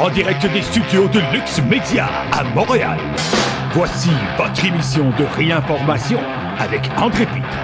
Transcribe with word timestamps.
en 0.00 0.10
direct 0.10 0.44
des 0.52 0.62
studios 0.62 1.08
de 1.08 1.20
Lux 1.32 1.60
Media 1.68 2.08
à 2.32 2.44
Montréal. 2.44 2.98
Voici 3.72 4.10
votre 4.36 4.64
émission 4.64 5.10
de 5.18 5.24
réinformation 5.24 6.20
avec 6.58 6.88
André 6.96 7.26
Pitre. 7.26 7.58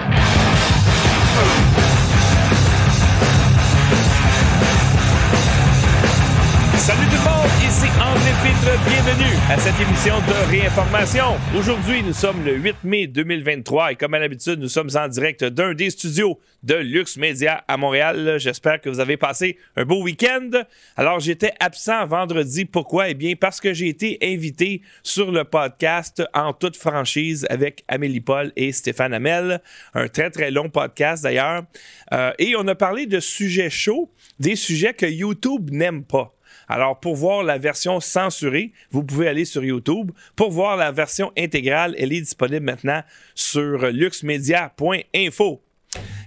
André 8.01 8.31
Pitre, 8.41 8.89
bienvenue 8.89 9.37
à 9.47 9.59
cette 9.59 9.79
émission 9.79 10.15
de 10.21 10.49
réinformation. 10.49 11.37
Aujourd'hui, 11.55 12.01
nous 12.01 12.13
sommes 12.13 12.43
le 12.43 12.55
8 12.55 12.77
mai 12.83 13.05
2023 13.05 13.91
et 13.91 13.95
comme 13.95 14.15
à 14.15 14.19
l'habitude, 14.19 14.59
nous 14.59 14.69
sommes 14.69 14.89
en 14.95 15.07
direct 15.07 15.43
d'un 15.43 15.75
des 15.75 15.91
studios 15.91 16.39
de 16.63 16.73
Lux 16.73 17.17
Media 17.17 17.63
à 17.67 17.77
Montréal. 17.77 18.37
J'espère 18.39 18.81
que 18.81 18.89
vous 18.89 18.99
avez 18.99 19.17
passé 19.17 19.59
un 19.75 19.85
beau 19.85 20.01
week-end. 20.01 20.49
Alors, 20.97 21.19
j'étais 21.19 21.53
absent 21.59 22.03
vendredi. 22.07 22.65
Pourquoi? 22.65 23.09
Eh 23.09 23.13
bien, 23.13 23.35
parce 23.35 23.61
que 23.61 23.71
j'ai 23.71 23.89
été 23.89 24.17
invité 24.23 24.81
sur 25.03 25.31
le 25.31 25.43
podcast 25.43 26.23
en 26.33 26.53
toute 26.53 26.77
franchise 26.77 27.45
avec 27.51 27.83
Amélie 27.87 28.21
Paul 28.21 28.51
et 28.55 28.71
Stéphane 28.71 29.13
Hamel. 29.13 29.61
Un 29.93 30.07
très, 30.07 30.31
très 30.31 30.49
long 30.49 30.69
podcast 30.69 31.21
d'ailleurs. 31.21 31.65
Euh, 32.13 32.31
et 32.39 32.55
on 32.57 32.67
a 32.67 32.73
parlé 32.73 33.05
de 33.05 33.19
sujets 33.19 33.69
chauds, 33.69 34.09
des 34.39 34.55
sujets 34.55 34.95
que 34.95 35.05
YouTube 35.05 35.69
n'aime 35.69 36.03
pas. 36.03 36.33
Alors, 36.71 36.97
pour 37.01 37.17
voir 37.17 37.43
la 37.43 37.57
version 37.57 37.99
censurée, 37.99 38.71
vous 38.91 39.03
pouvez 39.03 39.27
aller 39.27 39.43
sur 39.43 39.61
YouTube. 39.61 40.11
Pour 40.37 40.51
voir 40.51 40.77
la 40.77 40.93
version 40.93 41.33
intégrale, 41.37 41.95
elle 41.97 42.13
est 42.13 42.21
disponible 42.21 42.65
maintenant 42.65 43.03
sur 43.35 43.87
luxmedia.info. 43.87 45.61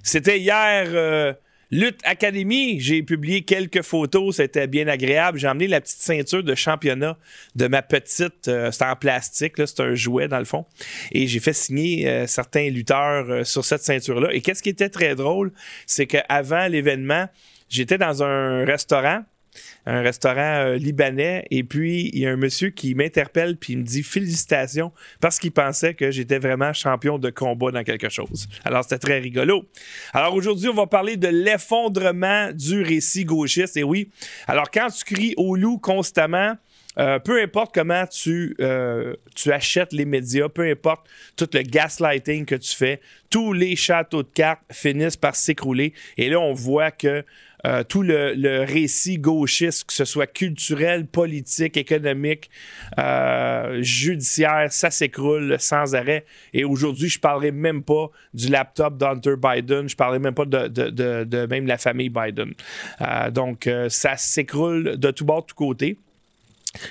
C'était 0.02 0.38
hier. 0.38 0.84
Euh, 0.88 1.32
Lutte 1.70 2.00
Académie, 2.04 2.78
j'ai 2.78 3.02
publié 3.02 3.40
quelques 3.40 3.80
photos, 3.80 4.36
c'était 4.36 4.66
bien 4.66 4.86
agréable. 4.86 5.38
J'ai 5.38 5.48
emmené 5.48 5.66
la 5.66 5.80
petite 5.80 6.02
ceinture 6.02 6.42
de 6.42 6.54
championnat 6.54 7.16
de 7.56 7.66
ma 7.66 7.80
petite, 7.80 8.46
euh, 8.46 8.70
c'était 8.70 8.84
en 8.84 8.96
plastique, 8.96 9.54
c'est 9.56 9.80
un 9.80 9.94
jouet 9.94 10.28
dans 10.28 10.38
le 10.38 10.44
fond. 10.44 10.66
Et 11.10 11.26
j'ai 11.26 11.40
fait 11.40 11.54
signer 11.54 12.06
euh, 12.06 12.26
certains 12.26 12.68
lutteurs 12.68 13.46
sur 13.46 13.64
cette 13.64 13.82
ceinture-là. 13.82 14.28
Et 14.32 14.42
qu'est-ce 14.42 14.62
qui 14.62 14.68
était 14.68 14.90
très 14.90 15.14
drôle, 15.14 15.52
c'est 15.86 16.06
qu'avant 16.06 16.68
l'événement, 16.68 17.28
j'étais 17.70 17.96
dans 17.96 18.22
un 18.22 18.66
restaurant 18.66 19.24
un 19.86 20.02
restaurant 20.02 20.64
euh, 20.64 20.76
libanais. 20.76 21.46
Et 21.50 21.64
puis, 21.64 22.10
il 22.12 22.20
y 22.20 22.26
a 22.26 22.30
un 22.30 22.36
monsieur 22.36 22.70
qui 22.70 22.94
m'interpelle 22.94 23.56
puis 23.56 23.74
il 23.74 23.80
me 23.80 23.84
dit 23.84 24.02
félicitations 24.02 24.92
parce 25.20 25.38
qu'il 25.38 25.52
pensait 25.52 25.94
que 25.94 26.10
j'étais 26.10 26.38
vraiment 26.38 26.72
champion 26.72 27.18
de 27.18 27.30
combat 27.30 27.70
dans 27.70 27.84
quelque 27.84 28.08
chose. 28.08 28.48
Alors, 28.64 28.82
c'était 28.82 28.98
très 28.98 29.18
rigolo. 29.18 29.64
Alors, 30.12 30.34
aujourd'hui, 30.34 30.68
on 30.68 30.74
va 30.74 30.86
parler 30.86 31.16
de 31.16 31.28
l'effondrement 31.28 32.50
du 32.52 32.82
récit 32.82 33.24
gauchiste. 33.24 33.76
Et 33.76 33.84
oui, 33.84 34.10
alors 34.46 34.70
quand 34.70 34.88
tu 34.88 35.04
cries 35.04 35.34
au 35.36 35.56
loup 35.56 35.78
constamment, 35.78 36.54
euh, 36.98 37.18
peu 37.18 37.42
importe 37.42 37.74
comment 37.74 38.06
tu, 38.06 38.54
euh, 38.60 39.14
tu 39.34 39.52
achètes 39.52 39.92
les 39.92 40.04
médias, 40.04 40.48
peu 40.48 40.62
importe 40.62 41.08
tout 41.36 41.48
le 41.52 41.62
gaslighting 41.62 42.44
que 42.44 42.54
tu 42.54 42.74
fais, 42.74 43.00
tous 43.30 43.52
les 43.52 43.74
châteaux 43.74 44.22
de 44.22 44.30
cartes 44.30 44.62
finissent 44.70 45.16
par 45.16 45.34
s'écrouler. 45.34 45.92
Et 46.16 46.28
là, 46.28 46.38
on 46.38 46.52
voit 46.52 46.92
que 46.92 47.24
euh, 47.66 47.82
tout 47.82 48.02
le, 48.02 48.64
récit 48.64 49.18
gauchiste, 49.18 49.84
que 49.84 49.92
ce 49.92 50.04
soit 50.04 50.26
culturel, 50.26 51.06
politique, 51.06 51.76
économique, 51.76 52.50
euh, 52.98 53.82
judiciaire, 53.82 54.70
ça 54.70 54.90
s'écroule 54.90 55.56
sans 55.58 55.94
arrêt. 55.94 56.26
Et 56.52 56.64
aujourd'hui, 56.64 57.08
je 57.08 57.18
parlerai 57.18 57.52
même 57.52 57.82
pas 57.82 58.10
du 58.34 58.48
laptop 58.48 58.98
d'Hunter 58.98 59.34
Biden, 59.36 59.88
je 59.88 59.96
parlerai 59.96 60.18
même 60.18 60.34
pas 60.34 60.44
de, 60.44 61.46
même 61.46 61.66
la 61.66 61.78
famille 61.78 62.10
Biden. 62.10 62.52
Euh, 63.00 63.30
donc, 63.30 63.68
ça 63.88 64.16
s'écroule 64.16 64.98
de 64.98 65.10
tout 65.10 65.24
bord, 65.24 65.42
de 65.42 65.46
tout 65.46 65.56
côté. 65.56 65.96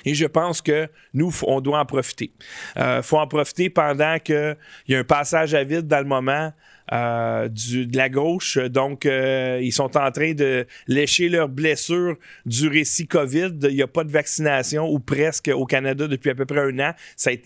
Et 0.06 0.14
je 0.14 0.26
pense 0.26 0.62
que 0.62 0.88
nous, 1.12 1.30
on 1.46 1.60
doit 1.60 1.78
en 1.78 1.84
profiter. 1.84 2.32
Il 2.76 3.02
faut 3.02 3.18
en 3.18 3.26
profiter 3.26 3.68
pendant 3.68 4.18
qu'il 4.18 4.56
y 4.88 4.94
a 4.94 4.98
un 4.98 5.04
passage 5.04 5.52
à 5.52 5.62
vide 5.62 5.86
dans 5.86 5.98
le 5.98 6.06
moment. 6.06 6.52
Euh, 6.92 7.48
de 7.48 7.96
la 7.96 8.10
gauche. 8.10 8.58
Donc, 8.58 9.06
euh, 9.06 9.58
ils 9.62 9.72
sont 9.72 9.96
en 9.96 10.10
train 10.10 10.34
de 10.34 10.66
lécher 10.86 11.30
leurs 11.30 11.48
blessures 11.48 12.16
du 12.44 12.68
récit 12.68 13.06
COVID. 13.06 13.52
Il 13.62 13.76
n'y 13.76 13.82
a 13.82 13.86
pas 13.86 14.04
de 14.04 14.10
vaccination 14.10 14.86
ou 14.90 14.98
presque 14.98 15.50
au 15.54 15.64
Canada 15.64 16.06
depuis 16.06 16.28
à 16.28 16.34
peu 16.34 16.44
près 16.44 16.60
un 16.60 16.78
an. 16.80 16.92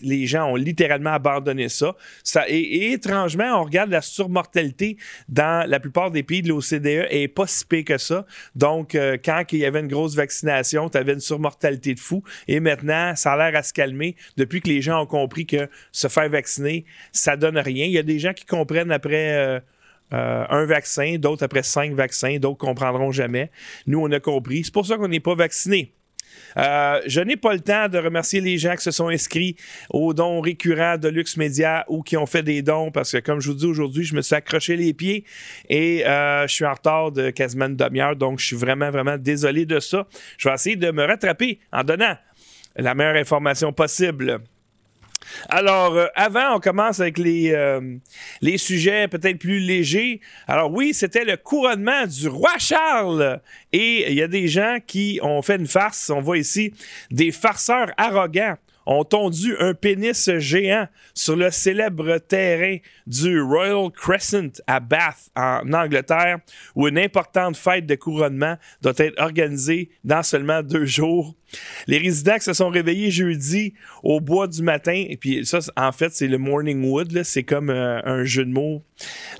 Les 0.01 0.27
gens 0.27 0.51
ont 0.51 0.55
littéralement 0.55 1.11
abandonné 1.11 1.69
ça. 1.69 1.95
ça 2.21 2.49
et, 2.49 2.91
étrangement, 2.91 3.61
on 3.61 3.63
regarde 3.63 3.91
la 3.91 4.01
surmortalité 4.01 4.97
dans 5.29 5.67
la 5.69 5.79
plupart 5.79 6.11
des 6.11 6.23
pays 6.23 6.41
de 6.41 6.49
l'OCDE 6.49 7.07
et 7.09 7.29
pas 7.29 7.47
si 7.47 7.63
pire 7.65 7.85
que 7.85 7.97
ça. 7.97 8.25
Donc, 8.55 8.93
euh, 8.93 9.17
quand 9.23 9.43
il 9.53 9.59
y 9.59 9.65
avait 9.65 9.79
une 9.79 9.87
grosse 9.87 10.15
vaccination, 10.15 10.89
tu 10.89 10.97
avais 10.97 11.13
une 11.13 11.21
surmortalité 11.21 11.93
de 11.93 11.99
fou. 12.01 12.23
Et 12.49 12.59
maintenant, 12.59 13.15
ça 13.15 13.31
a 13.33 13.37
l'air 13.37 13.57
à 13.57 13.63
se 13.63 13.71
calmer 13.71 14.17
depuis 14.35 14.59
que 14.59 14.67
les 14.67 14.81
gens 14.81 15.01
ont 15.01 15.07
compris 15.07 15.45
que 15.45 15.69
se 15.93 16.09
faire 16.09 16.27
vacciner, 16.27 16.83
ça 17.13 17.37
donne 17.37 17.57
rien. 17.57 17.85
Il 17.85 17.93
y 17.93 17.97
a 17.97 18.03
des 18.03 18.19
gens 18.19 18.33
qui 18.33 18.45
comprennent 18.45 18.91
après 18.91 19.28
euh, 19.29 19.59
euh, 20.13 20.45
un 20.49 20.65
vaccin, 20.65 21.17
d'autres 21.17 21.43
après 21.43 21.63
cinq 21.63 21.93
vaccins, 21.93 22.37
d'autres 22.37 22.57
comprendront 22.57 23.11
jamais. 23.11 23.51
Nous, 23.87 23.99
on 23.99 24.11
a 24.11 24.19
compris. 24.19 24.63
C'est 24.63 24.73
pour 24.73 24.85
ça 24.85 24.97
qu'on 24.97 25.07
n'est 25.07 25.19
pas 25.19 25.35
vacciné. 25.35 25.93
Euh, 26.57 27.01
je 27.05 27.21
n'ai 27.21 27.37
pas 27.37 27.53
le 27.53 27.59
temps 27.59 27.89
de 27.89 27.97
remercier 27.97 28.41
les 28.41 28.57
gens 28.57 28.75
qui 28.75 28.83
se 28.83 28.91
sont 28.91 29.09
inscrits 29.09 29.55
aux 29.89 30.13
dons 30.13 30.41
récurrents 30.41 30.97
de 30.97 31.07
Lux 31.09 31.37
Media 31.37 31.85
ou 31.89 32.01
qui 32.01 32.17
ont 32.17 32.25
fait 32.25 32.43
des 32.43 32.61
dons 32.61 32.91
parce 32.91 33.11
que, 33.11 33.17
comme 33.17 33.39
je 33.39 33.49
vous 33.49 33.55
dis 33.55 33.65
aujourd'hui, 33.65 34.03
je 34.03 34.15
me 34.15 34.21
suis 34.21 34.35
accroché 34.35 34.75
les 34.75 34.93
pieds 34.93 35.25
et 35.69 36.03
je 36.05 36.47
suis 36.47 36.65
en 36.65 36.73
retard 36.73 37.11
de 37.11 37.29
quasiment 37.29 37.65
une 37.65 37.75
demi-heure. 37.75 38.15
Donc, 38.15 38.39
je 38.39 38.45
suis 38.45 38.55
vraiment, 38.55 38.89
vraiment 38.89 39.17
désolé 39.17 39.65
de 39.65 39.79
ça. 39.79 40.07
Je 40.37 40.49
vais 40.49 40.55
essayer 40.55 40.75
de 40.75 40.91
me 40.91 41.03
rattraper 41.03 41.59
en 41.71 41.83
donnant 41.83 42.15
la 42.75 42.95
meilleure 42.95 43.15
information 43.15 43.73
possible. 43.73 44.41
Alors, 45.49 45.95
euh, 45.95 46.07
avant, 46.15 46.55
on 46.55 46.59
commence 46.59 46.99
avec 46.99 47.17
les, 47.17 47.51
euh, 47.51 47.97
les 48.41 48.57
sujets 48.57 49.07
peut-être 49.07 49.37
plus 49.37 49.59
légers. 49.59 50.21
Alors 50.47 50.71
oui, 50.71 50.93
c'était 50.93 51.25
le 51.25 51.37
couronnement 51.37 52.05
du 52.05 52.27
roi 52.27 52.57
Charles. 52.57 53.41
Et 53.71 54.11
il 54.11 54.17
y 54.17 54.23
a 54.23 54.27
des 54.27 54.47
gens 54.47 54.77
qui 54.85 55.19
ont 55.21 55.41
fait 55.41 55.55
une 55.55 55.67
farce. 55.67 56.09
On 56.09 56.21
voit 56.21 56.37
ici 56.37 56.73
des 57.11 57.31
farceurs 57.31 57.91
arrogants 57.97 58.57
ont 58.91 59.03
tondu 59.03 59.55
un 59.59 59.75
pénis 59.75 60.31
géant 60.37 60.87
sur 61.13 61.35
le 61.35 61.51
célèbre 61.51 62.17
terrain 62.17 62.77
du 63.05 63.39
Royal 63.39 63.91
Crescent 63.91 64.49
à 64.65 64.79
Bath, 64.79 65.29
en 65.35 65.71
Angleterre, 65.73 66.39
où 66.73 66.87
une 66.87 66.97
importante 66.97 67.55
fête 67.55 67.85
de 67.85 67.93
couronnement 67.93 68.57
doit 68.81 68.93
être 68.97 69.21
organisée 69.21 69.91
dans 70.03 70.23
seulement 70.23 70.63
deux 70.63 70.85
jours. 70.85 71.35
Les 71.87 71.97
résidents 71.97 72.35
qui 72.35 72.43
se 72.43 72.53
sont 72.53 72.69
réveillés 72.69 73.11
jeudi 73.11 73.73
au 74.03 74.19
bois 74.19 74.47
du 74.47 74.61
matin, 74.61 75.05
et 75.07 75.17
puis 75.17 75.45
ça, 75.45 75.59
en 75.75 75.91
fait, 75.91 76.11
c'est 76.13 76.27
le 76.27 76.37
Morning 76.37 76.83
Wood, 76.83 77.23
c'est 77.23 77.43
comme 77.43 77.69
euh, 77.69 78.01
un 78.05 78.23
jeu 78.23 78.45
de 78.45 78.51
mots. 78.51 78.83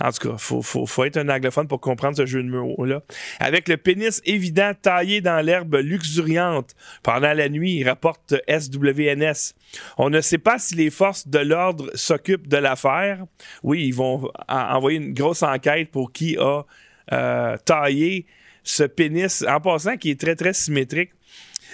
En 0.02 0.12
tout 0.12 0.30
cas, 0.30 0.36
il 0.36 0.64
faut, 0.64 1.04
être 1.04 1.18
un 1.18 1.30
anglophone 1.30 1.68
pour 1.68 1.82
comprendre 1.82 2.18
ce 2.18 2.26
jeu 2.26 2.42
de 2.42 2.50
mots-là. 2.50 3.02
Avec 3.40 3.68
le 3.68 3.78
pénis 3.78 4.22
évident 4.26 4.72
taillé 4.80 5.22
dans 5.22 5.44
l'herbe 5.46 5.76
luxuriante 5.76 6.76
pendant 7.04 7.34
la 7.34 7.50
nuit, 7.50 7.84
rapporte 7.84 8.36
SWNS. 8.48 9.54
On 9.98 10.10
ne 10.10 10.22
sait 10.22 10.38
pas 10.38 10.60
si 10.60 10.76
les 10.76 10.90
forces 10.90 11.28
de 11.28 11.40
l'ordre 11.40 11.92
s'occupent 11.94 12.48
de 12.48 12.58
l'affaire. 12.58 13.26
Oui, 13.64 13.86
ils 13.86 13.94
vont 13.94 14.32
envoyer 14.48 14.98
une 14.98 15.14
grosse 15.14 15.44
enquête 15.44 15.92
pour 15.92 16.12
qui 16.12 16.38
a 16.38 16.64
euh, 17.12 17.58
taillé 17.66 18.26
ce 18.64 18.84
pénis, 18.84 19.44
en 19.48 19.60
passant, 19.60 19.98
qui 19.98 20.12
est 20.12 20.20
très, 20.20 20.36
très 20.36 20.54
symétrique. 20.54 21.12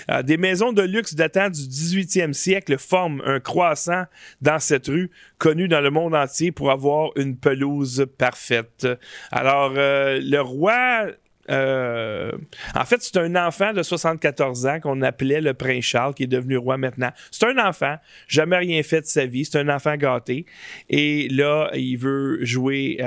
Euh, 0.09 0.23
des 0.23 0.38
maisons 0.38 0.73
de 0.73 0.81
luxe 0.81 1.16
datant 1.16 1.49
du 1.49 1.61
18e 1.61 2.33
siècle 2.33 2.77
forment 2.77 3.21
un 3.25 3.39
croissant 3.39 4.05
dans 4.41 4.59
cette 4.59 4.88
rue, 4.88 5.09
connue 5.38 5.67
dans 5.67 5.81
le 5.81 5.89
monde 5.89 6.16
entier 6.16 6.51
pour 6.51 6.71
avoir 6.71 7.11
une 7.16 7.38
pelouse 7.38 8.05
parfaite. 8.17 8.88
Alors, 9.31 9.73
euh, 9.75 10.19
le 10.21 10.41
roi 10.41 11.07
euh, 11.51 12.31
en 12.73 12.85
fait, 12.85 13.03
c'est 13.03 13.17
un 13.17 13.35
enfant 13.35 13.71
de 13.71 13.83
74 13.83 14.65
ans 14.65 14.80
qu'on 14.80 15.03
appelait 15.03 15.41
le 15.41 15.53
prince 15.53 15.83
Charles, 15.83 16.15
qui 16.15 16.24
est 16.24 16.27
devenu 16.27 16.57
roi 16.57 16.77
maintenant. 16.77 17.12
C'est 17.30 17.45
un 17.45 17.63
enfant, 17.63 17.97
jamais 18.27 18.57
rien 18.57 18.81
fait 18.81 19.01
de 19.01 19.06
sa 19.06 19.27
vie, 19.27 19.45
c'est 19.45 19.59
un 19.59 19.69
enfant 19.69 19.95
gâté. 19.95 20.47
Et 20.89 21.30
là, 21.30 21.69
il 21.75 21.97
veut 21.97 22.44
jouer 22.44 22.97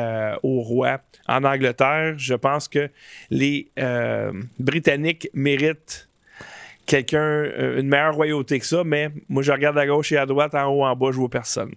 au 0.44 0.60
roi 0.60 1.00
en 1.26 1.42
Angleterre. 1.42 2.14
Je 2.16 2.34
pense 2.34 2.68
que 2.68 2.88
les 3.30 3.72
Britanniques 4.60 5.28
méritent 5.34 6.07
quelqu'un, 6.88 7.18
euh, 7.18 7.80
une 7.80 7.86
meilleure 7.86 8.14
royauté 8.14 8.58
que 8.58 8.66
ça, 8.66 8.82
mais 8.82 9.10
moi, 9.28 9.42
je 9.42 9.52
regarde 9.52 9.78
à 9.78 9.86
gauche 9.86 10.10
et 10.10 10.16
à 10.16 10.26
droite, 10.26 10.54
en 10.54 10.66
haut, 10.66 10.84
en 10.84 10.96
bas, 10.96 11.10
je 11.12 11.18
vois 11.18 11.28
personne. 11.28 11.72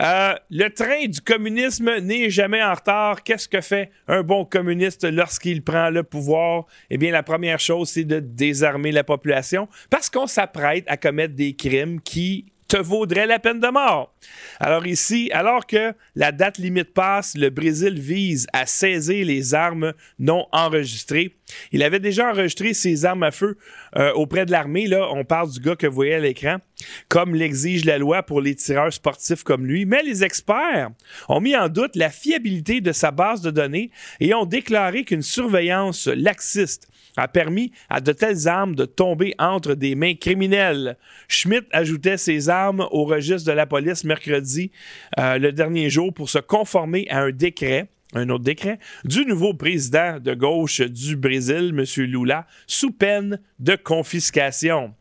Euh, 0.00 0.34
le 0.50 0.68
train 0.68 1.06
du 1.06 1.20
communisme 1.20 1.98
n'est 2.00 2.30
jamais 2.30 2.62
en 2.62 2.74
retard. 2.74 3.22
Qu'est-ce 3.22 3.48
que 3.48 3.60
fait 3.60 3.90
un 4.08 4.22
bon 4.22 4.44
communiste 4.44 5.04
lorsqu'il 5.04 5.62
prend 5.62 5.90
le 5.90 6.02
pouvoir? 6.02 6.64
Eh 6.88 6.98
bien, 6.98 7.12
la 7.12 7.22
première 7.22 7.60
chose, 7.60 7.90
c'est 7.90 8.04
de 8.04 8.18
désarmer 8.18 8.92
la 8.92 9.04
population 9.04 9.68
parce 9.90 10.08
qu'on 10.08 10.26
s'apprête 10.26 10.84
à 10.88 10.96
commettre 10.96 11.34
des 11.34 11.54
crimes 11.54 12.00
qui 12.00 12.46
te 12.70 12.76
vaudrait 12.76 13.26
la 13.26 13.40
peine 13.40 13.58
de 13.58 13.66
mort. 13.66 14.14
Alors 14.60 14.86
ici, 14.86 15.28
alors 15.32 15.66
que 15.66 15.92
la 16.14 16.30
date 16.30 16.58
limite 16.58 16.94
passe, 16.94 17.36
le 17.36 17.50
Brésil 17.50 17.98
vise 17.98 18.46
à 18.52 18.64
saisir 18.64 19.26
les 19.26 19.54
armes 19.54 19.92
non 20.20 20.46
enregistrées. 20.52 21.34
Il 21.72 21.82
avait 21.82 21.98
déjà 21.98 22.30
enregistré 22.30 22.72
ses 22.72 23.04
armes 23.04 23.24
à 23.24 23.32
feu 23.32 23.58
euh, 23.96 24.12
auprès 24.12 24.46
de 24.46 24.52
l'armée. 24.52 24.86
Là, 24.86 25.08
on 25.10 25.24
parle 25.24 25.50
du 25.50 25.58
gars 25.58 25.74
que 25.74 25.88
vous 25.88 25.94
voyez 25.96 26.14
à 26.14 26.20
l'écran, 26.20 26.58
comme 27.08 27.34
l'exige 27.34 27.84
la 27.84 27.98
loi 27.98 28.22
pour 28.22 28.40
les 28.40 28.54
tireurs 28.54 28.92
sportifs 28.92 29.42
comme 29.42 29.66
lui. 29.66 29.84
Mais 29.84 30.04
les 30.04 30.22
experts 30.22 30.90
ont 31.28 31.40
mis 31.40 31.56
en 31.56 31.68
doute 31.68 31.96
la 31.96 32.10
fiabilité 32.10 32.80
de 32.80 32.92
sa 32.92 33.10
base 33.10 33.40
de 33.40 33.50
données 33.50 33.90
et 34.20 34.32
ont 34.32 34.46
déclaré 34.46 35.02
qu'une 35.02 35.22
surveillance 35.22 36.06
laxiste 36.06 36.86
a 37.20 37.28
permis 37.28 37.72
à 37.88 38.00
de 38.00 38.12
telles 38.12 38.48
armes 38.48 38.74
de 38.74 38.84
tomber 38.84 39.34
entre 39.38 39.74
des 39.74 39.94
mains 39.94 40.14
criminelles. 40.14 40.96
Schmidt 41.28 41.66
ajoutait 41.72 42.16
ses 42.16 42.48
armes 42.48 42.86
au 42.90 43.04
registre 43.04 43.48
de 43.48 43.54
la 43.54 43.66
police 43.66 44.04
mercredi, 44.04 44.70
euh, 45.18 45.38
le 45.38 45.52
dernier 45.52 45.90
jour, 45.90 46.12
pour 46.12 46.30
se 46.30 46.38
conformer 46.38 47.06
à 47.10 47.22
un 47.22 47.30
décret 47.30 47.88
un 48.12 48.28
autre 48.28 48.42
décret, 48.42 48.80
du 49.04 49.24
nouveau 49.24 49.54
président 49.54 50.18
de 50.18 50.34
gauche 50.34 50.80
du 50.80 51.14
Brésil, 51.14 51.72
M. 51.76 51.84
Lula, 52.06 52.44
sous 52.66 52.90
peine 52.90 53.40
de 53.60 53.76
confiscation. 53.76 54.94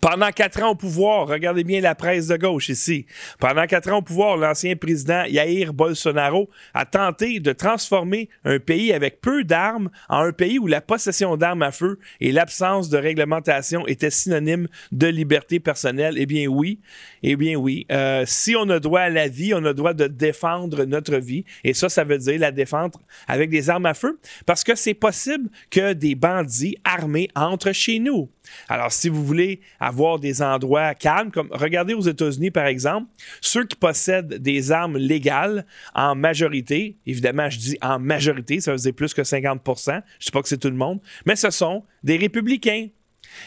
Pendant 0.00 0.30
quatre 0.30 0.62
ans 0.62 0.70
au 0.70 0.74
pouvoir, 0.74 1.28
regardez 1.28 1.64
bien 1.64 1.80
la 1.80 1.94
presse 1.94 2.26
de 2.28 2.36
gauche 2.36 2.68
ici. 2.68 3.06
Pendant 3.38 3.66
quatre 3.66 3.92
ans 3.92 3.98
au 3.98 4.02
pouvoir, 4.02 4.36
l'ancien 4.36 4.76
président 4.76 5.24
Jair 5.24 5.72
Bolsonaro 5.72 6.48
a 6.74 6.84
tenté 6.84 7.40
de 7.40 7.52
transformer 7.52 8.28
un 8.44 8.58
pays 8.58 8.92
avec 8.92 9.20
peu 9.20 9.44
d'armes 9.44 9.90
en 10.08 10.20
un 10.20 10.32
pays 10.32 10.58
où 10.58 10.66
la 10.66 10.80
possession 10.80 11.36
d'armes 11.36 11.62
à 11.62 11.72
feu 11.72 11.98
et 12.20 12.32
l'absence 12.32 12.88
de 12.88 12.98
réglementation 12.98 13.86
étaient 13.86 14.10
synonymes 14.10 14.68
de 14.92 15.06
liberté 15.06 15.60
personnelle. 15.60 16.14
Eh 16.18 16.26
bien 16.26 16.46
oui, 16.46 16.80
eh 17.22 17.36
bien 17.36 17.56
oui. 17.56 17.86
Euh, 17.90 18.24
si 18.26 18.56
on 18.56 18.68
a 18.70 18.80
droit 18.80 19.00
à 19.00 19.10
la 19.10 19.28
vie, 19.28 19.54
on 19.54 19.64
a 19.64 19.72
droit 19.72 19.94
de 19.94 20.06
défendre 20.06 20.84
notre 20.84 21.16
vie. 21.16 21.44
Et 21.64 21.74
ça, 21.74 21.88
ça 21.88 22.04
veut 22.04 22.18
dire 22.18 22.38
la 22.38 22.52
défendre 22.52 23.00
avec 23.26 23.50
des 23.50 23.70
armes 23.70 23.86
à 23.86 23.94
feu. 23.94 24.18
Parce 24.44 24.64
que 24.64 24.74
c'est 24.74 24.94
possible 24.94 25.48
que 25.70 25.92
des 25.92 26.14
bandits 26.14 26.76
armés 26.84 27.28
entrent 27.34 27.72
chez 27.72 27.98
nous. 27.98 28.30
Alors, 28.68 28.92
si 28.92 29.08
vous 29.08 29.24
voulez 29.24 29.55
avoir 29.80 30.18
des 30.18 30.42
endroits 30.42 30.94
calmes, 30.94 31.30
comme 31.30 31.48
regardez 31.50 31.94
aux 31.94 32.02
États-Unis, 32.02 32.50
par 32.50 32.66
exemple, 32.66 33.08
ceux 33.40 33.64
qui 33.64 33.76
possèdent 33.76 34.34
des 34.34 34.72
armes 34.72 34.96
légales 34.96 35.66
en 35.94 36.14
majorité, 36.14 36.96
évidemment, 37.06 37.48
je 37.50 37.58
dis 37.58 37.78
en 37.82 37.98
majorité, 37.98 38.60
ça 38.60 38.72
veut 38.72 38.78
dire 38.78 38.94
plus 38.94 39.14
que 39.14 39.22
50% 39.22 39.86
je 39.86 39.90
ne 39.92 40.00
dis 40.24 40.30
pas 40.32 40.42
que 40.42 40.48
c'est 40.48 40.58
tout 40.58 40.70
le 40.70 40.76
monde, 40.76 41.00
mais 41.24 41.36
ce 41.36 41.50
sont 41.50 41.84
des 42.02 42.16
républicains. 42.16 42.88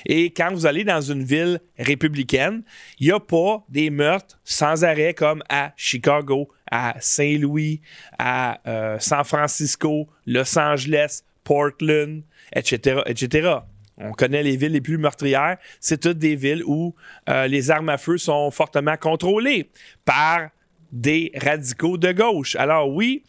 Et 0.06 0.32
quand 0.32 0.52
vous 0.52 0.66
allez 0.66 0.84
dans 0.84 1.02
une 1.02 1.24
ville 1.24 1.60
républicaine, 1.78 2.64
il 3.00 3.08
n'y 3.08 3.14
a 3.14 3.20
pas 3.20 3.66
des 3.70 3.90
meurtres 3.90 4.40
sans 4.44 4.84
arrêt 4.84 5.14
comme 5.14 5.42
à 5.50 5.74
Chicago, 5.76 6.50
à 6.70 6.96
Saint-Louis, 7.00 7.82
à 8.18 8.60
euh, 8.68 9.00
San 9.00 9.24
Francisco, 9.24 10.08
Los 10.26 10.58
Angeles, 10.58 11.22
Portland, 11.44 12.24
etc., 12.54 13.02
etc. 13.06 13.60
On 14.00 14.12
connaît 14.12 14.44
les 14.44 14.56
villes 14.56 14.72
les 14.72 14.82
plus 14.82 14.98
meurtrières. 14.98 15.58
C'est 15.80 16.00
toutes 16.02 16.18
des 16.18 16.36
villes 16.36 16.64
où 16.66 16.96
euh, 17.30 17.48
les 17.48 17.70
armes 17.70 17.90
à 17.90 17.98
feu 17.98 18.18
sont 18.18 18.50
fortement 18.52 18.96
contrôlées 18.98 19.70
par 20.06 20.50
des 20.92 21.32
radicaux 21.36 21.98
de 21.98 22.12
gauche. 22.12 22.56
Alors 22.56 22.90
oui, 22.90 23.24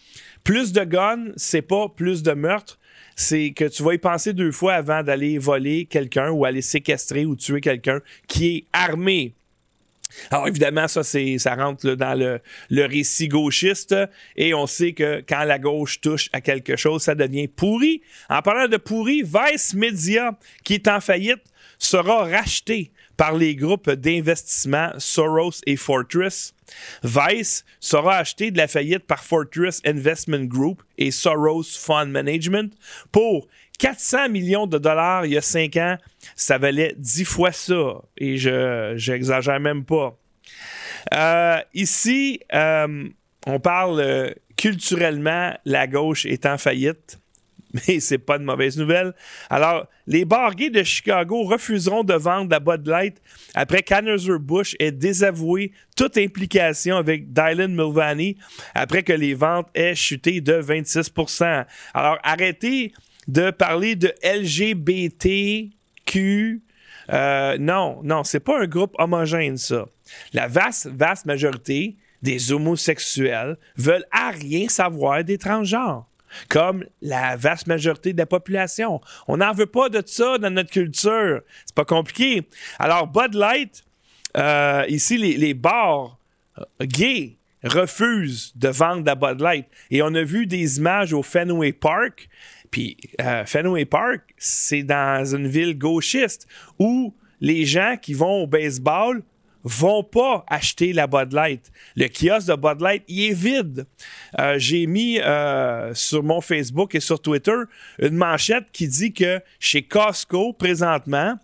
plus 0.44 0.72
de 0.72 0.84
guns, 0.84 1.32
c'est 1.36 1.62
pas 1.62 1.88
plus 1.88 2.22
de 2.22 2.32
meurtres, 2.32 2.78
c'est 3.16 3.50
que 3.50 3.64
tu 3.64 3.82
vas 3.82 3.94
y 3.94 3.98
penser 3.98 4.32
deux 4.32 4.52
fois 4.52 4.74
avant 4.74 5.02
d'aller 5.02 5.38
voler 5.38 5.84
quelqu'un 5.84 6.30
ou 6.30 6.44
aller 6.44 6.62
séquestrer 6.62 7.26
ou 7.26 7.36
tuer 7.36 7.60
quelqu'un 7.60 8.00
qui 8.26 8.56
est 8.56 8.64
armé. 8.72 9.34
Alors 10.30 10.48
évidemment, 10.48 10.88
ça, 10.88 11.02
c'est, 11.02 11.38
ça 11.38 11.54
rentre 11.54 11.90
dans 11.90 12.18
le, 12.18 12.40
le, 12.70 12.84
récit 12.86 13.28
gauchiste 13.28 13.94
et 14.36 14.54
on 14.54 14.66
sait 14.66 14.92
que 14.92 15.22
quand 15.28 15.44
la 15.44 15.58
gauche 15.58 16.00
touche 16.00 16.28
à 16.32 16.40
quelque 16.40 16.76
chose, 16.76 17.02
ça 17.02 17.14
devient 17.14 17.48
pourri. 17.48 18.02
En 18.28 18.42
parlant 18.42 18.68
de 18.68 18.76
pourri, 18.76 19.22
Vice 19.22 19.74
Media, 19.74 20.38
qui 20.64 20.74
est 20.74 20.88
en 20.88 21.00
faillite, 21.00 21.42
sera 21.78 22.24
racheté 22.24 22.92
par 23.20 23.36
les 23.36 23.54
groupes 23.54 23.90
d'investissement 23.90 24.92
Soros 24.96 25.60
et 25.66 25.76
Fortress. 25.76 26.54
Vice 27.02 27.66
sera 27.78 28.16
acheté 28.16 28.50
de 28.50 28.56
la 28.56 28.66
faillite 28.66 29.06
par 29.06 29.22
Fortress 29.22 29.82
Investment 29.84 30.44
Group 30.44 30.82
et 30.96 31.10
Soros 31.10 31.64
Fund 31.64 32.06
Management 32.06 32.72
pour 33.12 33.46
400 33.80 34.28
millions 34.28 34.66
de 34.66 34.76
dollars 34.76 35.24
il 35.24 35.32
y 35.32 35.38
a 35.38 35.40
5 35.40 35.76
ans, 35.76 35.96
ça 36.36 36.58
valait 36.58 36.94
10 36.98 37.24
fois 37.24 37.50
ça. 37.50 38.02
Et 38.18 38.36
je 38.36 38.92
j'exagère 38.96 39.58
même 39.58 39.84
pas. 39.84 40.16
Euh, 41.14 41.58
ici, 41.72 42.40
euh, 42.52 43.08
on 43.46 43.58
parle 43.58 44.00
euh, 44.00 44.30
culturellement, 44.56 45.56
la 45.64 45.86
gauche 45.86 46.26
est 46.26 46.44
en 46.44 46.58
faillite. 46.58 47.18
Mais 47.88 48.00
c'est 48.00 48.18
pas 48.18 48.36
de 48.36 48.44
mauvaise 48.44 48.76
nouvelle. 48.76 49.14
Alors, 49.48 49.86
les 50.06 50.24
bars 50.24 50.54
de 50.54 50.82
Chicago 50.82 51.44
refuseront 51.44 52.04
de 52.04 52.14
vendre 52.14 52.50
la 52.50 52.60
Bud 52.60 52.86
Light 52.86 53.22
après 53.54 53.82
qu'Anheuser-Busch 53.82 54.74
ait 54.78 54.92
désavoué 54.92 55.72
toute 55.96 56.18
implication 56.18 56.96
avec 56.96 57.32
Dylan 57.32 57.72
Mulvaney 57.72 58.36
après 58.74 59.04
que 59.04 59.12
les 59.12 59.34
ventes 59.34 59.68
aient 59.74 59.94
chuté 59.94 60.40
de 60.40 60.60
26% 60.60 61.64
Alors, 61.94 62.18
arrêtez 62.24 62.92
de 63.30 63.50
parler 63.50 63.96
de 63.96 64.12
LGBTQ. 64.22 65.72
Euh, 67.12 67.56
non, 67.58 68.00
non, 68.02 68.24
c'est 68.24 68.40
pas 68.40 68.60
un 68.60 68.66
groupe 68.66 68.94
homogène, 68.98 69.56
ça. 69.56 69.86
La 70.32 70.48
vaste, 70.48 70.88
vaste 70.88 71.26
majorité 71.26 71.96
des 72.22 72.52
homosexuels 72.52 73.56
veulent 73.76 74.06
à 74.10 74.30
rien 74.30 74.68
savoir 74.68 75.24
des 75.24 75.38
transgenres 75.38 76.06
comme 76.48 76.84
la 77.02 77.34
vaste 77.36 77.66
majorité 77.66 78.12
de 78.12 78.18
la 78.18 78.26
population. 78.26 79.00
On 79.26 79.38
n'en 79.38 79.52
veut 79.52 79.66
pas 79.66 79.88
de 79.88 80.00
ça 80.06 80.38
dans 80.38 80.50
notre 80.50 80.70
culture. 80.70 81.40
C'est 81.66 81.74
pas 81.74 81.84
compliqué. 81.84 82.46
Alors, 82.78 83.08
Bud 83.08 83.34
Light, 83.34 83.84
euh, 84.36 84.84
ici, 84.88 85.18
les, 85.18 85.54
bars 85.54 86.18
euh, 86.58 86.64
gays 86.82 87.36
refusent 87.64 88.52
de 88.54 88.68
vendre 88.68 89.04
la 89.04 89.16
Bud 89.16 89.40
Light. 89.40 89.66
Et 89.90 90.02
on 90.02 90.14
a 90.14 90.22
vu 90.22 90.46
des 90.46 90.78
images 90.78 91.12
au 91.12 91.24
Fenway 91.24 91.72
Park 91.72 92.28
puis 92.70 92.96
euh, 93.20 93.44
Fenway 93.44 93.84
Park, 93.84 94.34
c'est 94.36 94.82
dans 94.82 95.24
une 95.34 95.48
ville 95.48 95.76
gauchiste 95.76 96.46
où 96.78 97.14
les 97.40 97.64
gens 97.64 97.96
qui 98.00 98.14
vont 98.14 98.42
au 98.42 98.46
baseball 98.46 99.22
vont 99.62 100.02
pas 100.02 100.44
acheter 100.48 100.92
la 100.92 101.06
Bud 101.06 101.32
Light. 101.32 101.70
Le 101.96 102.06
kiosque 102.08 102.48
de 102.48 102.54
Bud 102.54 102.80
Light, 102.80 103.02
il 103.08 103.30
est 103.30 103.34
vide. 103.34 103.86
Euh, 104.38 104.54
j'ai 104.58 104.86
mis 104.86 105.20
euh, 105.20 105.92
sur 105.94 106.22
mon 106.22 106.40
Facebook 106.40 106.94
et 106.94 107.00
sur 107.00 107.20
Twitter 107.20 107.56
une 107.98 108.16
manchette 108.16 108.66
qui 108.72 108.88
dit 108.88 109.12
que 109.12 109.40
chez 109.58 109.82
Costco, 109.82 110.52
présentement, 110.54 111.34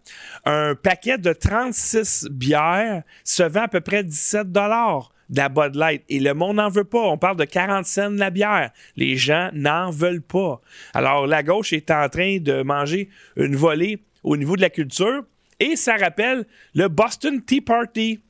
un 0.45 0.75
paquet 0.75 1.19
de 1.19 1.33
36 1.33 2.29
bières 2.31 3.03
se 3.23 3.43
vend 3.43 3.63
à 3.63 3.69
peu 3.69 3.81
près 3.81 4.03
17 4.03 4.51
dollars 4.51 5.13
de 5.29 5.37
la 5.37 5.69
Light. 5.69 6.05
Et 6.09 6.21
le 6.21 6.35
monde 6.35 6.57
n'en 6.57 6.69
veut 6.69 6.85
pas. 6.85 7.03
On 7.03 7.19
parle 7.19 7.37
de 7.37 7.45
40 7.45 7.87
cents 7.87 8.11
de 8.11 8.19
la 8.19 8.31
bière. 8.31 8.71
Les 8.97 9.17
gens 9.17 9.51
n'en 9.53 9.91
veulent 9.91 10.23
pas. 10.23 10.61
Alors, 10.95 11.27
la 11.27 11.43
gauche 11.43 11.73
est 11.73 11.91
en 11.91 12.09
train 12.09 12.39
de 12.39 12.63
manger 12.63 13.09
une 13.37 13.57
volée 13.57 14.03
au 14.23 14.37
niveau 14.37 14.57
de 14.57 14.61
la 14.61 14.71
culture. 14.71 15.25
Et 15.59 15.77
ça 15.77 15.97
rappelle 15.97 16.47
le 16.75 16.89
Boston 16.89 17.43
Tea 17.43 17.61
Party. 17.61 18.21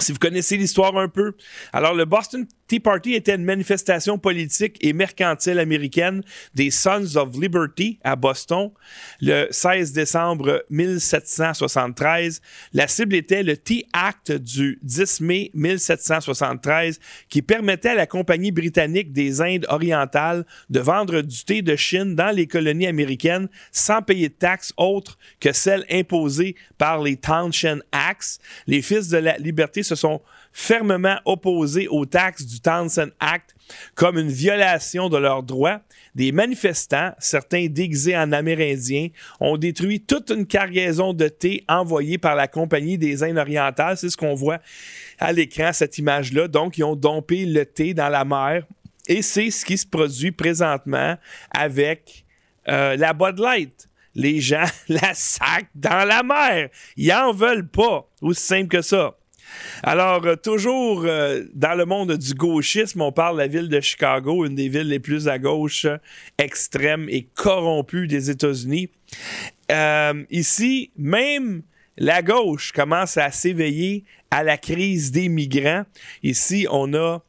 Si 0.00 0.12
vous 0.12 0.18
connaissez 0.18 0.56
l'histoire 0.56 0.96
un 0.96 1.08
peu. 1.08 1.34
Alors, 1.72 1.94
le 1.94 2.04
Boston 2.04 2.46
Tea 2.68 2.80
Party 2.80 3.14
était 3.14 3.34
une 3.34 3.44
manifestation 3.44 4.18
politique 4.18 4.76
et 4.82 4.92
mercantile 4.92 5.58
américaine 5.58 6.22
des 6.54 6.70
Sons 6.70 7.16
of 7.16 7.34
Liberty 7.34 7.98
à 8.04 8.14
Boston 8.14 8.70
le 9.22 9.48
16 9.50 9.94
décembre 9.94 10.62
1773. 10.68 12.42
La 12.74 12.86
cible 12.86 13.14
était 13.14 13.42
le 13.42 13.56
Tea 13.56 13.86
Act 13.94 14.32
du 14.32 14.78
10 14.82 15.22
mai 15.22 15.50
1773 15.54 17.00
qui 17.30 17.40
permettait 17.40 17.90
à 17.90 17.94
la 17.94 18.06
Compagnie 18.06 18.52
britannique 18.52 19.14
des 19.14 19.40
Indes 19.40 19.64
orientales 19.70 20.44
de 20.68 20.80
vendre 20.80 21.22
du 21.22 21.44
thé 21.44 21.62
de 21.62 21.74
Chine 21.74 22.14
dans 22.14 22.34
les 22.34 22.46
colonies 22.46 22.86
américaines 22.86 23.48
sans 23.72 24.02
payer 24.02 24.28
de 24.28 24.34
taxes 24.34 24.74
autres 24.76 25.16
que 25.40 25.52
celles 25.52 25.86
imposées 25.90 26.54
par 26.76 27.02
les 27.02 27.16
Townshend 27.16 27.80
Acts. 27.92 28.40
Les 28.66 28.82
Fils 28.82 29.08
de 29.08 29.16
la 29.16 29.38
Liberté 29.38 29.82
se 29.82 29.94
sont 29.94 30.20
fermement 30.52 31.18
opposés 31.24 31.88
aux 31.88 32.06
taxes 32.06 32.46
du 32.46 32.60
Townsend 32.60 33.10
Act 33.20 33.54
comme 33.94 34.18
une 34.18 34.30
violation 34.30 35.08
de 35.08 35.16
leurs 35.16 35.42
droits, 35.42 35.80
des 36.14 36.32
manifestants, 36.32 37.12
certains 37.18 37.66
déguisés 37.66 38.16
en 38.16 38.32
Amérindiens, 38.32 39.08
ont 39.40 39.56
détruit 39.56 40.00
toute 40.00 40.30
une 40.30 40.46
cargaison 40.46 41.12
de 41.12 41.28
thé 41.28 41.64
envoyée 41.68 42.18
par 42.18 42.34
la 42.34 42.48
Compagnie 42.48 42.98
des 42.98 43.22
Indes 43.22 43.38
orientales. 43.38 43.96
C'est 43.96 44.10
ce 44.10 44.16
qu'on 44.16 44.34
voit 44.34 44.58
à 45.18 45.32
l'écran, 45.32 45.72
cette 45.72 45.98
image-là. 45.98 46.48
Donc, 46.48 46.78
ils 46.78 46.84
ont 46.84 46.96
dompé 46.96 47.44
le 47.44 47.64
thé 47.64 47.94
dans 47.94 48.08
la 48.08 48.24
mer. 48.24 48.64
Et 49.06 49.22
c'est 49.22 49.50
ce 49.50 49.64
qui 49.64 49.78
se 49.78 49.86
produit 49.86 50.32
présentement 50.32 51.16
avec 51.50 52.24
euh, 52.68 52.96
la 52.96 53.12
Bud 53.12 53.38
Light. 53.38 53.88
Les 54.14 54.40
gens 54.40 54.66
la 54.88 55.14
sacent 55.14 55.64
dans 55.74 56.06
la 56.06 56.22
mer. 56.22 56.68
Ils 56.96 57.12
en 57.12 57.32
veulent 57.32 57.68
pas. 57.68 58.08
Aussi 58.20 58.42
simple 58.42 58.68
que 58.68 58.82
ça. 58.82 59.16
Alors, 59.82 60.26
euh, 60.26 60.36
toujours 60.36 61.04
euh, 61.04 61.44
dans 61.54 61.74
le 61.74 61.84
monde 61.84 62.16
du 62.16 62.34
gauchisme, 62.34 63.00
on 63.00 63.12
parle 63.12 63.36
de 63.36 63.42
la 63.42 63.46
ville 63.46 63.68
de 63.68 63.80
Chicago, 63.80 64.44
une 64.44 64.54
des 64.54 64.68
villes 64.68 64.88
les 64.88 64.98
plus 64.98 65.28
à 65.28 65.38
gauche, 65.38 65.86
extrême 66.36 67.08
et 67.08 67.28
corrompue 67.34 68.06
des 68.06 68.30
États-Unis. 68.30 68.90
Euh, 69.70 70.24
ici, 70.30 70.90
même 70.96 71.62
la 71.96 72.22
gauche 72.22 72.72
commence 72.72 73.16
à 73.16 73.30
s'éveiller 73.30 74.04
à 74.30 74.42
la 74.42 74.56
crise 74.56 75.10
des 75.10 75.28
migrants. 75.28 75.84
Ici, 76.22 76.66
on 76.70 76.94
a 76.94 77.22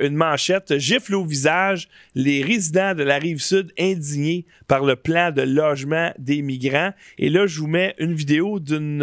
une 0.00 0.16
manchette 0.16 0.78
gifle 0.78 1.14
au 1.14 1.24
visage 1.24 1.88
les 2.14 2.42
résidents 2.42 2.94
de 2.94 3.02
la 3.02 3.18
rive 3.18 3.42
sud 3.42 3.72
indignés 3.78 4.46
par 4.68 4.82
le 4.82 4.96
plan 4.96 5.32
de 5.32 5.42
logement 5.42 6.14
des 6.18 6.40
migrants. 6.40 6.92
Et 7.18 7.28
là, 7.28 7.46
je 7.46 7.60
vous 7.60 7.66
mets 7.66 7.94
une 7.98 8.14
vidéo 8.14 8.58
d'une 8.58 9.02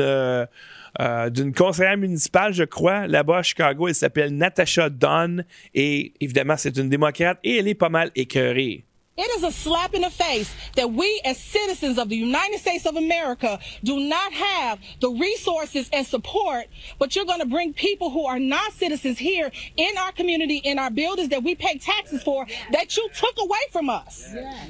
euh, 1.02 1.30
d'une 1.30 1.54
conseillère 1.54 1.98
municipale, 1.98 2.54
je 2.54 2.64
crois, 2.64 3.08
là-bas 3.08 3.40
à 3.40 3.44
Chicago. 3.44 3.88
Elle 3.88 3.96
s'appelle 3.96 4.36
Natasha 4.36 4.90
Dunn 4.90 5.46
et 5.74 6.14
évidemment, 6.20 6.56
c'est 6.58 6.78
une 6.78 6.90
démocrate 6.90 7.40
et 7.44 7.58
elle 7.58 7.68
est 7.68 7.76
pas 7.76 7.90
mal 7.90 8.12
écœurée. 8.16 8.86
It 9.16 9.30
is 9.38 9.44
a 9.44 9.52
slap 9.52 9.94
in 9.94 10.02
the 10.02 10.10
face 10.10 10.52
that 10.76 10.92
we 10.92 11.22
as 11.24 11.38
citizens 11.38 12.00
of 12.00 12.10
the 12.10 12.16
United 12.16 12.58
States 12.58 12.88
of 12.88 12.96
America 12.96 13.60
do 13.84 14.00
not 14.00 14.34
have 14.34 14.80
the 15.02 15.10
resources 15.12 15.88
and 15.94 16.06
support, 16.06 16.66
but 16.98 17.16
you're 17.16 17.26
going 17.26 17.40
to 17.40 17.46
bring 17.46 17.74
people 17.74 18.10
who 18.10 18.26
are 18.26 18.40
not 18.40 18.74
citizens 18.74 19.20
here 19.20 19.52
in 19.78 19.98
our 20.00 20.12
community, 20.14 20.58
in 20.58 20.80
our 20.80 20.90
buildings 20.90 21.30
that 21.30 21.44
we 21.44 21.54
pay 21.54 21.78
taxes 21.78 22.24
for, 22.24 22.48
that 22.72 22.98
you 22.98 23.08
took 23.14 23.36
away 23.40 23.60
from 23.72 23.88
us. 23.88 24.26
Yeah. 24.34 24.66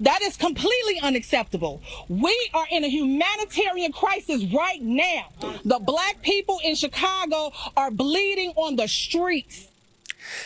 That 0.00 0.22
is 0.22 0.36
completely 0.36 1.00
unacceptable. 1.02 1.82
We 2.08 2.36
are 2.54 2.66
in 2.70 2.84
a 2.84 2.88
humanitarian 2.88 3.92
crisis 3.92 4.44
right 4.52 4.80
now. 4.80 5.26
The 5.64 5.78
black 5.80 6.22
people 6.22 6.60
in 6.64 6.74
Chicago 6.74 7.52
are 7.76 7.90
bleeding 7.90 8.52
on 8.56 8.76
the 8.76 8.86
streets. 8.86 9.66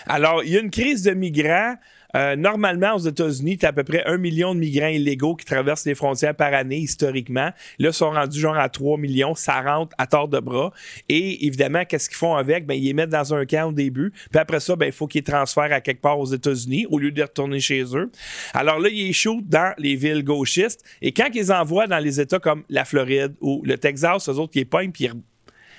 Alors, 0.06 0.42
il 0.44 0.52
y 0.52 0.56
a 0.56 0.60
une 0.60 0.70
crise 0.70 1.02
de 1.02 1.14
migrants. 1.14 1.76
Euh, 2.14 2.36
normalement, 2.36 2.94
aux 2.94 2.98
États-Unis, 2.98 3.58
tu 3.58 3.66
as 3.66 3.70
à 3.70 3.72
peu 3.72 3.84
près 3.84 4.04
un 4.06 4.18
million 4.18 4.54
de 4.54 4.60
migrants 4.60 4.88
illégaux 4.88 5.34
qui 5.34 5.44
traversent 5.44 5.86
les 5.86 5.94
frontières 5.94 6.34
par 6.34 6.52
année, 6.52 6.78
historiquement. 6.78 7.50
Là, 7.78 7.88
ils 7.88 7.92
sont 7.92 8.10
rendus 8.10 8.38
genre 8.38 8.56
à 8.56 8.68
3 8.68 8.98
millions. 8.98 9.34
Ça 9.34 9.60
rentre 9.62 9.94
à 9.98 10.06
tort 10.06 10.28
de 10.28 10.38
bras. 10.38 10.72
Et 11.08 11.46
évidemment, 11.46 11.84
qu'est-ce 11.84 12.08
qu'ils 12.08 12.18
font 12.18 12.34
avec? 12.34 12.66
Ben, 12.66 12.74
ils 12.74 12.84
les 12.84 12.92
mettent 12.92 13.10
dans 13.10 13.34
un 13.34 13.46
camp 13.46 13.68
au 13.68 13.72
début. 13.72 14.12
Puis 14.30 14.38
après 14.38 14.60
ça, 14.60 14.76
ben, 14.76 14.86
il 14.86 14.92
faut 14.92 15.06
qu'ils 15.06 15.22
transfèrent 15.22 15.72
à 15.72 15.80
quelque 15.80 16.00
part 16.00 16.18
aux 16.18 16.26
États-Unis 16.26 16.86
au 16.90 16.98
lieu 16.98 17.10
de 17.10 17.22
retourner 17.22 17.60
chez 17.60 17.82
eux. 17.96 18.10
Alors 18.52 18.78
là, 18.78 18.88
ils 18.90 19.08
échouent 19.08 19.42
dans 19.42 19.74
les 19.78 19.96
villes 19.96 20.24
gauchistes. 20.24 20.84
Et 21.00 21.12
quand 21.12 21.28
ils 21.34 21.52
envoient 21.52 21.86
dans 21.86 21.98
les 21.98 22.20
États 22.20 22.38
comme 22.38 22.64
la 22.68 22.84
Floride 22.84 23.34
ou 23.40 23.62
le 23.64 23.78
Texas, 23.78 24.28
eux 24.28 24.32
autres, 24.32 24.52
qui 24.52 24.64
pognent, 24.64 24.92
puis 24.92 25.08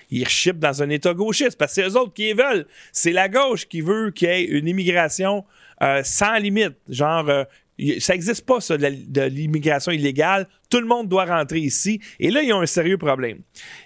ils 0.10 0.24
rechipent 0.24 0.60
dans 0.60 0.84
un 0.84 0.90
État 0.90 1.14
gauchiste 1.14 1.58
parce 1.58 1.76
que 1.76 1.82
c'est 1.82 1.90
eux 1.90 1.98
autres 1.98 2.14
qui 2.14 2.34
veulent. 2.34 2.66
C'est 2.92 3.12
la 3.12 3.30
gauche 3.30 3.68
qui 3.68 3.82
veut 3.82 4.12
qu'il 4.12 4.28
y 4.28 4.32
ait 4.32 4.44
une 4.44 4.68
immigration 4.68 5.44
euh, 5.82 6.02
sans 6.04 6.38
limite. 6.38 6.76
Genre, 6.90 7.30
euh, 7.30 7.44
ça 8.00 8.14
n'existe 8.14 8.46
pas, 8.46 8.62
ça, 8.62 8.78
de 8.78 9.22
l'immigration 9.22 9.92
illégale. 9.92 10.48
Tout 10.70 10.80
le 10.80 10.86
monde 10.86 11.08
doit 11.08 11.26
rentrer 11.26 11.60
ici. 11.60 12.00
Et 12.20 12.30
là, 12.30 12.42
ils 12.42 12.54
ont 12.54 12.62
un 12.62 12.66
sérieux 12.66 12.98
problème. 12.98 13.40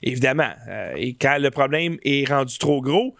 Évidemment. 0.04 0.52
Euh, 0.68 0.94
et 0.96 1.14
quand 1.14 1.38
le 1.40 1.52
problème 1.52 1.98
est 2.04 2.28
rendu 2.28 2.58
trop 2.58 2.82
gros, 2.82 3.16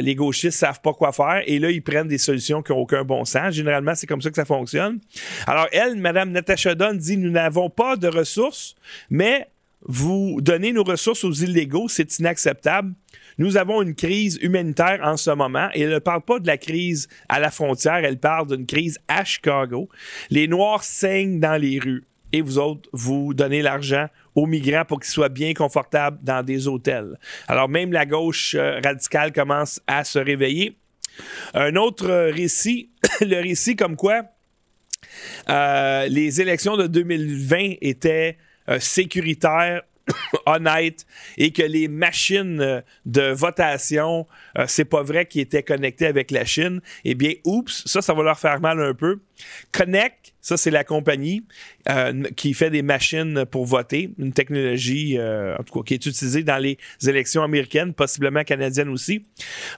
les 0.00 0.14
gauchistes 0.14 0.58
savent 0.58 0.80
pas 0.80 0.94
quoi 0.94 1.12
faire 1.12 1.42
et 1.44 1.58
là, 1.58 1.70
ils 1.70 1.82
prennent 1.82 2.08
des 2.08 2.16
solutions 2.16 2.62
qui 2.62 2.72
n'ont 2.72 2.78
aucun 2.78 3.04
bon 3.04 3.26
sens. 3.26 3.52
Généralement, 3.52 3.94
c'est 3.94 4.06
comme 4.06 4.22
ça 4.22 4.30
que 4.30 4.36
ça 4.36 4.46
fonctionne. 4.46 5.00
Alors, 5.46 5.66
elle, 5.70 5.96
Mme 5.96 6.30
Natasha 6.30 6.74
Dunn, 6.74 6.96
dit 6.96 7.18
Nous 7.18 7.30
n'avons 7.30 7.68
pas 7.68 7.96
de 7.96 8.08
ressources, 8.08 8.74
mais 9.10 9.48
vous 9.82 10.40
donnez 10.40 10.72
nos 10.72 10.82
ressources 10.82 11.24
aux 11.24 11.32
illégaux, 11.32 11.88
c'est 11.88 12.18
inacceptable. 12.18 12.94
Nous 13.38 13.56
avons 13.56 13.82
une 13.82 13.94
crise 13.94 14.38
humanitaire 14.40 15.00
en 15.02 15.16
ce 15.16 15.30
moment 15.30 15.68
et 15.74 15.82
elle 15.82 15.90
ne 15.90 15.98
parle 15.98 16.22
pas 16.22 16.38
de 16.38 16.46
la 16.46 16.56
crise 16.56 17.08
à 17.28 17.40
la 17.40 17.50
frontière, 17.50 17.96
elle 17.96 18.18
parle 18.18 18.46
d'une 18.48 18.66
crise 18.66 18.98
à 19.08 19.24
Chicago. 19.24 19.88
Les 20.30 20.48
Noirs 20.48 20.84
saignent 20.84 21.40
dans 21.40 21.60
les 21.60 21.78
rues 21.78 22.04
et 22.32 22.40
vous 22.40 22.58
autres, 22.58 22.88
vous 22.92 23.34
donnez 23.34 23.62
l'argent 23.62 24.08
aux 24.34 24.46
migrants 24.46 24.84
pour 24.84 25.00
qu'ils 25.00 25.12
soient 25.12 25.28
bien 25.28 25.54
confortables 25.54 26.18
dans 26.22 26.42
des 26.42 26.68
hôtels. 26.68 27.18
Alors 27.48 27.68
même 27.68 27.92
la 27.92 28.06
gauche 28.06 28.54
euh, 28.54 28.80
radicale 28.82 29.32
commence 29.32 29.80
à 29.86 30.04
se 30.04 30.18
réveiller. 30.18 30.76
Un 31.54 31.76
autre 31.76 32.30
récit, 32.30 32.90
le 33.20 33.40
récit 33.40 33.76
comme 33.76 33.96
quoi 33.96 34.22
euh, 35.48 36.08
les 36.08 36.40
élections 36.40 36.76
de 36.76 36.86
2020 36.86 37.74
étaient 37.80 38.36
euh, 38.68 38.80
sécuritaires 38.80 39.82
honnête 40.46 41.06
et 41.36 41.52
que 41.52 41.62
les 41.62 41.88
machines 41.88 42.82
de 43.04 43.32
votation, 43.32 44.26
euh, 44.58 44.64
c'est 44.68 44.84
pas 44.84 45.02
vrai 45.02 45.26
qu'ils 45.26 45.42
étaient 45.42 45.62
connectés 45.62 46.06
avec 46.06 46.30
la 46.30 46.44
Chine, 46.44 46.80
eh 47.04 47.14
bien, 47.14 47.32
oups, 47.44 47.82
ça, 47.86 48.02
ça 48.02 48.14
va 48.14 48.22
leur 48.22 48.38
faire 48.38 48.60
mal 48.60 48.80
un 48.80 48.94
peu. 48.94 49.20
Connect, 49.72 50.34
ça, 50.40 50.56
c'est 50.56 50.70
la 50.70 50.84
compagnie 50.84 51.44
euh, 51.88 52.22
qui 52.36 52.54
fait 52.54 52.70
des 52.70 52.82
machines 52.82 53.44
pour 53.46 53.66
voter, 53.66 54.10
une 54.18 54.32
technologie, 54.32 55.18
euh, 55.18 55.56
en 55.58 55.62
tout 55.62 55.80
cas, 55.80 55.84
qui 55.84 55.94
est 55.94 56.06
utilisée 56.06 56.42
dans 56.42 56.58
les 56.58 56.78
élections 57.06 57.42
américaines, 57.42 57.92
possiblement 57.92 58.44
canadiennes 58.44 58.88
aussi, 58.88 59.26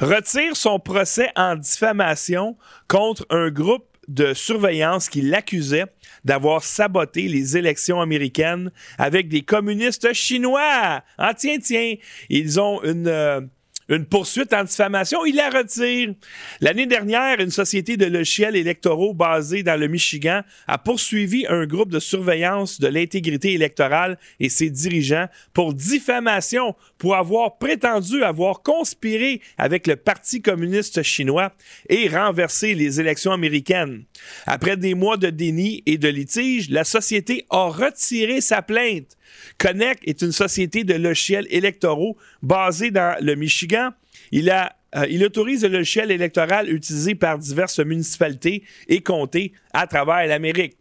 retire 0.00 0.56
son 0.56 0.78
procès 0.78 1.30
en 1.36 1.56
diffamation 1.56 2.56
contre 2.86 3.26
un 3.30 3.50
groupe 3.50 3.86
de 4.08 4.34
surveillance 4.34 5.08
qui 5.08 5.20
l'accusait 5.20 5.86
d'avoir 6.24 6.64
saboté 6.64 7.28
les 7.28 7.56
élections 7.56 8.00
américaines 8.00 8.72
avec 8.96 9.28
des 9.28 9.42
communistes 9.42 10.12
chinois. 10.12 11.02
Ah 11.18 11.34
tiens, 11.34 11.58
tiens, 11.58 11.94
ils 12.28 12.58
ont 12.58 12.82
une... 12.82 13.06
Euh, 13.06 13.40
une 13.88 14.04
poursuite 14.04 14.52
en 14.52 14.64
diffamation, 14.64 15.24
il 15.24 15.36
la 15.36 15.48
retire. 15.48 16.14
L'année 16.60 16.86
dernière, 16.86 17.40
une 17.40 17.50
société 17.50 17.96
de 17.96 18.06
logiciels 18.06 18.56
électoraux 18.56 19.14
basée 19.14 19.62
dans 19.62 19.80
le 19.80 19.88
Michigan 19.88 20.42
a 20.66 20.78
poursuivi 20.78 21.46
un 21.48 21.66
groupe 21.66 21.90
de 21.90 21.98
surveillance 21.98 22.80
de 22.80 22.88
l'intégrité 22.88 23.54
électorale 23.54 24.18
et 24.40 24.50
ses 24.50 24.68
dirigeants 24.68 25.28
pour 25.54 25.72
diffamation, 25.72 26.74
pour 26.98 27.16
avoir 27.16 27.58
prétendu 27.58 28.22
avoir 28.22 28.62
conspiré 28.62 29.40
avec 29.56 29.86
le 29.86 29.96
Parti 29.96 30.42
communiste 30.42 31.02
chinois 31.02 31.52
et 31.88 32.08
renversé 32.08 32.74
les 32.74 33.00
élections 33.00 33.32
américaines. 33.32 34.04
Après 34.46 34.76
des 34.76 34.94
mois 34.94 35.16
de 35.16 35.30
déni 35.30 35.82
et 35.86 35.98
de 35.98 36.08
litige, 36.08 36.68
la 36.70 36.84
société 36.84 37.46
a 37.50 37.68
retiré 37.68 38.40
sa 38.40 38.60
plainte. 38.62 39.17
Connect 39.58 40.02
est 40.06 40.22
une 40.22 40.32
société 40.32 40.84
de 40.84 40.94
logiciels 40.94 41.46
électoraux 41.50 42.16
basée 42.42 42.90
dans 42.90 43.16
le 43.20 43.34
Michigan. 43.34 43.90
Euh, 44.34 45.06
il 45.10 45.24
autorise 45.24 45.64
le 45.64 45.78
logiciel 45.78 46.10
électoral 46.10 46.72
utilisé 46.72 47.14
par 47.14 47.38
diverses 47.38 47.80
municipalités 47.80 48.62
et 48.88 49.02
comtés 49.02 49.52
à 49.72 49.86
travers 49.86 50.26
l'Amérique. 50.26 50.76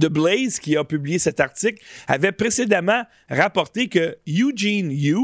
The 0.00 0.06
Blaze, 0.06 0.58
qui 0.58 0.76
a 0.76 0.84
publié 0.84 1.18
cet 1.18 1.40
article, 1.40 1.82
avait 2.06 2.32
précédemment 2.32 3.02
rapporté 3.28 3.88
que 3.88 4.16
Eugene 4.26 4.90
Yu, 4.90 5.18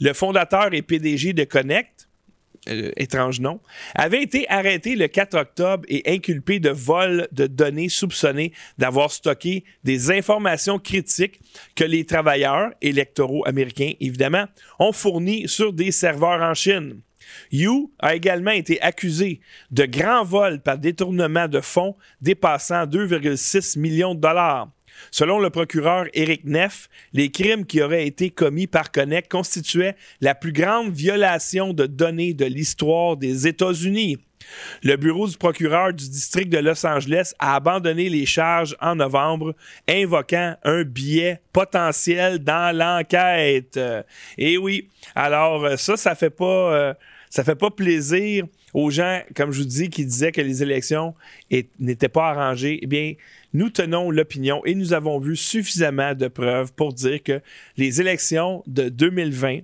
le 0.00 0.12
fondateur 0.12 0.72
et 0.74 0.82
PDG 0.82 1.32
de 1.32 1.44
Connect, 1.44 1.99
euh, 2.68 2.90
étrange 2.96 3.40
nom, 3.40 3.60
avait 3.94 4.22
été 4.22 4.48
arrêté 4.50 4.94
le 4.94 5.08
4 5.08 5.34
octobre 5.38 5.84
et 5.88 6.02
inculpé 6.12 6.60
de 6.60 6.70
vol 6.70 7.26
de 7.32 7.46
données 7.46 7.88
soupçonnées 7.88 8.52
d'avoir 8.76 9.10
stocké 9.10 9.64
des 9.82 10.10
informations 10.10 10.78
critiques 10.78 11.40
que 11.74 11.84
les 11.84 12.04
travailleurs 12.04 12.70
électoraux 12.82 13.46
américains, 13.46 13.92
évidemment, 14.00 14.44
ont 14.78 14.92
fournies 14.92 15.48
sur 15.48 15.72
des 15.72 15.90
serveurs 15.90 16.42
en 16.42 16.54
Chine. 16.54 17.00
Yu 17.50 17.88
a 17.98 18.14
également 18.14 18.50
été 18.50 18.80
accusé 18.82 19.40
de 19.70 19.84
grand 19.84 20.24
vol 20.24 20.60
par 20.60 20.78
détournement 20.78 21.48
de 21.48 21.60
fonds 21.60 21.96
dépassant 22.20 22.84
2,6 22.84 23.78
millions 23.78 24.14
de 24.14 24.20
dollars. 24.20 24.68
Selon 25.10 25.38
le 25.38 25.50
procureur 25.50 26.06
Eric 26.14 26.44
Neff, 26.44 26.88
les 27.12 27.30
crimes 27.30 27.66
qui 27.66 27.82
auraient 27.82 28.06
été 28.06 28.30
commis 28.30 28.66
par 28.66 28.92
Connect 28.92 29.30
constituaient 29.30 29.96
la 30.20 30.34
plus 30.34 30.52
grande 30.52 30.92
violation 30.92 31.72
de 31.72 31.86
données 31.86 32.34
de 32.34 32.44
l'histoire 32.44 33.16
des 33.16 33.46
États-Unis. 33.46 34.18
Le 34.82 34.96
bureau 34.96 35.28
du 35.28 35.36
procureur 35.36 35.92
du 35.92 36.08
district 36.08 36.50
de 36.50 36.58
Los 36.58 36.84
Angeles 36.86 37.32
a 37.38 37.56
abandonné 37.56 38.08
les 38.08 38.26
charges 38.26 38.76
en 38.80 38.96
novembre, 38.96 39.54
invoquant 39.88 40.56
un 40.64 40.82
biais 40.82 41.40
potentiel 41.52 42.38
dans 42.38 42.76
l'enquête. 42.76 43.78
Et 44.38 44.58
oui, 44.58 44.88
alors 45.14 45.78
ça, 45.78 45.96
ça 45.96 46.14
fait 46.14 46.30
pas, 46.30 46.72
euh, 46.74 46.94
ça 47.28 47.44
fait 47.44 47.54
pas 47.54 47.70
plaisir 47.70 48.46
aux 48.72 48.90
gens, 48.90 49.20
comme 49.34 49.50
je 49.50 49.60
vous 49.60 49.68
dis, 49.68 49.90
qui 49.90 50.04
disaient 50.04 50.32
que 50.32 50.40
les 50.40 50.62
élections 50.62 51.14
n'étaient 51.78 52.08
pas 52.08 52.30
arrangées. 52.30 52.78
Eh 52.82 52.86
bien, 52.86 53.14
nous 53.52 53.70
tenons 53.70 54.10
l'opinion 54.10 54.64
et 54.64 54.74
nous 54.74 54.92
avons 54.92 55.18
vu 55.18 55.36
suffisamment 55.36 56.14
de 56.14 56.28
preuves 56.28 56.72
pour 56.74 56.92
dire 56.92 57.22
que 57.22 57.40
les 57.76 58.00
élections 58.00 58.62
de 58.66 58.88
2020 58.88 59.60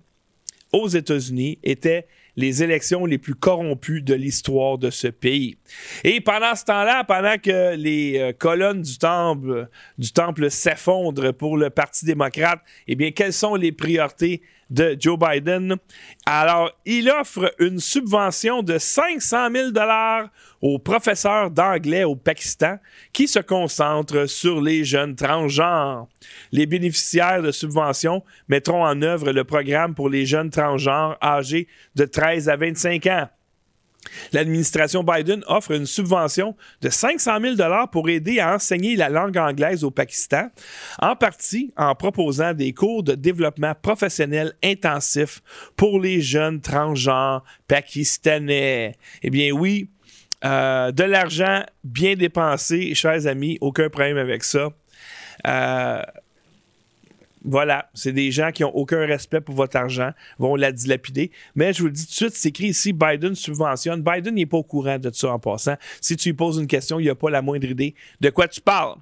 aux 0.72 0.88
États-Unis 0.88 1.58
étaient 1.62 2.06
les 2.36 2.62
élections 2.62 3.06
les 3.06 3.18
plus 3.18 3.34
corrompues 3.34 4.02
de 4.02 4.14
l'histoire 4.14 4.76
de 4.78 4.90
ce 4.90 5.08
pays. 5.08 5.56
Et 6.04 6.20
pendant 6.20 6.54
ce 6.54 6.64
temps-là, 6.64 7.04
pendant 7.04 7.38
que 7.38 7.74
les 7.76 8.18
euh, 8.18 8.32
colonnes 8.32 8.82
du 8.82 8.98
temple, 8.98 9.68
du 9.96 10.12
temple 10.12 10.50
s'effondrent 10.50 11.32
pour 11.32 11.56
le 11.56 11.70
Parti 11.70 12.04
démocrate, 12.04 12.60
eh 12.86 12.94
bien, 12.94 13.10
quelles 13.10 13.32
sont 13.32 13.54
les 13.54 13.72
priorités 13.72 14.42
de 14.70 14.96
Joe 14.98 15.18
Biden. 15.18 15.76
Alors, 16.24 16.72
il 16.84 17.08
offre 17.10 17.54
une 17.58 17.78
subvention 17.78 18.62
de 18.62 18.78
500 18.78 19.50
000 19.52 19.70
dollars 19.70 20.28
aux 20.60 20.78
professeurs 20.78 21.50
d'anglais 21.50 22.04
au 22.04 22.16
Pakistan 22.16 22.78
qui 23.12 23.28
se 23.28 23.38
concentrent 23.38 24.26
sur 24.26 24.60
les 24.60 24.84
jeunes 24.84 25.14
transgenres. 25.14 26.08
Les 26.52 26.66
bénéficiaires 26.66 27.42
de 27.42 27.52
subventions 27.52 28.24
mettront 28.48 28.84
en 28.84 29.00
œuvre 29.02 29.32
le 29.32 29.44
programme 29.44 29.94
pour 29.94 30.08
les 30.08 30.26
jeunes 30.26 30.50
transgenres 30.50 31.16
âgés 31.22 31.68
de 31.94 32.04
13 32.04 32.48
à 32.48 32.56
25 32.56 33.06
ans. 33.06 33.28
L'administration 34.32 35.02
Biden 35.02 35.42
offre 35.46 35.72
une 35.72 35.86
subvention 35.86 36.56
de 36.82 36.88
500 36.88 37.38
000 37.56 37.86
pour 37.90 38.08
aider 38.08 38.40
à 38.40 38.54
enseigner 38.54 38.96
la 38.96 39.08
langue 39.08 39.36
anglaise 39.36 39.84
au 39.84 39.90
Pakistan, 39.90 40.48
en 41.00 41.16
partie 41.16 41.72
en 41.76 41.94
proposant 41.94 42.54
des 42.54 42.72
cours 42.72 43.02
de 43.02 43.14
développement 43.14 43.74
professionnel 43.80 44.52
intensif 44.62 45.42
pour 45.76 46.00
les 46.00 46.20
jeunes 46.20 46.60
transgenres 46.60 47.44
pakistanais. 47.68 48.96
Eh 49.22 49.30
bien 49.30 49.52
oui, 49.52 49.90
euh, 50.44 50.92
de 50.92 51.04
l'argent 51.04 51.62
bien 51.84 52.14
dépensé, 52.14 52.94
chers 52.94 53.26
amis, 53.26 53.58
aucun 53.60 53.88
problème 53.88 54.18
avec 54.18 54.44
ça. 54.44 54.70
Euh, 55.46 56.02
voilà, 57.46 57.88
c'est 57.94 58.12
des 58.12 58.30
gens 58.30 58.50
qui 58.52 58.62
n'ont 58.62 58.74
aucun 58.74 59.06
respect 59.06 59.40
pour 59.40 59.54
votre 59.54 59.76
argent, 59.76 60.10
vont 60.38 60.56
la 60.56 60.72
dilapider. 60.72 61.30
Mais 61.54 61.72
je 61.72 61.80
vous 61.80 61.86
le 61.86 61.92
dis 61.92 62.04
tout 62.04 62.10
de 62.10 62.14
suite, 62.14 62.34
c'est 62.34 62.48
écrit 62.48 62.66
ici, 62.68 62.92
Biden 62.92 63.34
subventionne. 63.34 64.02
Biden 64.02 64.34
n'est 64.34 64.46
pas 64.46 64.58
au 64.58 64.64
courant 64.64 64.98
de 64.98 65.10
ça 65.12 65.32
en 65.32 65.38
passant. 65.38 65.76
Si 66.00 66.16
tu 66.16 66.30
lui 66.30 66.34
poses 66.34 66.58
une 66.58 66.66
question, 66.66 66.98
il 66.98 67.06
n'a 67.06 67.14
pas 67.14 67.30
la 67.30 67.42
moindre 67.42 67.68
idée 67.68 67.94
de 68.20 68.30
quoi 68.30 68.48
tu 68.48 68.60
parles. 68.60 68.96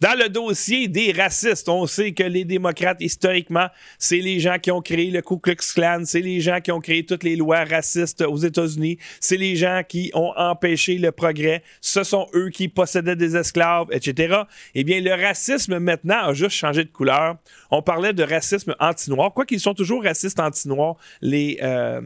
Dans 0.00 0.16
le 0.18 0.28
dossier 0.28 0.88
des 0.88 1.12
racistes, 1.12 1.68
on 1.68 1.86
sait 1.86 2.12
que 2.12 2.22
les 2.22 2.44
démocrates, 2.44 3.00
historiquement, 3.00 3.68
c'est 3.98 4.18
les 4.18 4.40
gens 4.40 4.58
qui 4.58 4.70
ont 4.70 4.80
créé 4.80 5.10
le 5.10 5.22
Ku 5.22 5.38
Klux 5.38 5.56
Klan, 5.74 6.02
c'est 6.04 6.20
les 6.20 6.40
gens 6.40 6.60
qui 6.60 6.72
ont 6.72 6.80
créé 6.80 7.04
toutes 7.04 7.24
les 7.24 7.36
lois 7.36 7.64
racistes 7.64 8.22
aux 8.22 8.36
États-Unis, 8.36 8.98
c'est 9.20 9.36
les 9.36 9.56
gens 9.56 9.82
qui 9.86 10.10
ont 10.14 10.32
empêché 10.36 10.98
le 10.98 11.12
progrès, 11.12 11.62
ce 11.80 12.04
sont 12.04 12.26
eux 12.34 12.50
qui 12.50 12.68
possédaient 12.68 13.16
des 13.16 13.36
esclaves, 13.36 13.88
etc. 13.90 14.42
Eh 14.74 14.84
bien, 14.84 15.00
le 15.00 15.12
racisme 15.12 15.78
maintenant 15.78 16.28
a 16.28 16.32
juste 16.32 16.56
changé 16.56 16.84
de 16.84 16.90
couleur. 16.90 17.36
On 17.70 17.82
parlait 17.82 18.12
de 18.12 18.22
racisme 18.22 18.74
anti-noir, 18.80 19.32
quoi 19.32 19.44
qu'ils 19.44 19.60
sont 19.60 19.74
toujours 19.74 20.04
racistes 20.04 20.40
anti-noirs, 20.40 20.96
les... 21.20 21.58
Euh, 21.62 22.00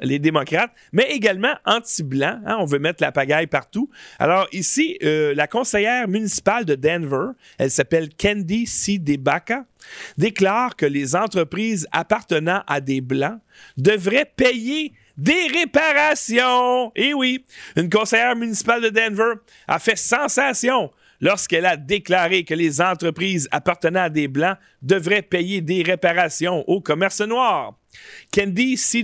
les 0.00 0.18
démocrates, 0.18 0.72
mais 0.92 1.10
également 1.10 1.54
anti-blanc. 1.64 2.40
Hein, 2.46 2.56
on 2.60 2.64
veut 2.64 2.78
mettre 2.78 3.02
la 3.02 3.12
pagaille 3.12 3.46
partout. 3.46 3.90
Alors 4.18 4.46
ici, 4.52 4.98
euh, 5.02 5.34
la 5.34 5.46
conseillère 5.46 6.08
municipale 6.08 6.64
de 6.64 6.74
Denver, 6.74 7.32
elle 7.58 7.70
s'appelle 7.70 8.08
Candy 8.14 8.66
C. 8.66 8.98
Debaka, 8.98 9.64
déclare 10.16 10.76
que 10.76 10.86
les 10.86 11.16
entreprises 11.16 11.86
appartenant 11.92 12.62
à 12.66 12.80
des 12.80 13.00
blancs 13.00 13.40
devraient 13.76 14.30
payer 14.36 14.92
des 15.16 15.48
réparations. 15.52 16.92
Et 16.94 17.08
eh 17.08 17.14
oui, 17.14 17.44
une 17.76 17.90
conseillère 17.90 18.36
municipale 18.36 18.82
de 18.82 18.88
Denver 18.88 19.34
a 19.66 19.78
fait 19.78 19.96
sensation 19.96 20.90
lorsqu'elle 21.20 21.66
a 21.66 21.76
déclaré 21.76 22.44
que 22.44 22.54
les 22.54 22.80
entreprises 22.80 23.48
appartenant 23.50 24.02
à 24.02 24.08
des 24.10 24.28
Blancs 24.28 24.56
devraient 24.82 25.22
payer 25.22 25.60
des 25.60 25.82
réparations 25.82 26.64
au 26.68 26.80
commerce 26.80 27.20
noir. 27.20 27.76
Candy 28.32 28.76
C. 28.76 29.02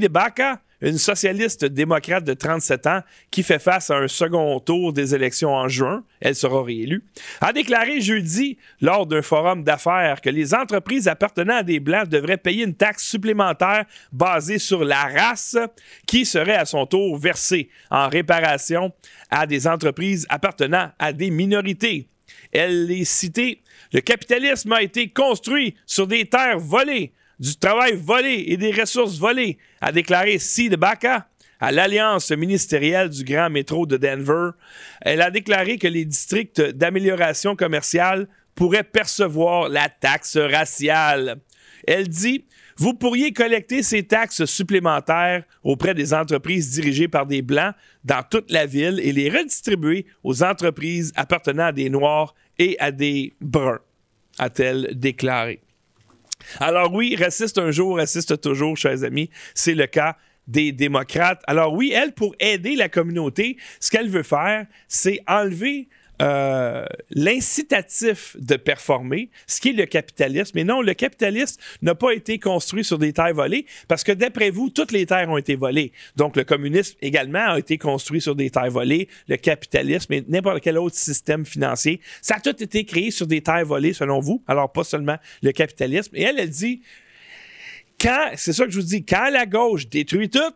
Une 0.84 0.98
socialiste 0.98 1.64
démocrate 1.64 2.24
de 2.24 2.34
37 2.34 2.86
ans 2.88 3.00
qui 3.30 3.42
fait 3.42 3.58
face 3.58 3.88
à 3.88 3.96
un 3.96 4.06
second 4.06 4.60
tour 4.60 4.92
des 4.92 5.14
élections 5.14 5.54
en 5.54 5.66
juin, 5.66 6.04
elle 6.20 6.34
sera 6.34 6.62
réélue, 6.62 7.02
a 7.40 7.54
déclaré 7.54 8.02
jeudi 8.02 8.58
lors 8.82 9.06
d'un 9.06 9.22
forum 9.22 9.64
d'affaires 9.64 10.20
que 10.20 10.28
les 10.28 10.52
entreprises 10.54 11.08
appartenant 11.08 11.56
à 11.56 11.62
des 11.62 11.80
Blancs 11.80 12.10
devraient 12.10 12.36
payer 12.36 12.64
une 12.64 12.74
taxe 12.74 13.02
supplémentaire 13.02 13.86
basée 14.12 14.58
sur 14.58 14.84
la 14.84 15.04
race 15.04 15.56
qui 16.06 16.26
serait 16.26 16.56
à 16.56 16.66
son 16.66 16.84
tour 16.84 17.16
versée 17.16 17.70
en 17.90 18.10
réparation 18.10 18.92
à 19.30 19.46
des 19.46 19.66
entreprises 19.66 20.26
appartenant 20.28 20.90
à 20.98 21.14
des 21.14 21.30
minorités. 21.30 22.08
Elle 22.52 22.90
est 22.90 23.04
citée 23.04 23.62
Le 23.94 24.02
capitalisme 24.02 24.72
a 24.72 24.82
été 24.82 25.08
construit 25.08 25.76
sur 25.86 26.06
des 26.06 26.26
terres 26.26 26.58
volées 26.58 27.14
du 27.38 27.56
travail 27.56 27.96
volé 27.96 28.44
et 28.48 28.56
des 28.56 28.70
ressources 28.70 29.18
volées, 29.18 29.58
a 29.80 29.92
déclaré 29.92 30.36
de 30.36 30.76
Baca 30.76 31.28
à 31.60 31.72
l'Alliance 31.72 32.30
ministérielle 32.30 33.08
du 33.08 33.24
Grand 33.24 33.50
Métro 33.50 33.86
de 33.86 33.96
Denver. 33.96 34.50
Elle 35.00 35.22
a 35.22 35.30
déclaré 35.30 35.78
que 35.78 35.88
les 35.88 36.04
districts 36.04 36.60
d'amélioration 36.60 37.56
commerciale 37.56 38.28
pourraient 38.54 38.84
percevoir 38.84 39.68
la 39.68 39.88
taxe 39.88 40.36
raciale. 40.36 41.40
Elle 41.86 42.08
dit 42.08 42.44
Vous 42.76 42.94
pourriez 42.94 43.32
collecter 43.32 43.82
ces 43.82 44.02
taxes 44.02 44.44
supplémentaires 44.44 45.44
auprès 45.62 45.94
des 45.94 46.14
entreprises 46.14 46.70
dirigées 46.70 47.08
par 47.08 47.26
des 47.26 47.42
Blancs 47.42 47.74
dans 48.04 48.22
toute 48.22 48.50
la 48.50 48.66
ville 48.66 49.00
et 49.02 49.12
les 49.12 49.30
redistribuer 49.30 50.06
aux 50.22 50.42
entreprises 50.42 51.12
appartenant 51.16 51.66
à 51.66 51.72
des 51.72 51.90
Noirs 51.90 52.34
et 52.58 52.76
à 52.78 52.92
des 52.92 53.32
Bruns, 53.40 53.80
a-t-elle 54.38 54.90
déclaré. 54.94 55.63
Alors 56.60 56.92
oui, 56.92 57.16
raciste 57.16 57.58
un 57.58 57.70
jour, 57.70 57.96
raciste 57.96 58.40
toujours, 58.40 58.76
chers 58.76 59.04
amis. 59.04 59.30
C'est 59.54 59.74
le 59.74 59.86
cas 59.86 60.16
des 60.46 60.72
démocrates. 60.72 61.42
Alors 61.46 61.72
oui, 61.72 61.92
elle, 61.94 62.12
pour 62.12 62.34
aider 62.38 62.76
la 62.76 62.88
communauté, 62.88 63.56
ce 63.80 63.90
qu'elle 63.90 64.08
veut 64.08 64.22
faire, 64.22 64.66
c'est 64.88 65.20
enlever 65.26 65.88
euh, 66.22 66.84
l'incitatif 67.10 68.36
de 68.38 68.56
performer, 68.56 69.30
ce 69.46 69.60
qui 69.60 69.70
est 69.70 69.72
le 69.72 69.86
capitalisme. 69.86 70.52
Mais 70.54 70.64
non, 70.64 70.80
le 70.80 70.94
capitalisme 70.94 71.60
n'a 71.82 71.94
pas 71.94 72.12
été 72.12 72.38
construit 72.38 72.84
sur 72.84 72.98
des 72.98 73.12
terres 73.12 73.34
volées 73.34 73.66
parce 73.88 74.04
que 74.04 74.12
d'après 74.12 74.50
vous, 74.50 74.70
toutes 74.70 74.92
les 74.92 75.06
terres 75.06 75.28
ont 75.28 75.38
été 75.38 75.56
volées. 75.56 75.92
Donc 76.16 76.36
le 76.36 76.44
communisme 76.44 76.96
également 77.02 77.52
a 77.52 77.58
été 77.58 77.78
construit 77.78 78.20
sur 78.20 78.36
des 78.36 78.50
terres 78.50 78.70
volées, 78.70 79.08
le 79.28 79.36
capitalisme 79.36 80.12
et 80.12 80.24
n'importe 80.28 80.60
quel 80.60 80.78
autre 80.78 80.96
système 80.96 81.44
financier. 81.44 82.00
Ça 82.22 82.36
a 82.36 82.40
tout 82.40 82.62
été 82.62 82.84
créé 82.84 83.10
sur 83.10 83.26
des 83.26 83.40
terres 83.40 83.66
volées 83.66 83.92
selon 83.92 84.20
vous. 84.20 84.42
Alors 84.46 84.70
pas 84.70 84.84
seulement 84.84 85.16
le 85.42 85.52
capitalisme. 85.52 86.14
Et 86.14 86.22
elle, 86.22 86.38
elle 86.38 86.50
dit, 86.50 86.82
quand, 88.00 88.30
c'est 88.36 88.52
ça 88.52 88.66
que 88.66 88.70
je 88.70 88.80
vous 88.80 88.86
dis, 88.86 89.04
quand 89.04 89.30
la 89.30 89.46
gauche 89.46 89.88
détruit 89.88 90.30
tout, 90.30 90.52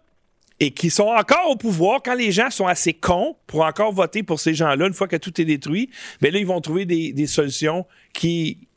et 0.60 0.72
qui 0.72 0.90
sont 0.90 1.08
encore 1.08 1.50
au 1.50 1.56
pouvoir, 1.56 2.02
quand 2.02 2.14
les 2.14 2.32
gens 2.32 2.50
sont 2.50 2.66
assez 2.66 2.92
cons 2.92 3.36
pour 3.46 3.62
encore 3.62 3.92
voter 3.92 4.22
pour 4.22 4.40
ces 4.40 4.54
gens-là, 4.54 4.86
une 4.86 4.94
fois 4.94 5.06
que 5.06 5.16
tout 5.16 5.40
est 5.40 5.44
détruit, 5.44 5.90
bien 6.20 6.30
là, 6.30 6.38
ils 6.38 6.46
vont 6.46 6.60
trouver 6.60 6.84
des, 6.84 7.26
solutions 7.26 7.86
qui 8.12 8.68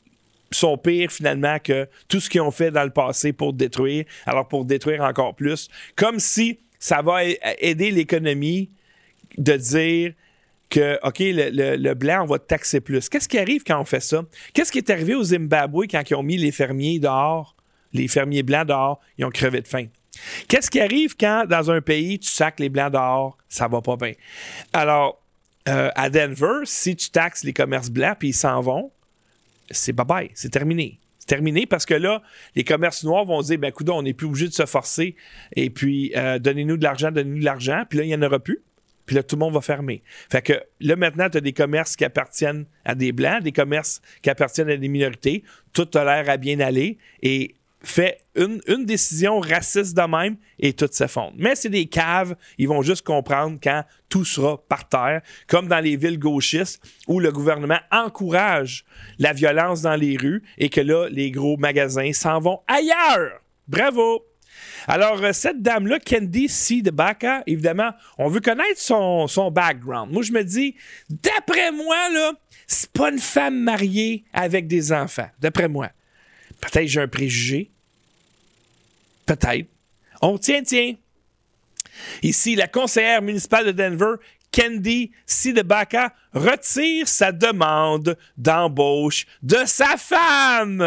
sont 0.50 0.76
pires 0.76 1.10
finalement 1.10 1.58
que 1.58 1.88
tout 2.08 2.20
ce 2.20 2.28
qu'ils 2.28 2.42
ont 2.42 2.50
fait 2.50 2.70
dans 2.70 2.84
le 2.84 2.90
passé 2.90 3.32
pour 3.32 3.52
détruire, 3.52 4.04
alors 4.26 4.46
pour 4.46 4.64
détruire 4.64 5.02
encore 5.02 5.34
plus. 5.34 5.68
Comme 5.96 6.20
si 6.20 6.60
ça 6.78 7.02
va 7.02 7.24
aider 7.24 7.90
l'économie 7.90 8.70
de 9.38 9.56
dire 9.56 10.12
que, 10.68 10.98
OK, 11.02 11.18
le, 11.20 11.94
blanc, 11.94 12.22
on 12.22 12.26
va 12.26 12.38
taxer 12.38 12.80
plus. 12.80 13.08
Qu'est-ce 13.08 13.28
qui 13.28 13.38
arrive 13.38 13.62
quand 13.64 13.80
on 13.80 13.84
fait 13.84 14.00
ça? 14.00 14.24
Qu'est-ce 14.52 14.70
qui 14.70 14.78
est 14.78 14.90
arrivé 14.90 15.14
au 15.14 15.22
Zimbabwe 15.22 15.84
quand 15.90 16.02
ils 16.08 16.14
ont 16.14 16.22
mis 16.22 16.36
les 16.36 16.52
fermiers 16.52 16.98
dehors, 16.98 17.56
les 17.92 18.08
fermiers 18.08 18.42
blancs 18.42 18.68
dehors, 18.68 19.00
ils 19.18 19.24
ont 19.24 19.30
crevé 19.30 19.60
de 19.60 19.68
faim? 19.68 19.86
Qu'est-ce 20.48 20.70
qui 20.70 20.80
arrive 20.80 21.16
quand, 21.16 21.46
dans 21.48 21.70
un 21.70 21.80
pays, 21.80 22.18
tu 22.18 22.28
sacs 22.28 22.60
les 22.60 22.68
blancs 22.68 22.92
dehors? 22.92 23.38
Ça 23.48 23.68
va 23.68 23.80
pas 23.80 23.96
bien? 23.96 24.12
Alors, 24.72 25.22
euh, 25.68 25.90
à 25.94 26.10
Denver, 26.10 26.64
si 26.64 26.96
tu 26.96 27.10
taxes 27.10 27.44
les 27.44 27.52
commerces 27.52 27.90
blancs 27.90 28.16
puis 28.18 28.28
ils 28.28 28.34
s'en 28.34 28.60
vont, 28.60 28.90
c'est 29.70 29.94
bye-bye, 29.94 30.30
c'est 30.34 30.50
terminé. 30.50 30.98
C'est 31.18 31.28
terminé 31.28 31.66
parce 31.66 31.86
que 31.86 31.94
là, 31.94 32.20
les 32.56 32.64
commerces 32.64 33.04
noirs 33.04 33.24
vont 33.24 33.40
dire, 33.42 33.58
ben 33.58 33.68
écoute, 33.68 33.88
on 33.88 34.02
n'est 34.02 34.12
plus 34.12 34.26
obligé 34.26 34.48
de 34.48 34.52
se 34.52 34.66
forcer 34.66 35.14
et 35.54 35.70
puis 35.70 36.12
euh, 36.16 36.40
donnez-nous 36.40 36.76
de 36.76 36.82
l'argent, 36.82 37.12
donnez-nous 37.12 37.38
de 37.38 37.44
l'argent, 37.44 37.84
puis 37.88 38.00
là, 38.00 38.04
il 38.04 38.08
n'y 38.08 38.14
en 38.14 38.22
aura 38.22 38.40
plus. 38.40 38.60
Puis 39.06 39.16
là, 39.16 39.22
tout 39.22 39.36
le 39.36 39.40
monde 39.40 39.54
va 39.54 39.60
fermer. 39.60 40.02
Fait 40.30 40.42
que 40.42 40.52
là, 40.80 40.96
maintenant, 40.96 41.28
tu 41.28 41.38
as 41.38 41.40
des 41.40 41.52
commerces 41.52 41.96
qui 41.96 42.04
appartiennent 42.04 42.66
à 42.84 42.94
des 42.94 43.12
Blancs, 43.12 43.42
des 43.42 43.52
commerces 43.52 44.00
qui 44.22 44.30
appartiennent 44.30 44.70
à 44.70 44.76
des 44.76 44.88
minorités. 44.88 45.42
Tout 45.72 45.88
a 45.94 46.04
l'air 46.04 46.30
à 46.30 46.36
bien 46.36 46.60
aller. 46.60 46.98
Et 47.22 47.54
fait 47.84 48.18
une, 48.34 48.60
décision 48.84 49.40
raciste 49.40 49.96
de 49.96 50.02
même 50.02 50.36
et 50.58 50.72
tout 50.72 50.88
s'effondre. 50.90 51.34
Mais 51.36 51.54
c'est 51.54 51.68
des 51.68 51.86
caves, 51.86 52.36
ils 52.58 52.68
vont 52.68 52.82
juste 52.82 53.04
comprendre 53.04 53.58
quand 53.62 53.84
tout 54.08 54.24
sera 54.24 54.58
par 54.68 54.88
terre, 54.88 55.22
comme 55.46 55.68
dans 55.68 55.80
les 55.80 55.96
villes 55.96 56.18
gauchistes 56.18 56.82
où 57.08 57.20
le 57.20 57.32
gouvernement 57.32 57.80
encourage 57.90 58.84
la 59.18 59.32
violence 59.32 59.82
dans 59.82 59.96
les 59.96 60.16
rues 60.16 60.42
et 60.58 60.68
que 60.68 60.80
là, 60.80 61.08
les 61.10 61.30
gros 61.30 61.56
magasins 61.56 62.12
s'en 62.12 62.38
vont 62.38 62.60
ailleurs. 62.68 63.40
Bravo! 63.68 64.24
Alors, 64.86 65.22
euh, 65.22 65.32
cette 65.32 65.62
dame-là, 65.62 65.98
Candy 66.00 66.48
C. 66.48 66.82
de 66.82 66.90
Baca, 66.90 67.42
évidemment, 67.46 67.92
on 68.18 68.28
veut 68.28 68.40
connaître 68.40 68.78
son, 68.78 69.26
son 69.28 69.50
background. 69.50 70.12
Moi, 70.12 70.22
je 70.22 70.32
me 70.32 70.42
dis, 70.42 70.74
d'après 71.08 71.70
moi, 71.72 72.08
là, 72.12 72.32
c'est 72.66 72.90
pas 72.90 73.10
une 73.10 73.18
femme 73.18 73.60
mariée 73.60 74.24
avec 74.32 74.66
des 74.66 74.92
enfants. 74.92 75.28
D'après 75.40 75.68
moi. 75.68 75.90
Peut-être 76.60 76.86
j'ai 76.86 77.00
un 77.00 77.08
préjugé. 77.08 77.71
Peut-être. 79.36 79.68
On 80.20 80.38
tient, 80.38 80.62
tiens. 80.62 80.94
Ici, 82.22 82.54
la 82.54 82.68
conseillère 82.68 83.22
municipale 83.22 83.66
de 83.66 83.72
Denver, 83.72 84.14
Candy 84.52 85.10
Sidebaka 85.26 86.12
retire 86.34 87.08
sa 87.08 87.32
demande 87.32 88.16
d'embauche 88.36 89.26
de 89.42 89.58
sa 89.66 89.96
femme. 89.96 90.84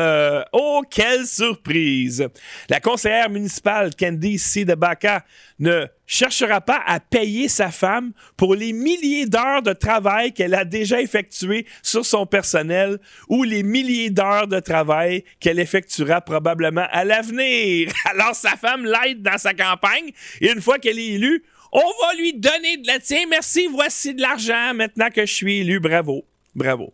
Oh, 0.53 0.83
quelle 0.89 1.25
surprise! 1.25 2.27
La 2.69 2.79
conseillère 2.79 3.29
municipale 3.29 3.95
Candy 3.95 4.37
Sidebaka 4.37 5.23
ne 5.59 5.87
cherchera 6.07 6.61
pas 6.61 6.81
à 6.85 6.99
payer 6.99 7.47
sa 7.47 7.71
femme 7.71 8.11
pour 8.37 8.55
les 8.55 8.73
milliers 8.73 9.25
d'heures 9.25 9.61
de 9.61 9.73
travail 9.73 10.33
qu'elle 10.33 10.53
a 10.53 10.65
déjà 10.65 11.01
effectuées 11.01 11.65
sur 11.81 12.05
son 12.05 12.25
personnel 12.25 12.99
ou 13.29 13.43
les 13.43 13.63
milliers 13.63 14.09
d'heures 14.09 14.47
de 14.47 14.59
travail 14.59 15.23
qu'elle 15.39 15.59
effectuera 15.59 16.21
probablement 16.21 16.87
à 16.91 17.03
l'avenir. 17.03 17.91
Alors 18.05 18.35
sa 18.35 18.51
femme 18.51 18.85
l'aide 18.85 19.21
dans 19.21 19.37
sa 19.37 19.53
campagne 19.53 20.11
et 20.41 20.51
une 20.51 20.61
fois 20.61 20.77
qu'elle 20.77 20.99
est 20.99 21.13
élue, 21.13 21.43
on 21.75 22.05
va 22.05 22.13
lui 22.17 22.33
donner 22.33 22.77
de 22.77 22.87
la 22.87 22.99
tiens, 22.99 23.25
merci, 23.29 23.67
voici 23.67 24.13
de 24.13 24.21
l'argent 24.21 24.73
maintenant 24.73 25.09
que 25.09 25.25
je 25.25 25.33
suis 25.33 25.59
élu. 25.59 25.79
Bravo. 25.79 26.25
Bravo. 26.55 26.93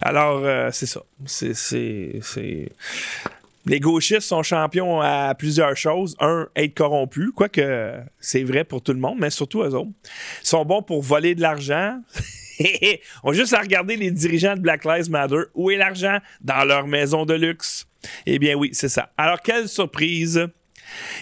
Alors, 0.00 0.40
euh, 0.44 0.70
c'est 0.72 0.86
ça. 0.86 1.02
C'est. 1.26 2.68
Les 3.66 3.80
gauchistes 3.80 4.20
sont 4.22 4.42
champions 4.42 5.00
à 5.00 5.34
plusieurs 5.34 5.76
choses. 5.76 6.16
Un, 6.20 6.48
être 6.56 6.74
corrompus, 6.74 7.30
quoique 7.34 7.92
c'est 8.20 8.44
vrai 8.44 8.64
pour 8.64 8.82
tout 8.82 8.92
le 8.92 9.00
monde, 9.00 9.18
mais 9.18 9.30
surtout 9.30 9.62
eux 9.62 9.74
autres. 9.74 9.90
Ils 10.42 10.46
sont 10.46 10.64
bons 10.64 10.82
pour 10.82 11.02
voler 11.02 11.34
de 11.34 11.42
l'argent. 11.42 12.00
On 13.24 13.32
juste 13.32 13.52
à 13.52 13.60
regarder 13.60 13.96
les 13.96 14.10
dirigeants 14.10 14.54
de 14.54 14.60
Black 14.60 14.84
Lives 14.84 15.10
Matter. 15.10 15.42
Où 15.54 15.70
est 15.70 15.76
l'argent? 15.76 16.18
Dans 16.40 16.64
leur 16.64 16.86
maison 16.86 17.26
de 17.26 17.34
luxe. 17.34 17.86
Eh 18.26 18.38
bien 18.38 18.54
oui, 18.54 18.70
c'est 18.72 18.88
ça. 18.88 19.10
Alors, 19.18 19.42
quelle 19.42 19.68
surprise 19.68 20.48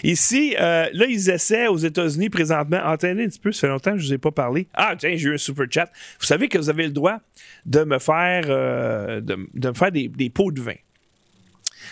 Ici, 0.03 0.55
euh, 0.59 0.87
là, 0.93 1.05
ils 1.07 1.29
essaient 1.29 1.67
aux 1.67 1.77
États-Unis 1.77 2.29
présentement. 2.29 2.79
attendez 2.83 3.23
un 3.23 3.27
petit 3.27 3.39
peu, 3.39 3.51
ça 3.51 3.61
fait 3.61 3.67
longtemps 3.67 3.91
que 3.93 3.97
je 3.97 4.03
ne 4.03 4.07
vous 4.07 4.13
ai 4.13 4.17
pas 4.17 4.31
parlé. 4.31 4.67
Ah, 4.73 4.95
tiens, 4.97 5.15
j'ai 5.15 5.29
eu 5.29 5.33
un 5.33 5.37
super 5.37 5.65
chat. 5.69 5.91
Vous 6.19 6.25
savez 6.25 6.47
que 6.47 6.57
vous 6.57 6.69
avez 6.69 6.83
le 6.83 6.91
droit 6.91 7.19
de 7.65 7.83
me 7.83 7.99
faire, 7.99 8.45
euh, 8.47 9.21
de, 9.21 9.35
me 9.35 9.73
faire 9.73 9.91
des, 9.91 10.29
pots 10.29 10.51
de 10.51 10.61
vin. 10.61 10.75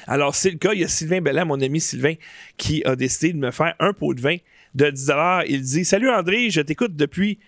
Alors, 0.07 0.35
c'est 0.35 0.51
le 0.51 0.57
cas. 0.57 0.73
Il 0.73 0.81
y 0.81 0.83
a 0.83 0.87
Sylvain 0.87 1.21
Bellat, 1.21 1.45
mon 1.45 1.59
ami 1.61 1.79
Sylvain, 1.79 2.13
qui 2.57 2.83
a 2.85 2.95
décidé 2.95 3.33
de 3.33 3.37
me 3.37 3.51
faire 3.51 3.75
un 3.79 3.93
pot 3.93 4.13
de 4.13 4.21
vin 4.21 4.37
de 4.75 4.89
10 4.89 5.11
Il 5.49 5.61
dit 5.61 5.85
Salut 5.85 6.09
André, 6.09 6.49
je 6.49 6.61
t'écoute 6.61 6.95
depuis 6.95 7.39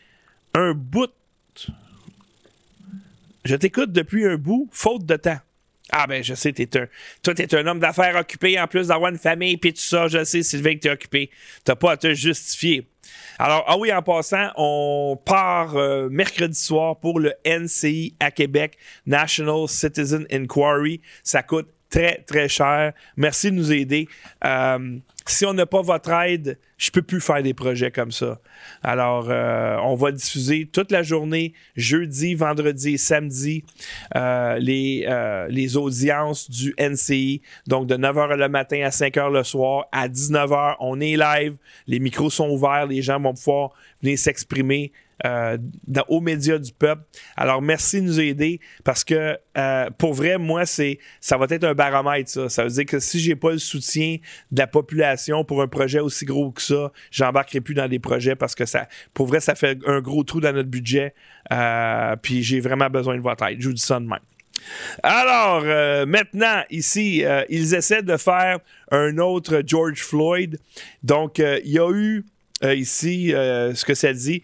un 0.54 0.74
bout. 0.74 1.12
Je 3.46 3.56
t'écoute 3.56 3.92
depuis 3.92 4.26
un 4.26 4.36
bout, 4.36 4.68
faute 4.72 5.06
de 5.06 5.16
temps. 5.16 5.40
Ah 5.92 6.06
ben 6.08 6.24
je 6.24 6.34
sais, 6.34 6.52
t'es 6.52 6.78
un. 6.78 6.88
Toi, 7.24 7.34
t'es 7.34 7.56
un 7.56 7.66
homme 7.66 7.80
d'affaires 7.80 8.16
occupé 8.16 8.60
en 8.60 8.68
plus 8.68 8.88
d'avoir 8.88 9.12
une 9.12 9.18
famille 9.18 9.58
puis 9.58 9.74
tout 9.74 9.82
ça. 9.82 10.08
Je 10.08 10.24
sais, 10.24 10.44
Sylvain, 10.44 10.76
que 10.76 10.80
t'es 10.80 10.90
occupé. 10.90 11.30
T'as 11.64 11.76
pas 11.76 11.94
à 11.94 11.98
te 11.98 12.14
justifier. 12.14 12.88
Alors, 13.40 13.64
ah 13.68 13.78
oui, 13.78 13.94
en 13.94 14.02
passant, 14.02 14.50
on 14.56 15.18
part 15.24 15.78
euh, 15.78 16.10
mercredi 16.10 16.60
soir 16.60 17.00
pour 17.00 17.20
le 17.20 17.34
NCI 17.46 18.16
à 18.20 18.32
Québec, 18.32 18.78
National 19.06 19.68
Citizen 19.68 20.26
Inquiry. 20.32 21.02
Ça 21.24 21.44
coûte 21.44 21.70
très, 21.90 22.24
très 22.28 22.50
cher. 22.50 22.94
Merci 23.16 23.52
de 23.52 23.56
nous 23.56 23.72
aider. 23.72 24.08
Euh, 24.46 24.98
si 25.26 25.46
on 25.46 25.54
n'a 25.54 25.66
pas 25.66 25.82
votre 25.82 26.12
aide, 26.12 26.58
je 26.78 26.90
peux 26.90 27.02
plus 27.02 27.20
faire 27.20 27.44
des 27.44 27.54
projets 27.54 27.92
comme 27.92 28.12
ça. 28.12 28.40
Alors, 28.82 29.28
euh, 29.30 29.78
on 29.84 29.96
va 29.96 30.12
diffuser 30.12 30.70
toute 30.72 30.92
la 30.92 31.04
journée, 31.04 31.54
jeudi, 31.76 32.34
vendredi 32.34 32.94
et 32.94 32.98
samedi, 32.98 33.66
euh, 34.16 34.58
les, 34.58 35.06
les 35.50 35.76
audiences 35.76 36.50
du 36.50 36.74
NCI. 36.80 37.42
Donc, 37.68 37.88
de 37.88 37.96
9h 37.96 38.36
le 38.36 38.48
matin 38.48 38.82
à 38.86 38.90
5h 38.90 39.32
le 39.32 39.44
soir. 39.44 39.88
À 39.92 40.08
19h, 40.08 40.76
on 40.80 41.02
est 41.02 41.18
live. 41.18 41.58
Les 41.88 42.00
micros 42.00 42.30
sont 42.30 42.50
ouverts. 42.50 42.88
Les 42.88 43.02
gens 43.02 43.20
vont 43.20 43.34
pouvoir 43.34 43.72
venir 44.02 44.18
s'exprimer 44.18 44.94
euh, 45.26 45.58
aux 46.10 46.22
médias 46.22 46.60
du 46.60 46.72
peuple. 46.72 47.02
Alors, 47.36 47.60
merci 47.60 48.02
de 48.02 48.06
nous 48.06 48.20
aider 48.20 48.60
parce 48.84 49.04
que 49.04 49.38
euh, 49.58 49.90
pour 49.98 50.14
vrai, 50.14 50.38
moi, 50.38 50.68
c'est 50.68 51.00
ça 51.22 51.38
va 51.38 51.48
être 51.50 51.64
un 51.64 51.74
baromètre, 51.74 52.30
ça. 52.30 52.50
Ça 52.50 52.64
veut 52.64 52.70
dire 52.70 52.86
que 52.86 53.00
si 53.00 53.20
j'ai 53.20 53.36
pas 53.36 53.52
le 53.52 53.58
soutien 53.58 54.18
de 54.52 54.60
la 54.60 54.68
population 54.68 55.44
pour 55.44 55.64
un 55.64 55.68
projet 55.68 56.00
aussi 56.00 56.26
gros 56.26 56.52
que 56.52 56.62
ça, 56.62 56.92
j'embarquerai 57.10 57.62
plus 57.62 57.74
dans 57.74 57.88
des 57.88 57.98
projets 57.98 58.36
parce 58.36 58.54
que 58.54 58.66
ça, 58.68 58.88
pour 59.16 59.26
vrai, 59.26 59.40
ça 59.40 59.56
fait 59.56 59.80
un 59.88 60.02
gros 60.02 60.24
trou 60.24 60.40
dans 60.40 60.54
notre 60.54 60.70
budget. 60.70 61.16
Euh, 61.52 62.16
puis 62.22 62.44
j'ai 62.44 62.60
vraiment 62.60 62.90
besoin 62.90 63.16
de 63.16 63.22
votre 63.22 63.44
aide. 63.46 63.60
Je 63.60 63.70
vous 63.70 63.74
dis 63.74 63.82
ça 63.82 64.00
de 64.00 64.06
même. 64.06 64.20
Alors, 65.02 65.64
maintenant, 66.08 66.64
ici, 66.72 67.24
ils 67.48 67.76
essaient 67.76 68.02
de 68.02 68.18
faire 68.18 68.60
un 68.92 69.18
autre 69.20 69.62
George 69.66 70.02
Floyd. 70.02 70.60
Donc, 71.04 71.38
il 71.38 71.72
y 71.72 71.80
a 71.80 71.90
eu 71.92 72.26
ici 72.64 73.30
ce 73.30 73.86
que 73.86 73.94
ça 73.94 74.14
dit. 74.14 74.42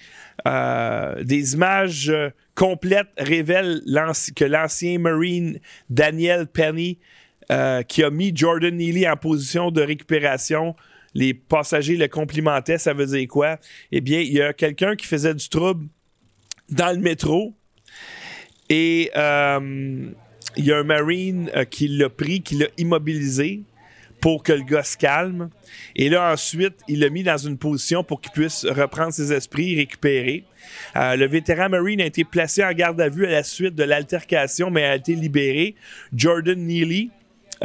Euh, 0.47 1.23
des 1.23 1.53
images 1.53 2.09
euh, 2.09 2.29
complètes 2.55 3.07
révèlent 3.17 3.81
que 4.35 4.45
l'ancien 4.45 4.99
Marine 4.99 5.59
Daniel 5.89 6.47
Penny, 6.47 6.99
euh, 7.51 7.83
qui 7.83 8.03
a 8.03 8.09
mis 8.09 8.31
Jordan 8.35 8.75
Neely 8.75 9.07
en 9.07 9.15
position 9.15 9.71
de 9.71 9.81
récupération, 9.81 10.75
les 11.13 11.33
passagers 11.33 11.95
le 11.95 12.07
complimentaient, 12.07 12.77
ça 12.77 12.93
veut 12.93 13.05
dire 13.05 13.27
quoi? 13.27 13.59
Eh 13.91 14.01
bien, 14.01 14.19
il 14.19 14.33
y 14.33 14.41
a 14.41 14.53
quelqu'un 14.53 14.95
qui 14.95 15.05
faisait 15.05 15.33
du 15.33 15.47
trouble 15.47 15.85
dans 16.69 16.91
le 16.95 17.01
métro 17.01 17.53
et 18.69 19.11
il 19.13 20.65
y 20.65 20.71
a 20.71 20.77
un 20.77 20.83
Marine 20.83 21.51
qui 21.69 21.87
l'a 21.87 22.09
pris, 22.09 22.41
qui 22.41 22.55
l'a 22.55 22.67
immobilisé 22.77 23.61
pour 24.23 24.41
que 24.41 24.53
le 24.53 24.63
gars 24.63 24.86
se 24.86 24.95
calme. 24.95 25.49
Et 25.97 26.07
là, 26.07 26.31
ensuite, 26.31 26.75
il 26.88 27.01
l'a 27.01 27.09
mis 27.09 27.23
dans 27.23 27.36
une 27.36 27.57
position 27.57 28.05
pour 28.05 28.21
qu'il 28.21 28.31
puisse 28.31 28.65
reprendre 28.65 29.12
ses 29.12 29.33
esprits, 29.33 29.75
récupérer. 29.75 30.45
Euh, 30.95 31.17
le 31.17 31.27
vétéran 31.27 31.67
Marine 31.67 31.99
a 31.99 32.05
été 32.05 32.23
placé 32.23 32.63
en 32.63 32.71
garde 32.71 33.01
à 33.01 33.09
vue 33.09 33.25
à 33.25 33.31
la 33.31 33.43
suite 33.43 33.75
de 33.75 33.83
l'altercation, 33.83 34.69
mais 34.69 34.86
a 34.86 34.95
été 34.95 35.13
libéré. 35.13 35.75
Jordan 36.15 36.57
Neely, 36.57 37.12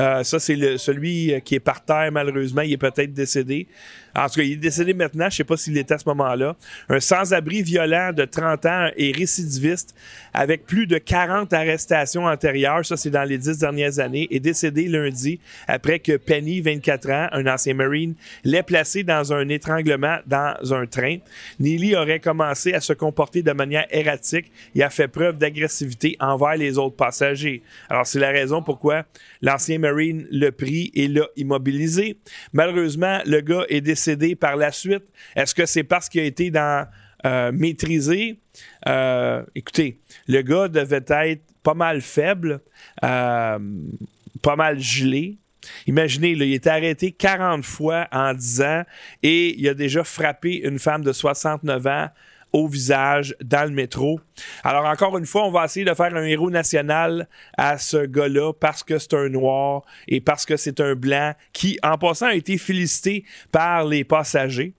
euh, 0.01 0.25
ça, 0.25 0.41
c'est 0.41 0.79
celui 0.79 1.41
qui 1.45 1.55
est 1.55 1.61
par 1.61 1.85
terre, 1.85 2.11
malheureusement. 2.11 2.63
Il 2.63 2.73
est 2.73 2.77
peut-être 2.77 3.13
décédé. 3.13 3.69
En 4.17 4.27
tout 4.29 4.41
cas, 4.41 4.43
il 4.43 4.53
est 4.53 4.57
décédé 4.57 4.95
maintenant. 4.95 5.25
Je 5.25 5.35
ne 5.35 5.37
sais 5.37 5.45
pas 5.45 5.57
s'il 5.57 5.77
était 5.79 5.95
à 5.95 5.99
ce 5.99 6.09
moment-là. 6.09 6.57
Un 6.89 7.01
sans-abri 7.01 7.63
violent 7.63 8.13
de 8.13 8.25
30 8.25 8.67
ans 8.67 8.89
et 8.97 9.13
récidiviste 9.13 9.95
avec 10.35 10.67
plus 10.67 10.87
de 10.87 10.99
40 10.99 11.53
arrestations 11.53 12.25
antérieures. 12.25 12.85
Ça, 12.85 12.97
c'est 12.97 13.11
dans 13.11 13.25
les 13.25 13.39
10 13.39 13.59
dernières 13.59 13.99
années. 13.99 14.29
Est 14.31 14.41
décédé 14.41 14.89
lundi 14.89 15.41
après 15.67 15.99
que 15.99 16.17
Penny, 16.17 16.61
24 16.61 17.11
ans, 17.11 17.29
un 17.33 17.47
ancien 17.47 17.75
Marine, 17.75 18.15
l'ait 18.45 18.63
placé 18.63 19.03
dans 19.03 19.33
un 19.33 19.49
étranglement 19.49 20.19
dans 20.27 20.55
un 20.73 20.87
train. 20.87 21.17
Neely 21.61 21.97
aurait 21.97 22.21
commencé 22.21 22.75
à 22.75 22.81
se 22.81 22.93
comporter 22.93 23.43
de 23.43 23.53
manière 23.53 23.87
erratique 23.91 24.51
et 24.75 24.83
a 24.83 24.91
fait 24.91 25.09
preuve 25.09 25.39
d'agressivité 25.39 26.17
envers 26.21 26.57
les 26.57 26.79
autres 26.79 26.97
passagers. 26.97 27.63
Alors, 27.89 28.07
c'est 28.07 28.21
la 28.21 28.31
raison 28.31 28.63
pourquoi 28.63 29.05
l'ancien 29.43 29.79
Marine 29.79 30.27
le 30.31 30.51
prit 30.51 30.91
et 30.95 31.09
l'a 31.09 31.27
immobilisé. 31.37 32.19
Malheureusement, 32.53 33.19
le 33.27 33.41
gars 33.41 33.65
est 33.69 33.81
par 34.35 34.57
la 34.57 34.73
suite? 34.73 35.05
Est-ce 35.37 35.55
que 35.55 35.67
c'est 35.67 35.85
parce 35.85 36.09
qu'il 36.09 36.21
a 36.21 36.25
été 36.25 36.51
dans 36.51 36.87
euh, 37.27 37.53
maîtrisé? 37.53 38.41
Euh, 38.87 39.43
écoutez, 39.55 39.99
le 40.27 40.43
gars 40.43 40.69
devait 40.69 41.05
être 41.09 41.43
pas 41.63 41.75
mal 41.75 42.01
faible, 42.01 42.61
euh, 43.05 43.59
pas 44.43 44.57
mal 44.57 44.79
gelé. 44.79 45.39
Imaginez, 45.87 46.31
il 46.31 46.43
a 46.43 46.47
été 46.47 46.71
arrêté 46.71 47.13
40 47.13 47.65
fois 47.65 48.09
en 48.13 48.33
10 48.33 48.63
ans 48.63 48.83
et 49.23 49.59
il 49.59 49.69
a 49.69 49.75
déjà 49.75 50.05
frappé 50.05 50.61
une 50.65 50.79
femme 50.79 51.03
de 51.03 51.13
69 51.13 51.87
ans 51.87 52.09
au 52.53 52.67
visage 52.67 53.35
dans 53.43 53.69
le 53.69 53.75
métro. 53.75 54.21
Alors 54.65 54.87
encore 54.87 55.17
une 55.19 55.27
fois, 55.27 55.45
on 55.45 55.51
va 55.51 55.65
essayer 55.65 55.85
de 55.85 55.95
faire 55.95 56.15
un 56.15 56.25
héros 56.25 56.51
national 56.51 57.29
à 57.57 57.79
ce 57.79 58.07
gars-là 58.07 58.53
parce 58.53 58.83
que 58.83 58.99
c'est 58.99 59.15
un 59.15 59.29
noir 59.29 59.83
et 60.07 60.21
parce 60.21 60.47
que 60.47 60.57
c'est 60.57 60.81
un 60.81 60.95
blanc 60.95 61.35
qui, 61.53 61.79
en 61.83 61.99
passant, 61.99 62.27
a 62.27 62.35
été 62.35 62.59
félicité 62.59 63.25
par 63.53 63.85
les 63.85 64.05
passagers. 64.05 64.75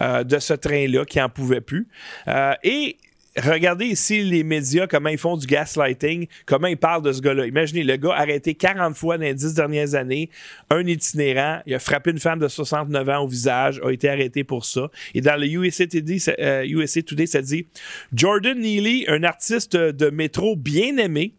Euh, 0.00 0.24
de 0.24 0.38
ce 0.38 0.54
train-là 0.54 1.04
qui 1.04 1.20
en 1.20 1.28
pouvait 1.28 1.60
plus. 1.60 1.86
Euh, 2.28 2.54
et 2.62 2.96
regardez 3.36 3.86
ici 3.86 4.22
les 4.22 4.42
médias, 4.42 4.86
comment 4.86 5.08
ils 5.08 5.18
font 5.18 5.36
du 5.36 5.46
gaslighting, 5.46 6.26
comment 6.46 6.66
ils 6.66 6.76
parlent 6.76 7.02
de 7.02 7.12
ce 7.12 7.20
gars-là. 7.20 7.46
Imaginez, 7.46 7.84
le 7.84 7.96
gars 7.96 8.14
arrêté 8.14 8.54
40 8.54 8.96
fois 8.96 9.18
dans 9.18 9.24
les 9.24 9.34
10 9.34 9.54
dernières 9.54 9.94
années, 9.94 10.30
un 10.70 10.86
itinérant, 10.86 11.60
il 11.66 11.74
a 11.74 11.78
frappé 11.78 12.10
une 12.10 12.18
femme 12.18 12.38
de 12.38 12.48
69 12.48 13.08
ans 13.08 13.24
au 13.24 13.28
visage, 13.28 13.80
a 13.84 13.90
été 13.90 14.08
arrêté 14.08 14.44
pour 14.44 14.64
ça. 14.64 14.90
Et 15.14 15.20
dans 15.20 15.38
le 15.38 15.46
USA 15.46 15.86
Today, 15.86 16.18
euh, 16.38 16.86
Today 17.06 17.26
ça 17.26 17.42
dit 17.42 17.66
Jordan 18.12 18.58
Neely, 18.58 19.04
un 19.08 19.22
artiste 19.22 19.76
de 19.76 20.10
métro 20.10 20.56
bien 20.56 20.96
aimé, 20.96 21.34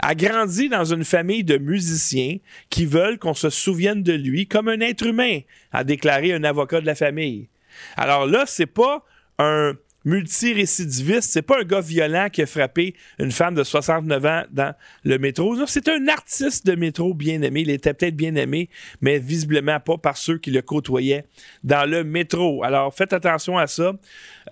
a 0.00 0.14
grandi 0.14 0.68
dans 0.68 0.84
une 0.84 1.04
famille 1.04 1.44
de 1.44 1.56
musiciens 1.56 2.36
qui 2.68 2.86
veulent 2.86 3.18
qu'on 3.18 3.34
se 3.34 3.50
souvienne 3.50 4.02
de 4.02 4.12
lui 4.12 4.46
comme 4.46 4.68
un 4.68 4.80
être 4.80 5.06
humain, 5.06 5.40
a 5.72 5.84
déclaré 5.84 6.32
un 6.32 6.44
avocat 6.44 6.80
de 6.80 6.86
la 6.86 6.94
famille. 6.94 7.48
Alors 7.96 8.26
là, 8.26 8.44
c'est 8.46 8.66
pas 8.66 9.04
un 9.38 9.74
multirécidiviste. 10.04 11.30
C'est 11.30 11.42
pas 11.42 11.60
un 11.60 11.64
gars 11.64 11.80
violent 11.80 12.28
qui 12.30 12.42
a 12.42 12.46
frappé 12.46 12.94
une 13.18 13.30
femme 13.30 13.54
de 13.54 13.64
69 13.64 14.24
ans 14.24 14.42
dans 14.50 14.74
le 15.04 15.18
métro. 15.18 15.56
Non, 15.56 15.66
c'est 15.66 15.88
un 15.88 16.08
artiste 16.08 16.66
de 16.66 16.74
métro 16.74 17.14
bien 17.14 17.42
aimé. 17.42 17.62
Il 17.62 17.70
était 17.70 17.94
peut-être 17.94 18.16
bien 18.16 18.34
aimé, 18.34 18.68
mais 19.00 19.18
visiblement 19.18 19.80
pas 19.80 19.98
par 19.98 20.16
ceux 20.16 20.38
qui 20.38 20.50
le 20.50 20.62
côtoyaient 20.62 21.24
dans 21.64 21.88
le 21.88 22.04
métro. 22.04 22.64
Alors, 22.64 22.94
faites 22.94 23.12
attention 23.12 23.58
à 23.58 23.66
ça. 23.66 23.92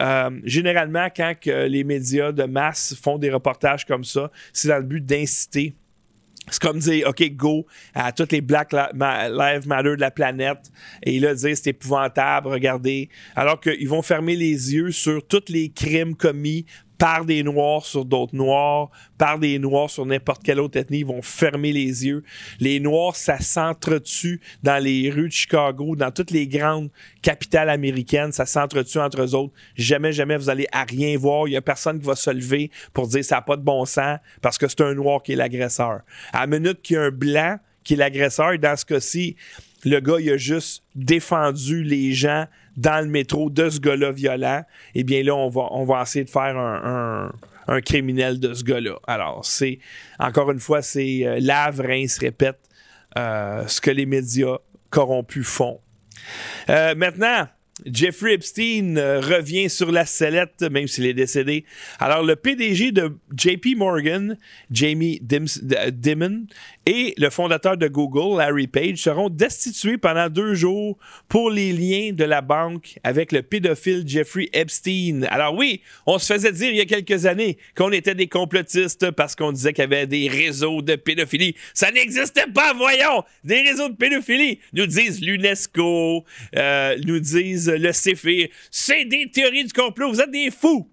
Euh, 0.00 0.30
généralement, 0.44 1.08
quand 1.14 1.34
les 1.46 1.84
médias 1.84 2.32
de 2.32 2.44
masse 2.44 2.94
font 3.00 3.18
des 3.18 3.30
reportages 3.30 3.84
comme 3.84 4.04
ça, 4.04 4.30
c'est 4.52 4.68
dans 4.68 4.78
le 4.78 4.84
but 4.84 5.04
d'inciter 5.04 5.74
c'est 6.50 6.62
comme 6.62 6.78
dire, 6.78 7.08
OK, 7.08 7.22
go 7.36 7.66
à 7.94 8.12
toutes 8.12 8.32
les 8.32 8.40
Black 8.40 8.72
Lives 8.72 9.66
Matter 9.66 9.96
de 9.96 10.00
la 10.00 10.10
planète 10.10 10.70
et 11.02 11.18
là, 11.20 11.34
dire 11.34 11.56
c'est 11.56 11.70
épouvantable, 11.70 12.48
regardez. 12.48 13.08
Alors 13.34 13.60
qu'ils 13.60 13.88
vont 13.88 14.02
fermer 14.02 14.36
les 14.36 14.74
yeux 14.74 14.90
sur 14.90 15.26
tous 15.26 15.44
les 15.48 15.70
crimes 15.70 16.14
commis 16.14 16.66
par 16.98 17.24
des 17.24 17.44
Noirs 17.44 17.86
sur 17.86 18.04
d'autres 18.04 18.34
Noirs, 18.34 18.90
par 19.16 19.38
des 19.38 19.58
Noirs 19.58 19.88
sur 19.88 20.04
n'importe 20.04 20.42
quelle 20.42 20.60
autre 20.60 20.76
ethnie, 20.76 20.98
ils 20.98 21.06
vont 21.06 21.22
fermer 21.22 21.72
les 21.72 22.06
yeux. 22.06 22.24
Les 22.58 22.80
Noirs, 22.80 23.14
ça 23.14 23.38
s'entretue 23.38 24.40
dans 24.64 24.82
les 24.82 25.08
rues 25.08 25.28
de 25.28 25.32
Chicago, 25.32 25.94
dans 25.94 26.10
toutes 26.10 26.32
les 26.32 26.48
grandes 26.48 26.90
capitales 27.22 27.70
américaines, 27.70 28.32
ça 28.32 28.46
s'entretue 28.46 28.98
entre 28.98 29.22
eux 29.22 29.34
autres. 29.34 29.54
Jamais, 29.76 30.12
jamais 30.12 30.36
vous 30.36 30.50
allez 30.50 30.66
à 30.72 30.84
rien 30.84 31.16
voir. 31.16 31.46
Il 31.46 31.52
y 31.52 31.56
a 31.56 31.62
personne 31.62 32.00
qui 32.00 32.06
va 32.06 32.16
se 32.16 32.30
lever 32.30 32.70
pour 32.92 33.06
dire 33.06 33.24
ça 33.24 33.36
n'a 33.36 33.42
pas 33.42 33.56
de 33.56 33.62
bon 33.62 33.84
sens 33.84 34.18
parce 34.42 34.58
que 34.58 34.66
c'est 34.66 34.80
un 34.80 34.94
Noir 34.94 35.22
qui 35.22 35.32
est 35.32 35.36
l'agresseur. 35.36 36.00
À 36.32 36.46
minute 36.48 36.82
qu'il 36.82 36.94
y 36.94 36.98
a 36.98 37.02
un 37.02 37.10
Blanc 37.10 37.58
qui 37.84 37.94
est 37.94 37.96
l'agresseur, 37.96 38.58
dans 38.58 38.76
ce 38.76 38.84
cas-ci, 38.84 39.36
le 39.84 40.00
gars, 40.00 40.16
il 40.18 40.30
a 40.30 40.36
juste 40.36 40.82
défendu 40.96 41.84
les 41.84 42.12
gens 42.12 42.46
dans 42.78 43.04
le 43.04 43.10
métro 43.10 43.50
de 43.50 43.68
ce 43.68 43.80
gars-là 43.80 44.12
violent, 44.12 44.62
eh 44.94 45.02
bien 45.02 45.22
là, 45.24 45.34
on 45.34 45.48
va, 45.48 45.68
on 45.72 45.84
va 45.84 46.02
essayer 46.02 46.24
de 46.24 46.30
faire 46.30 46.56
un, 46.56 47.30
criminel 47.84 48.40
de 48.40 48.54
ce 48.54 48.64
gars-là. 48.64 48.94
Alors, 49.06 49.44
c'est, 49.44 49.78
encore 50.18 50.50
une 50.50 50.60
fois, 50.60 50.80
c'est 50.80 51.26
euh, 51.26 51.38
lave, 51.40 51.82
se 51.82 52.20
répète 52.20 52.58
euh, 53.18 53.66
ce 53.66 53.80
que 53.80 53.90
les 53.90 54.06
médias 54.06 54.56
corrompus 54.90 55.46
font. 55.46 55.80
Euh, 56.70 56.94
maintenant, 56.94 57.46
Jeffrey 57.86 58.34
Epstein 58.34 58.96
euh, 58.96 59.20
revient 59.20 59.70
sur 59.70 59.92
la 59.92 60.04
sellette, 60.04 60.62
même 60.62 60.86
s'il 60.86 61.06
est 61.06 61.14
décédé. 61.14 61.64
Alors, 61.98 62.22
le 62.22 62.36
PDG 62.36 62.92
de 62.92 63.16
JP 63.36 63.76
Morgan, 63.76 64.36
Jamie 64.70 65.20
Dimon, 65.20 66.46
et 66.88 67.12
le 67.18 67.28
fondateur 67.28 67.76
de 67.76 67.86
Google, 67.86 68.38
Larry 68.38 68.66
Page, 68.66 68.96
seront 68.96 69.28
destitués 69.28 69.98
pendant 69.98 70.30
deux 70.30 70.54
jours 70.54 70.96
pour 71.28 71.50
les 71.50 71.70
liens 71.70 72.14
de 72.14 72.24
la 72.24 72.40
banque 72.40 72.98
avec 73.04 73.30
le 73.30 73.42
pédophile 73.42 74.04
Jeffrey 74.06 74.48
Epstein. 74.54 75.24
Alors 75.28 75.54
oui, 75.54 75.82
on 76.06 76.18
se 76.18 76.32
faisait 76.32 76.50
dire 76.50 76.70
il 76.70 76.76
y 76.76 76.80
a 76.80 76.86
quelques 76.86 77.26
années 77.26 77.58
qu'on 77.76 77.92
était 77.92 78.14
des 78.14 78.26
complotistes 78.26 79.10
parce 79.10 79.36
qu'on 79.36 79.52
disait 79.52 79.74
qu'il 79.74 79.82
y 79.82 79.84
avait 79.84 80.06
des 80.06 80.28
réseaux 80.28 80.80
de 80.80 80.96
pédophilie. 80.96 81.54
Ça 81.74 81.90
n'existait 81.90 82.46
pas, 82.54 82.72
voyons! 82.72 83.22
Des 83.44 83.60
réseaux 83.60 83.90
de 83.90 83.96
pédophilie, 83.96 84.58
nous 84.72 84.86
disent 84.86 85.20
l'UNESCO, 85.20 86.24
euh, 86.56 86.96
nous 87.04 87.20
disent 87.20 87.68
le 87.68 87.92
CFI. 87.92 88.48
C'est 88.70 89.04
des 89.04 89.30
théories 89.30 89.66
du 89.66 89.74
complot, 89.74 90.08
vous 90.08 90.22
êtes 90.22 90.30
des 90.30 90.50
fous! 90.50 90.88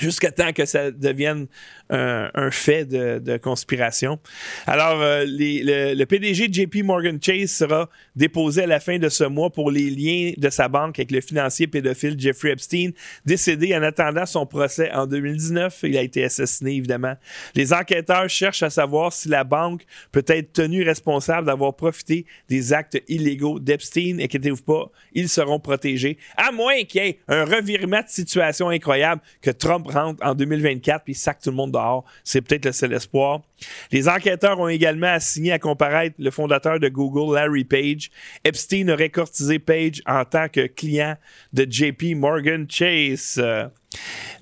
Jusqu'à 0.00 0.32
temps 0.32 0.54
que 0.54 0.64
ça 0.64 0.90
devienne 0.90 1.46
un, 1.92 2.50
fait 2.50 2.84
de, 2.84 3.36
conspiration. 3.36 4.18
Alors, 4.66 5.00
euh, 5.00 5.24
le, 5.26 6.04
PDG 6.04 6.48
de 6.48 6.54
JP 6.54 6.84
Morgan 6.84 7.18
Chase 7.20 7.50
sera 7.50 7.88
déposé 8.16 8.62
à 8.62 8.66
la 8.66 8.80
fin 8.80 8.98
de 8.98 9.08
ce 9.08 9.24
mois 9.24 9.50
pour 9.50 9.70
les 9.70 9.90
liens 9.90 10.32
de 10.36 10.50
sa 10.50 10.68
banque 10.68 10.98
avec 10.98 11.10
le 11.10 11.20
financier 11.20 11.66
pédophile 11.66 12.18
Jeffrey 12.18 12.50
Epstein, 12.50 12.90
décédé 13.24 13.76
en 13.76 13.82
attendant 13.82 14.26
son 14.26 14.46
procès 14.46 14.90
en 14.92 15.06
2019. 15.06 15.80
Il 15.84 15.96
a 15.96 16.02
été 16.02 16.24
assassiné, 16.24 16.76
évidemment. 16.76 17.14
Les 17.54 17.72
enquêteurs 17.72 18.28
cherchent 18.28 18.62
à 18.62 18.70
savoir 18.70 19.12
si 19.12 19.28
la 19.28 19.44
banque 19.44 19.82
peut 20.12 20.24
être 20.28 20.52
tenue 20.52 20.82
responsable 20.82 21.46
d'avoir 21.46 21.74
profité 21.74 22.26
des 22.48 22.72
actes 22.72 23.02
illégaux 23.08 23.58
d'Epstein. 23.58 24.18
Inquiétez-vous 24.20 24.62
pas, 24.62 24.90
ils 25.12 25.28
seront 25.28 25.60
protégés, 25.60 26.18
à 26.36 26.52
moins 26.52 26.82
qu'il 26.84 27.02
y 27.02 27.08
ait 27.08 27.18
un 27.28 27.44
revirement 27.44 28.00
de 28.00 28.08
situation 28.08 28.68
incroyable 28.68 29.20
que 29.40 29.50
Trump 29.50 29.86
rentre 29.88 30.24
en 30.24 30.34
2024 30.34 31.04
puis 31.04 31.14
sac 31.14 31.40
tout 31.42 31.50
le 31.50 31.56
monde 31.56 31.72
dehors. 31.72 31.81
C'est 32.24 32.40
peut-être 32.40 32.66
le 32.66 32.72
seul 32.72 32.92
espoir. 32.92 33.42
Les 33.90 34.08
enquêteurs 34.08 34.58
ont 34.60 34.68
également 34.68 35.08
assigné 35.08 35.52
à 35.52 35.58
comparaître 35.58 36.16
le 36.18 36.30
fondateur 36.30 36.80
de 36.80 36.88
Google, 36.88 37.34
Larry 37.34 37.64
Page. 37.64 38.10
Epstein 38.44 38.88
aurait 38.88 39.10
courtisé 39.10 39.58
Page 39.58 40.02
en 40.06 40.24
tant 40.24 40.48
que 40.48 40.66
client 40.66 41.16
de 41.52 41.66
JP 41.68 42.16
Morgan 42.16 42.66
Chase. 42.68 43.42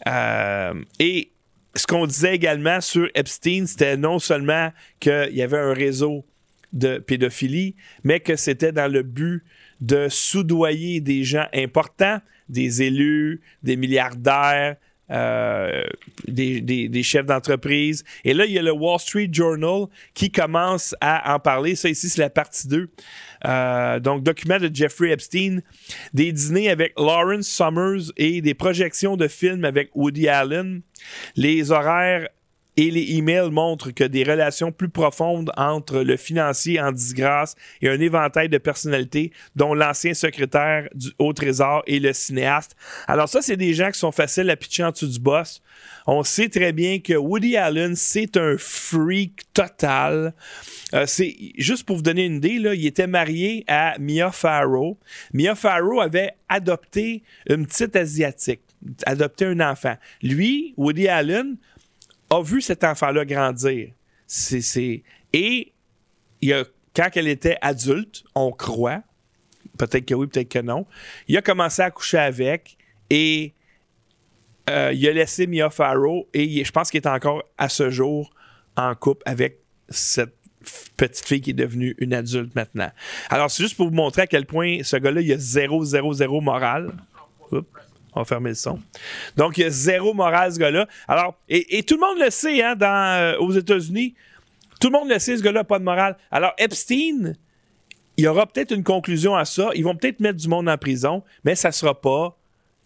Euh, 0.06 0.74
et 0.98 1.32
ce 1.74 1.86
qu'on 1.86 2.06
disait 2.06 2.34
également 2.34 2.80
sur 2.80 3.08
Epstein, 3.14 3.66
c'était 3.66 3.96
non 3.96 4.18
seulement 4.18 4.70
qu'il 4.98 5.30
y 5.32 5.42
avait 5.42 5.58
un 5.58 5.72
réseau 5.72 6.24
de 6.72 6.98
pédophilie, 6.98 7.74
mais 8.04 8.20
que 8.20 8.36
c'était 8.36 8.72
dans 8.72 8.90
le 8.90 9.02
but 9.02 9.42
de 9.80 10.08
soudoyer 10.08 11.00
des 11.00 11.24
gens 11.24 11.46
importants, 11.54 12.20
des 12.48 12.82
élus, 12.82 13.40
des 13.62 13.76
milliardaires, 13.76 14.76
euh, 15.10 15.82
des, 16.28 17.02
chefs 17.02 17.26
d'entreprise. 17.26 18.04
Et 18.24 18.34
là, 18.34 18.46
il 18.46 18.52
y 18.52 18.58
a 18.58 18.62
le 18.62 18.72
Wall 18.72 18.98
Street 19.00 19.28
Journal 19.32 19.86
qui 20.14 20.30
commence 20.30 20.94
à 21.00 21.34
en 21.34 21.38
parler. 21.38 21.74
Ça, 21.74 21.88
ici, 21.88 22.08
c'est 22.08 22.20
la 22.20 22.30
partie 22.30 22.68
2. 22.68 22.88
Euh, 23.46 24.00
donc, 24.00 24.22
document 24.22 24.58
de 24.58 24.70
Jeffrey 24.72 25.10
Epstein, 25.10 25.60
des 26.12 26.32
dîners 26.32 26.70
avec 26.70 26.92
Lawrence 26.98 27.48
Summers 27.48 28.12
et 28.16 28.40
des 28.40 28.54
projections 28.54 29.16
de 29.16 29.28
films 29.28 29.64
avec 29.64 29.90
Woody 29.94 30.28
Allen. 30.28 30.82
Les 31.36 31.70
horaires 31.70 32.28
et 32.80 32.90
les 32.90 33.16
emails 33.16 33.50
montrent 33.50 33.90
que 33.90 34.04
des 34.04 34.24
relations 34.24 34.72
plus 34.72 34.88
profondes 34.88 35.52
entre 35.58 35.98
le 36.00 36.16
financier 36.16 36.80
en 36.80 36.92
disgrâce 36.92 37.54
et 37.82 37.90
un 37.90 38.00
éventail 38.00 38.48
de 38.48 38.56
personnalités, 38.56 39.32
dont 39.54 39.74
l'ancien 39.74 40.14
secrétaire 40.14 40.88
du 40.94 41.08
Haut 41.18 41.34
Trésor 41.34 41.82
et 41.86 42.00
le 42.00 42.14
cinéaste. 42.14 42.76
Alors 43.06 43.28
ça, 43.28 43.42
c'est 43.42 43.58
des 43.58 43.74
gens 43.74 43.90
qui 43.90 43.98
sont 43.98 44.12
faciles 44.12 44.48
à 44.48 44.56
pitcher 44.56 44.84
en 44.84 44.92
dessous 44.92 45.08
du 45.08 45.20
boss. 45.20 45.60
On 46.06 46.22
sait 46.24 46.48
très 46.48 46.72
bien 46.72 47.00
que 47.00 47.12
Woody 47.12 47.58
Allen, 47.58 47.94
c'est 47.96 48.38
un 48.38 48.56
freak 48.58 49.42
total. 49.52 50.32
Euh, 50.94 51.04
c'est 51.06 51.36
juste 51.58 51.84
pour 51.84 51.96
vous 51.96 52.02
donner 52.02 52.24
une 52.24 52.36
idée, 52.36 52.54
il 52.54 52.86
était 52.86 53.06
marié 53.06 53.62
à 53.68 53.96
Mia 53.98 54.32
Farrow. 54.32 54.98
Mia 55.34 55.54
Farrow 55.54 56.00
avait 56.00 56.32
adopté 56.48 57.24
une 57.46 57.66
petite 57.66 57.94
asiatique, 57.94 58.62
adopté 59.04 59.44
un 59.44 59.60
enfant. 59.60 59.96
Lui, 60.22 60.72
Woody 60.78 61.08
Allen, 61.08 61.56
a 62.30 62.42
vu 62.42 62.60
cet 62.60 62.84
enfant-là 62.84 63.24
grandir. 63.24 63.90
C'est, 64.26 65.02
Et 65.32 65.72
il 66.40 66.52
a, 66.52 66.64
quand 66.94 67.10
elle 67.14 67.28
était 67.28 67.58
adulte, 67.60 68.22
on 68.34 68.52
croit, 68.52 69.02
peut-être 69.76 70.06
que 70.06 70.14
oui, 70.14 70.26
peut-être 70.28 70.48
que 70.48 70.60
non, 70.60 70.86
il 71.26 71.36
a 71.36 71.42
commencé 71.42 71.82
à 71.82 71.90
coucher 71.90 72.18
avec 72.18 72.76
et 73.10 73.52
euh, 74.68 74.92
il 74.92 75.06
a 75.08 75.12
laissé 75.12 75.46
Mia 75.48 75.68
Farrow 75.70 76.28
et 76.32 76.64
je 76.64 76.70
pense 76.70 76.90
qu'il 76.90 77.00
est 77.00 77.08
encore 77.08 77.42
à 77.58 77.68
ce 77.68 77.90
jour 77.90 78.30
en 78.76 78.94
couple 78.94 79.22
avec 79.26 79.58
cette 79.88 80.34
petite 80.96 81.26
fille 81.26 81.40
qui 81.40 81.50
est 81.50 81.54
devenue 81.54 81.96
une 81.98 82.14
adulte 82.14 82.54
maintenant. 82.54 82.90
Alors, 83.30 83.50
c'est 83.50 83.62
juste 83.62 83.76
pour 83.76 83.88
vous 83.88 83.94
montrer 83.94 84.22
à 84.22 84.26
quel 84.26 84.46
point 84.46 84.82
ce 84.82 84.96
gars-là, 84.96 85.20
il 85.22 85.32
a 85.32 85.38
zéro, 85.38 85.84
zéro, 85.84 86.12
zéro 86.12 86.40
morale. 86.40 86.92
On 88.14 88.20
va 88.20 88.24
fermer 88.24 88.50
le 88.50 88.56
son. 88.56 88.78
Donc, 89.36 89.58
il 89.58 89.62
y 89.62 89.64
a 89.64 89.70
zéro 89.70 90.14
morale, 90.14 90.52
ce 90.52 90.58
gars-là. 90.58 90.88
Alors, 91.06 91.36
et, 91.48 91.82
tout 91.82 91.94
le 91.94 92.00
monde 92.00 92.18
le 92.18 92.30
sait, 92.30 92.62
hein, 92.62 92.76
euh, 92.80 93.38
aux 93.38 93.52
États-Unis. 93.52 94.14
Tout 94.80 94.88
le 94.88 94.98
monde 94.98 95.08
le 95.08 95.18
sait, 95.18 95.36
ce 95.36 95.42
gars-là 95.42 95.64
pas 95.64 95.78
de 95.78 95.84
morale. 95.84 96.16
Alors, 96.30 96.52
Epstein, 96.58 97.34
il 98.16 98.24
y 98.24 98.26
aura 98.26 98.46
peut-être 98.46 98.72
une 98.72 98.84
conclusion 98.84 99.36
à 99.36 99.44
ça. 99.44 99.70
Ils 99.74 99.84
vont 99.84 99.94
peut-être 99.94 100.20
mettre 100.20 100.38
du 100.38 100.48
monde 100.48 100.68
en 100.68 100.76
prison, 100.76 101.22
mais 101.44 101.54
ça 101.54 101.68
ne 101.68 101.72
sera 101.72 102.00
pas 102.00 102.36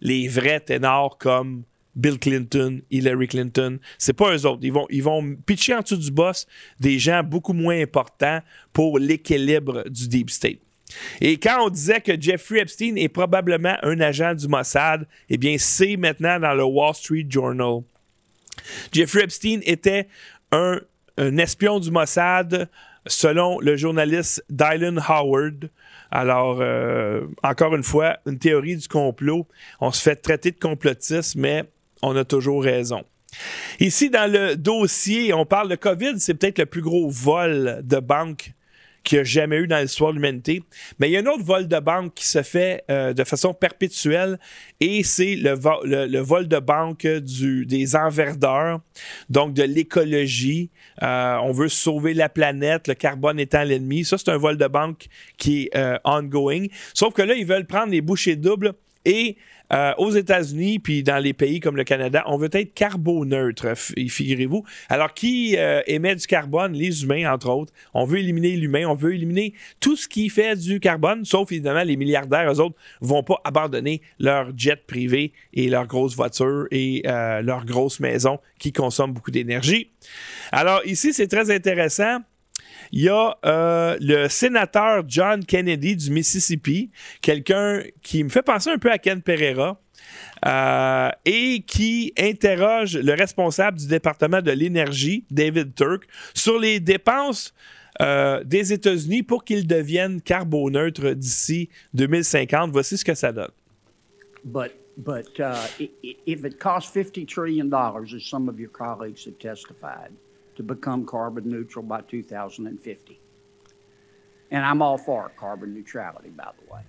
les 0.00 0.28
vrais 0.28 0.60
ténors 0.60 1.18
comme 1.18 1.64
Bill 1.96 2.18
Clinton, 2.18 2.82
Hillary 2.90 3.28
Clinton. 3.28 3.78
C'est 3.98 4.12
pas 4.12 4.34
eux 4.34 4.46
autres. 4.46 4.60
Ils 4.62 4.72
ils 4.90 5.02
vont 5.02 5.36
pitcher 5.46 5.74
en 5.74 5.80
dessous 5.80 5.96
du 5.96 6.10
boss 6.10 6.46
des 6.80 6.98
gens 6.98 7.22
beaucoup 7.22 7.52
moins 7.52 7.80
importants 7.80 8.40
pour 8.72 8.98
l'équilibre 8.98 9.84
du 9.88 10.08
deep 10.08 10.30
state. 10.30 10.58
Et 11.20 11.38
quand 11.38 11.66
on 11.66 11.68
disait 11.70 12.00
que 12.00 12.20
Jeffrey 12.20 12.60
Epstein 12.60 12.96
est 12.96 13.08
probablement 13.08 13.76
un 13.82 14.00
agent 14.00 14.34
du 14.34 14.48
Mossad, 14.48 15.06
eh 15.28 15.36
bien, 15.36 15.56
c'est 15.58 15.96
maintenant 15.96 16.38
dans 16.38 16.54
le 16.54 16.64
Wall 16.64 16.94
Street 16.94 17.26
Journal. 17.28 17.80
Jeffrey 18.92 19.24
Epstein 19.24 19.60
était 19.64 20.08
un, 20.52 20.80
espion 21.16 21.80
du 21.80 21.90
Mossad, 21.90 22.68
selon 23.06 23.60
le 23.60 23.76
journaliste 23.76 24.44
Dylan 24.50 25.00
Howard. 25.06 25.70
Alors, 26.10 26.58
euh, 26.60 27.26
encore 27.42 27.74
une 27.74 27.82
fois, 27.82 28.18
une 28.26 28.38
théorie 28.38 28.76
du 28.76 28.88
complot. 28.88 29.46
On 29.80 29.90
se 29.90 30.00
fait 30.00 30.16
traiter 30.16 30.52
de 30.52 30.58
complotiste, 30.58 31.34
mais 31.36 31.64
on 32.02 32.14
a 32.16 32.24
toujours 32.24 32.62
raison. 32.62 33.04
Ici, 33.80 34.10
dans 34.10 34.30
le 34.30 34.56
dossier, 34.56 35.32
on 35.32 35.44
parle 35.44 35.68
de 35.68 35.74
COVID, 35.74 36.20
c'est 36.20 36.34
peut-être 36.34 36.58
le 36.58 36.66
plus 36.66 36.82
gros 36.82 37.08
vol 37.08 37.80
de 37.82 37.98
banque 37.98 38.52
qu'il 39.04 39.18
n'y 39.18 39.20
a 39.20 39.24
jamais 39.24 39.58
eu 39.58 39.66
dans 39.66 39.78
l'histoire 39.78 40.10
de 40.10 40.16
l'humanité. 40.16 40.62
Mais 40.98 41.08
il 41.08 41.12
y 41.12 41.16
a 41.16 41.20
un 41.20 41.26
autre 41.26 41.44
vol 41.44 41.68
de 41.68 41.78
banque 41.78 42.14
qui 42.14 42.26
se 42.26 42.42
fait 42.42 42.84
euh, 42.90 43.12
de 43.12 43.22
façon 43.22 43.54
perpétuelle 43.54 44.38
et 44.80 45.02
c'est 45.02 45.36
le, 45.36 45.54
le, 46.06 46.20
vol 46.20 46.48
de 46.48 46.58
banque 46.58 47.06
du, 47.06 47.66
des 47.66 47.94
enverdeurs, 47.94 48.80
donc 49.28 49.54
de 49.54 49.62
l'écologie. 49.62 50.70
Euh, 51.02 51.36
on 51.42 51.52
veut 51.52 51.68
sauver 51.68 52.14
la 52.14 52.28
planète, 52.28 52.88
le 52.88 52.94
carbone 52.94 53.38
étant 53.38 53.62
l'ennemi. 53.62 54.04
Ça, 54.04 54.18
c'est 54.18 54.30
un 54.30 54.38
vol 54.38 54.56
de 54.56 54.66
banque 54.66 55.06
qui 55.36 55.64
est 55.64 55.76
euh, 55.76 55.98
ongoing. 56.04 56.66
Sauf 56.94 57.14
que 57.14 57.22
là, 57.22 57.34
ils 57.34 57.46
veulent 57.46 57.66
prendre 57.66 57.92
les 57.92 58.00
bouchées 58.00 58.36
doubles 58.36 58.74
et 59.04 59.36
euh, 59.74 59.92
aux 59.98 60.12
États-Unis, 60.12 60.78
puis 60.78 61.02
dans 61.02 61.18
les 61.18 61.32
pays 61.32 61.58
comme 61.60 61.76
le 61.76 61.84
Canada, 61.84 62.22
on 62.26 62.36
veut 62.36 62.50
être 62.52 62.74
carboneutre, 62.74 63.76
figurez-vous. 63.76 64.64
Alors, 64.88 65.12
qui 65.14 65.56
euh, 65.58 65.82
émet 65.86 66.14
du 66.14 66.26
carbone? 66.26 66.72
Les 66.72 67.02
humains, 67.02 67.32
entre 67.32 67.50
autres. 67.50 67.72
On 67.92 68.04
veut 68.04 68.18
éliminer 68.18 68.56
l'humain, 68.56 68.86
on 68.86 68.94
veut 68.94 69.14
éliminer 69.14 69.54
tout 69.80 69.96
ce 69.96 70.06
qui 70.06 70.28
fait 70.28 70.56
du 70.56 70.78
carbone, 70.80 71.24
sauf 71.24 71.50
évidemment 71.50 71.82
les 71.82 71.96
milliardaires, 71.96 72.52
eux 72.52 72.60
autres, 72.60 72.76
vont 73.00 73.22
pas 73.22 73.40
abandonner 73.44 74.00
leur 74.18 74.56
jet 74.56 74.86
privé 74.86 75.32
et 75.52 75.68
leurs 75.68 75.86
grosses 75.86 76.14
voitures 76.14 76.66
et 76.70 77.02
euh, 77.06 77.42
leurs 77.42 77.64
grosses 77.64 78.00
maisons 78.00 78.38
qui 78.58 78.72
consomment 78.72 79.12
beaucoup 79.12 79.32
d'énergie. 79.32 79.90
Alors, 80.52 80.80
ici, 80.84 81.12
c'est 81.12 81.28
très 81.28 81.50
intéressant 81.50 82.20
il 82.94 83.00
y 83.00 83.08
a 83.08 83.36
euh, 83.44 83.96
le 84.00 84.28
sénateur 84.28 85.02
John 85.08 85.44
Kennedy 85.44 85.96
du 85.96 86.12
Mississippi, 86.12 86.92
quelqu'un 87.20 87.82
qui 88.02 88.22
me 88.22 88.28
fait 88.28 88.42
penser 88.42 88.70
un 88.70 88.78
peu 88.78 88.88
à 88.88 88.98
Ken 88.98 89.20
Pereira. 89.20 89.80
Euh, 90.46 91.10
et 91.24 91.62
qui 91.62 92.12
interroge 92.18 92.96
le 92.96 93.14
responsable 93.14 93.78
du 93.78 93.88
département 93.88 94.42
de 94.42 94.52
l'énergie, 94.52 95.24
David 95.30 95.74
Turk, 95.74 96.06
sur 96.34 96.58
les 96.58 96.78
dépenses 96.78 97.54
euh, 98.00 98.44
des 98.44 98.72
États-Unis 98.72 99.22
pour 99.22 99.44
qu'ils 99.44 99.66
deviennent 99.66 100.20
carboneutres 100.20 101.14
d'ici 101.14 101.70
2050. 101.94 102.70
Voici 102.70 102.98
ce 102.98 103.04
que 103.04 103.14
ça 103.14 103.32
donne. 103.32 103.50
But, 104.44 104.72
but 104.98 105.40
uh, 105.40 105.56
if 106.26 106.44
it 106.44 106.60
costs 106.60 106.92
50 106.92 107.24
trillion 107.26 107.72
as 107.72 108.20
some 108.20 108.48
of 108.48 108.60
your 108.60 108.70
colleagues 108.70 109.24
have 109.24 109.38
testified, 109.38 110.12
to 110.56 110.62
become 110.62 111.06
carbon 111.06 111.48
neutral 111.48 111.84
by 111.84 112.00
2050. 112.02 113.20
And 114.50 114.64
I'm 114.64 114.82
all 114.82 114.98
for 114.98 115.30
carbon 115.36 115.74
neutrality, 115.74 116.30
by 116.30 116.50
the 116.58 116.72
way. 116.72 116.82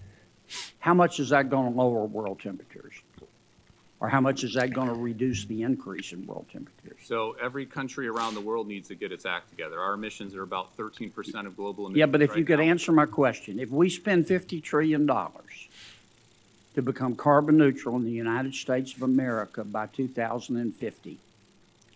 How 0.80 0.94
much 0.94 1.20
is 1.20 1.30
that 1.30 1.50
going 1.50 1.72
to 1.72 1.78
lower 1.78 2.06
world 2.06 2.40
temperatures? 2.40 2.94
Or 4.00 4.10
how 4.10 4.22
much 4.22 4.44
is 4.44 4.54
that 4.54 4.72
going 4.72 4.90
to 4.90 4.94
reduce 4.94 5.46
the 5.46 5.64
increase 5.64 6.12
in 6.12 6.28
world 6.28 6.46
temperatures? 6.52 7.00
So 7.04 7.36
every 7.42 7.66
country 7.66 8.08
around 8.08 8.36
the 8.36 8.42
world 8.42 8.68
needs 8.68 8.90
to 8.90 8.96
get 8.96 9.12
its 9.12 9.26
act 9.26 9.50
together. 9.50 9.80
Our 9.80 9.94
emissions 9.94 10.36
are 10.36 10.44
about 10.44 10.76
13% 10.78 11.48
of 11.48 11.56
global 11.56 11.88
emissions. 11.88 11.98
Yeah, 11.98 12.06
but 12.06 12.22
if 12.22 12.32
right 12.32 12.40
you 12.40 12.46
could 12.46 12.60
now. 12.60 12.66
answer 12.66 12.92
my 12.92 13.06
question, 13.06 13.58
if 13.58 13.70
we 13.70 13.90
spend 13.90 14.28
$50 14.28 14.62
trillion 14.62 15.08
to 15.08 16.82
become 16.82 17.16
carbon 17.16 17.58
neutral 17.58 17.96
in 17.96 18.04
the 18.04 18.12
United 18.12 18.54
States 18.54 18.94
of 18.94 19.02
America 19.02 19.64
by 19.64 19.88
2050, 19.88 21.18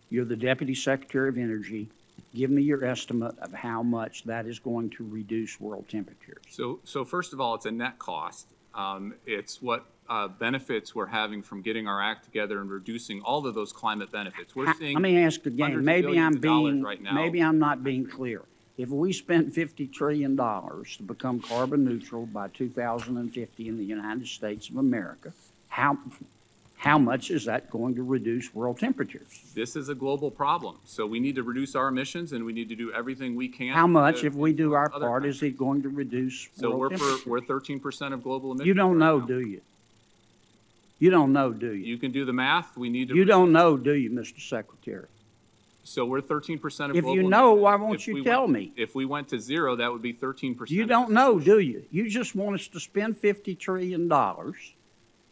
you're 0.10 0.26
the 0.26 0.36
Deputy 0.36 0.76
Secretary 0.76 1.30
of 1.30 1.38
Energy. 1.38 1.88
Give 2.36 2.50
me 2.50 2.62
your 2.62 2.84
estimate 2.84 3.38
of 3.40 3.54
how 3.54 3.82
much 3.82 4.24
that 4.26 4.46
is 4.46 4.60
going 4.60 4.92
to 4.92 5.08
reduce 5.08 5.60
world 5.60 5.86
temperatures. 5.90 6.44
So, 6.50 6.80
so 6.84 7.04
first 7.04 7.34
of 7.34 7.42
all, 7.42 7.56
it's 7.56 7.66
a 7.66 7.72
net 7.72 7.98
cost. 7.98 8.48
Um, 8.76 9.16
it's 9.26 9.62
what 9.62 9.86
uh, 10.10 10.28
benefits 10.28 10.94
we're 10.94 11.08
having 11.08 11.42
from 11.42 11.62
getting 11.62 11.88
our 11.88 12.02
act 12.02 12.26
together 12.26 12.62
and 12.62 12.70
reducing 12.70 13.22
all 13.22 13.46
of 13.46 13.56
those 13.56 13.72
climate 13.72 14.12
benefits. 14.12 14.56
We're 14.56 14.74
seeing. 14.76 14.94
Let 14.96 15.02
me 15.02 15.24
ask 15.24 15.46
again. 15.46 15.84
Maybe 15.84 16.20
I'm 16.20 16.40
being 16.40 16.84
right 16.84 17.02
now. 17.02 17.14
maybe 17.14 17.42
I'm 17.42 17.60
not 17.60 17.84
being 17.84 18.06
clear. 18.06 18.42
If 18.78 18.90
we 18.90 19.12
spent 19.12 19.54
fifty 19.54 19.88
trillion 19.88 20.36
dollars 20.36 20.98
to 20.98 21.04
become 21.04 21.42
carbon 21.42 21.84
neutral 21.84 22.26
by 22.26 22.48
2050 22.50 23.68
in 23.68 23.78
the 23.78 23.84
United 23.84 24.28
States 24.28 24.70
of 24.70 24.78
America, 24.78 25.34
how 25.68 25.98
how 26.80 26.98
much 26.98 27.30
is 27.30 27.44
that 27.44 27.70
going 27.70 27.94
to 27.96 28.04
reduce 28.04 28.56
world 28.56 28.80
temperatures? 28.80 29.28
This 29.54 29.76
is 29.76 29.90
a 29.90 29.96
global 29.96 30.32
problem, 30.32 30.78
so 30.86 31.06
we 31.06 31.20
need 31.20 31.36
to 31.36 31.44
reduce 31.44 31.76
our 31.76 31.90
emissions, 31.90 32.32
and 32.32 32.46
we 32.46 32.54
need 32.54 32.70
to 32.70 32.76
do 32.76 32.94
everything 32.94 33.36
we 33.36 33.50
can. 33.50 33.74
How 33.74 33.86
much, 33.86 34.22
to 34.22 34.28
if 34.28 34.34
we 34.34 34.54
do 34.54 34.72
our 34.74 34.88
part, 34.90 35.26
is 35.26 35.44
it 35.44 35.58
going 35.58 35.82
to 35.84 35.90
reduce 35.90 36.48
So 36.56 36.70
we're 36.72 36.78
world 36.78 36.94
for, 36.94 36.98
temperatures? 37.00 37.26
we're 37.28 37.42
thirteen 37.42 37.82
percent 37.82 38.14
of 38.14 38.24
global 38.24 38.52
emissions. 38.54 38.68
You 38.68 38.74
don't 38.76 38.94
right 38.98 39.00
know, 39.08 39.20
now. 39.20 39.26
do 39.26 39.40
you? 39.42 39.62
You 41.00 41.10
don't 41.10 41.34
know, 41.34 41.52
do 41.52 41.74
you? 41.74 41.86
You 41.86 41.98
can 41.98 42.12
do 42.14 42.24
the 42.24 42.34
math. 42.34 42.78
We 42.78 42.90
need 42.90 43.10
to. 43.10 43.16
You 43.16 43.26
don't 43.26 43.52
know, 43.52 43.76
do 43.76 43.92
you, 43.94 44.10
Mr. 44.10 44.40
Secretary? 44.40 45.08
So 45.84 46.06
we're 46.06 46.22
thirteen 46.22 46.60
percent 46.60 46.92
of 46.92 46.96
If 46.98 47.04
global. 47.04 47.20
If 47.20 47.24
you 47.26 47.30
know, 47.30 47.54
why 47.56 47.76
won't 47.76 48.08
you 48.08 48.14
we 48.16 48.24
tell 48.24 48.42
went- 48.44 48.54
me? 48.54 48.72
If 48.78 48.96
we 48.96 49.04
went 49.06 49.28
to 49.30 49.40
zero, 49.40 49.76
that 49.76 49.92
would 49.92 50.02
be 50.02 50.14
thirteen 50.14 50.56
percent. 50.56 50.78
You 50.78 50.86
don't 50.86 51.12
know, 51.12 51.40
do 51.40 51.60
you? 51.60 51.84
You 51.92 52.10
just 52.10 52.36
want 52.36 52.56
us 52.56 52.68
to 52.70 52.80
spend 52.80 53.18
fifty 53.18 53.54
trillion 53.56 54.08
dollars, 54.08 54.56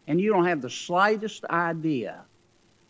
and 0.08 0.20
you 0.20 0.32
don't 0.32 0.46
have 0.46 0.62
the 0.62 0.70
slightest 0.70 1.46
idea 1.46 2.22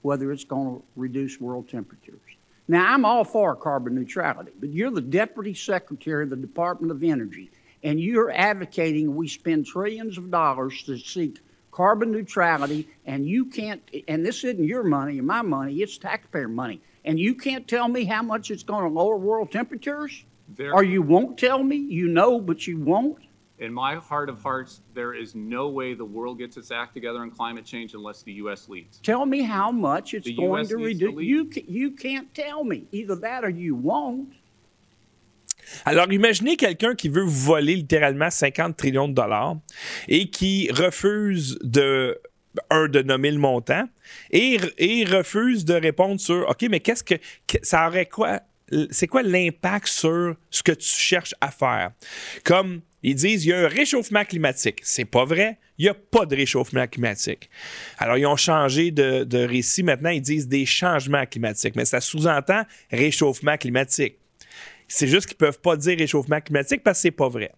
whether 0.02 0.32
it's 0.32 0.44
going 0.44 0.78
to 0.80 0.84
reduce 0.96 1.42
world 1.42 1.68
temperatures. 1.68 2.20
Now, 2.68 2.94
I'm 2.94 3.06
all 3.06 3.24
for 3.24 3.56
carbon 3.56 3.96
neutrality, 3.96 4.52
but 4.60 4.70
you're 4.70 4.92
the 4.92 5.02
deputy 5.02 5.54
secretary 5.54 6.24
of 6.24 6.30
the 6.30 6.36
Department 6.36 6.92
of 6.92 7.04
Energy, 7.04 7.50
and 7.84 8.00
you're 8.00 8.32
advocating 8.32 9.16
we 9.16 9.28
spend 9.28 9.66
trillions 9.66 10.18
of 10.18 10.30
dollars 10.32 10.84
to 10.84 10.98
seek 10.98 11.40
carbon 11.72 12.12
neutrality, 12.12 12.88
and 13.06 13.26
you 13.28 13.46
can't. 13.46 13.82
And 14.08 14.26
this 14.26 14.44
isn't 14.44 14.64
your 14.64 14.84
money 14.84 15.20
or 15.20 15.24
my 15.24 15.42
money; 15.42 15.76
it's 15.82 15.98
taxpayer 15.98 16.48
money. 16.48 16.82
And 17.06 17.18
you 17.20 17.36
can't 17.36 17.66
tell 17.68 17.88
me 17.88 18.04
how 18.04 18.22
much 18.22 18.52
it's 18.52 18.64
going 18.64 18.84
to 18.84 18.90
lower 18.90 19.16
world 19.18 19.52
temperatures? 19.52 20.26
There- 20.56 20.74
Or 20.74 20.84
you 20.84 21.02
won't 21.02 21.38
tell 21.38 21.64
me? 21.64 21.78
You 21.78 22.08
know, 22.10 22.40
but 22.42 22.68
you 22.68 22.80
won't? 22.80 23.18
In 23.60 23.74
my 23.74 23.96
heart 23.96 24.30
of 24.30 24.44
hearts, 24.44 24.82
there 24.94 25.16
is 25.16 25.34
no 25.34 25.68
way 25.70 25.96
the 25.96 26.06
world 26.06 26.38
gets 26.38 26.58
its 26.58 26.70
act 26.72 26.94
together 26.94 27.20
on 27.22 27.32
climate 27.32 27.66
change 27.66 27.96
unless 27.96 28.22
the 28.24 28.34
U.S. 28.44 28.70
leads. 28.70 29.00
Tell 29.02 29.26
me 29.26 29.42
how 29.42 29.72
much 29.72 30.14
it's 30.14 30.28
The 30.28 30.36
going 30.36 30.62
US 30.62 30.70
to 30.70 30.78
reduce. 30.78 31.24
You, 31.24 31.50
you 31.68 31.92
can't 31.92 32.32
tell 32.36 32.64
me. 32.64 32.86
Either 32.92 33.16
that 33.16 33.44
or 33.44 33.50
you 33.50 33.74
won't. 33.76 34.30
Alors, 35.86 36.12
imaginez 36.12 36.56
quelqu'un 36.56 36.96
qui 36.96 37.10
veut 37.10 37.24
vous 37.24 37.46
voler 37.46 37.76
littéralement 37.76 38.30
50 38.30 38.78
trillions 38.78 39.08
de 39.10 39.14
dollars 39.16 39.58
et 40.08 40.30
qui 40.30 40.70
refuse 40.72 41.58
de 41.62 42.18
un 42.70 42.88
de 42.88 43.02
nommer 43.02 43.32
le 43.32 43.38
montant 43.40 43.88
et, 44.32 44.58
et 44.78 45.04
refuse 45.04 45.66
de 45.66 45.74
répondre 45.74 46.20
sur 46.22 46.48
OK, 46.50 46.66
mais 46.70 46.80
qu'est-ce 46.80 47.04
que, 47.04 47.16
que- 47.48 47.58
ça 47.64 47.88
aurait 47.88 48.06
quoi 48.06 48.40
c'est 48.92 49.08
quoi 49.08 49.24
l'impact 49.24 49.88
sur 49.88 50.36
ce 50.50 50.62
que 50.62 50.74
tu 50.74 50.88
cherches 50.88 51.34
à 51.40 51.52
faire? 51.52 51.92
Comme 52.44 52.82
ils 53.08 53.16
disent 53.16 53.46
il 53.46 53.50
y 53.50 53.54
a 53.54 53.60
un 53.60 53.68
réchauffement 53.70 54.26
climatique, 54.26 54.80
c'est 54.84 55.06
pas 55.06 55.24
vrai, 55.24 55.58
il 55.78 55.84
n'y 55.84 55.90
a 55.90 55.94
pas 55.94 56.26
de 56.26 56.36
réchauffement 56.36 56.86
climatique. 56.88 57.50
Alors 58.00 58.18
ils 58.18 58.26
ont 58.26 58.36
changé 58.36 58.92
de, 58.92 59.46
récit 59.46 59.82
maintenant, 59.82 60.10
ils 60.10 60.22
disent 60.22 60.50
des 60.50 60.66
changements 60.66 61.26
climatiques, 61.26 61.78
mais 61.78 61.86
ça 61.86 62.02
sous-entend 62.02 62.64
réchauffement 62.92 63.56
climatique. 63.56 64.18
C'est 64.90 65.08
juste 65.08 65.28
qu'ils 65.28 65.38
peuvent 65.38 65.62
pas 65.62 65.78
dire 65.78 65.98
réchauffement 65.98 66.42
climatique 66.42 66.84
parce 66.84 66.98
que 66.98 67.04
c'est 67.04 67.12
pas 67.12 67.30
vrai. 67.30 67.54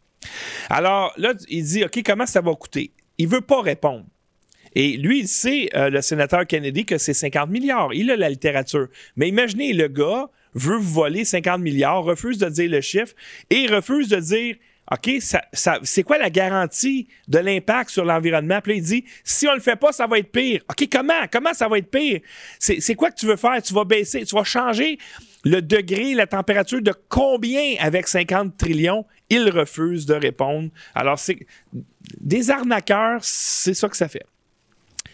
Alors 0.70 1.14
là, 1.18 1.34
il 1.48 1.64
dit 1.64 1.84
OK, 1.84 2.00
comment 2.06 2.28
ça 2.28 2.42
va 2.42 2.54
coûter? 2.54 2.92
Il 3.18 3.28
veut 3.28 3.42
pas 3.42 3.62
répondre. 3.64 4.06
Et 4.76 4.98
lui, 4.98 5.22
il 5.22 5.28
sait, 5.28 5.70
euh, 5.76 5.90
le 5.90 6.04
sénateur 6.04 6.46
Kennedy, 6.46 6.86
que 6.86 7.00
c'est 7.00 7.16
50 7.16 7.50
milliards. 7.50 7.92
Il 7.96 8.12
a 8.12 8.16
la 8.16 8.30
littérature. 8.30 8.88
Mais 9.16 9.28
imaginez, 9.28 9.74
le 9.74 9.88
gars 9.88 10.30
veut 10.54 10.78
voler 10.78 11.26
50 11.26 11.60
milliards, 11.60 12.04
refuse 12.04 12.38
de 12.38 12.50
dire 12.50 12.70
le 12.70 12.82
chiffre 12.82 13.16
et 13.50 13.66
refuse 13.66 14.10
de 14.10 14.18
dire 14.18 14.56
OK, 14.92 15.12
ça, 15.20 15.80
c'est 15.84 16.04
quoi 16.04 16.18
la 16.18 16.32
garantie 16.32 17.08
de 17.28 17.38
l'impact 17.38 17.92
sur 17.92 18.06
l'environnement? 18.06 18.60
Puis 18.62 18.74
là, 18.74 18.78
il 18.78 18.84
dit, 18.84 19.06
si 19.24 19.48
on 19.48 19.54
le 19.54 19.60
fait 19.60 19.76
pas, 19.76 19.92
ça 19.92 20.08
va 20.08 20.18
être 20.18 20.32
pire. 20.32 20.64
OK, 20.68 20.88
comment? 20.92 21.28
Comment 21.32 21.54
ça 21.54 21.68
va 21.68 21.78
être 21.78 21.92
pire? 21.92 22.22
C'est, 22.58 22.96
quoi 22.96 23.12
que 23.12 23.16
tu 23.16 23.28
veux 23.28 23.36
faire? 23.36 23.62
Tu 23.62 23.74
vas 23.74 23.86
baisser, 23.86 24.26
tu 24.26 24.36
vas 24.36 24.44
changer 24.44 24.98
le 25.46 25.62
degré, 25.62 26.16
la 26.16 26.26
température 26.26 26.82
de 26.82 26.94
combien 27.08 27.76
avec 27.80 28.08
50 28.08 28.58
trillions? 28.58 29.06
Il 29.30 29.50
refuse 29.52 30.08
de 30.08 30.16
répondre. 30.16 30.70
Alors, 30.96 31.20
c'est 31.20 31.38
des 32.20 32.50
arnaqueurs, 32.50 33.20
c'est 33.22 33.76
ça 33.76 33.90
que 33.90 33.98
ça 33.98 34.08
fait. 34.08 34.26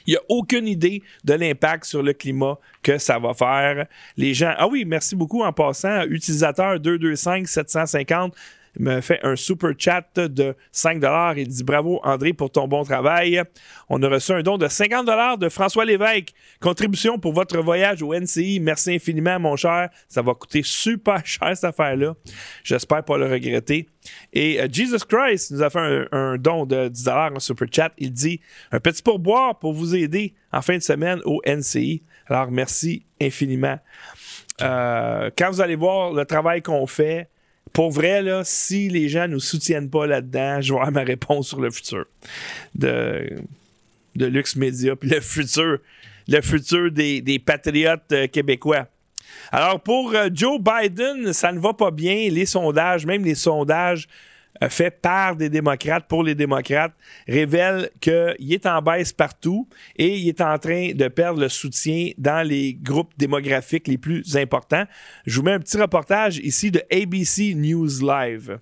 Il 0.07 0.11
n'y 0.11 0.17
a 0.17 0.21
aucune 0.29 0.67
idée 0.67 1.01
de 1.23 1.33
l'impact 1.33 1.85
sur 1.85 2.03
le 2.03 2.13
climat 2.13 2.57
que 2.83 2.97
ça 2.97 3.19
va 3.19 3.33
faire. 3.33 3.87
Les 4.15 4.33
gens. 4.33 4.53
Ah 4.57 4.67
oui, 4.67 4.85
merci 4.85 5.15
beaucoup 5.15 5.43
en 5.43 5.51
passant. 5.51 6.03
Utilisateur 6.03 6.77
225-750 6.77 8.31
me 8.79 9.01
fait 9.01 9.19
un 9.23 9.35
super 9.35 9.71
chat 9.77 10.17
de 10.17 10.55
5 10.71 11.01
Il 11.37 11.47
dit 11.47 11.63
bravo 11.63 11.99
André 12.03 12.33
pour 12.33 12.51
ton 12.51 12.67
bon 12.67 12.83
travail. 12.83 13.41
On 13.89 14.01
a 14.03 14.09
reçu 14.09 14.31
un 14.31 14.41
don 14.41 14.57
de 14.57 14.67
50 14.67 15.39
de 15.39 15.49
François 15.49 15.85
Lévesque. 15.85 16.33
Contribution 16.59 17.19
pour 17.19 17.33
votre 17.33 17.59
voyage 17.59 18.01
au 18.01 18.13
NCI. 18.13 18.59
Merci 18.59 18.95
infiniment, 18.95 19.39
mon 19.39 19.55
cher. 19.55 19.89
Ça 20.07 20.21
va 20.21 20.33
coûter 20.33 20.61
super 20.63 21.21
cher 21.25 21.55
cette 21.55 21.63
affaire-là. 21.65 22.15
J'espère 22.63 23.03
pas 23.03 23.17
le 23.17 23.27
regretter. 23.27 23.87
Et 24.33 24.61
euh, 24.61 24.67
Jesus 24.71 25.05
Christ 25.07 25.51
nous 25.51 25.61
a 25.61 25.69
fait 25.69 25.79
un, 25.79 26.07
un 26.11 26.37
don 26.37 26.65
de 26.65 26.87
10 26.87 27.07
en 27.07 27.39
super 27.39 27.67
chat. 27.71 27.91
Il 27.97 28.11
dit 28.11 28.39
un 28.71 28.79
petit 28.79 29.01
pourboire 29.01 29.57
pour 29.59 29.73
vous 29.73 29.95
aider 29.95 30.33
en 30.51 30.61
fin 30.61 30.77
de 30.77 30.83
semaine 30.83 31.19
au 31.25 31.41
NCI. 31.45 32.03
Alors 32.27 32.51
merci 32.51 33.05
infiniment. 33.21 33.79
Euh, 34.61 35.29
quand 35.37 35.49
vous 35.51 35.61
allez 35.61 35.75
voir 35.75 36.13
le 36.13 36.25
travail 36.25 36.61
qu'on 36.61 36.87
fait, 36.87 37.29
pour 37.75 37.91
vrai, 37.91 38.21
là, 38.21 38.43
si 38.45 38.87
les 38.87 39.09
gens 39.09 39.23
ne 39.23 39.33
nous 39.33 39.41
soutiennent 39.41 39.89
pas 39.89 40.07
là-dedans, 40.07 40.61
je 40.61 40.71
vais 40.71 40.79
avoir 40.79 40.93
ma 40.93 41.03
réponse 41.03 41.49
sur 41.49 41.59
le 41.59 41.69
futur 41.69 42.05
de, 42.73 43.29
de 44.15 44.25
Lux 44.27 44.55
Media, 44.55 44.95
puis 44.95 45.09
le 45.09 45.19
futur, 45.19 45.79
le 46.29 46.41
futur 46.41 46.89
des, 46.89 47.19
des 47.19 47.37
patriotes 47.37 48.09
euh, 48.13 48.27
québécois. 48.27 48.87
Alors, 49.51 49.81
pour 49.81 50.15
euh, 50.15 50.29
Joe 50.33 50.57
Biden, 50.57 51.33
ça 51.33 51.51
ne 51.51 51.59
va 51.59 51.73
pas 51.73 51.91
bien. 51.91 52.29
Les 52.29 52.45
sondages, 52.45 53.05
même 53.05 53.25
les 53.25 53.35
sondages 53.35 54.07
faits 54.69 55.01
par 55.01 55.35
des 55.35 55.49
démocrates 55.49 56.07
pour 56.07 56.23
les 56.23 56.35
démocrates, 56.35 56.93
révèlent 57.27 57.89
qu'il 57.99 58.53
est 58.53 58.65
en 58.65 58.81
baisse 58.81 59.13
partout 59.13 59.67
et 59.95 60.17
il 60.17 60.27
est 60.27 60.41
en 60.41 60.57
train 60.57 60.91
de 60.93 61.07
perdre 61.07 61.39
le 61.39 61.49
soutien 61.49 62.11
dans 62.17 62.47
les 62.47 62.73
groupes 62.73 63.13
démographiques 63.17 63.87
les 63.87 63.97
plus 63.97 64.37
importants. 64.37 64.85
Je 65.25 65.37
vous 65.37 65.45
mets 65.45 65.53
un 65.53 65.59
petit 65.59 65.77
reportage 65.77 66.37
ici 66.37 66.71
de 66.71 66.81
ABC 66.91 67.53
News 67.55 68.01
Live. 68.01 68.59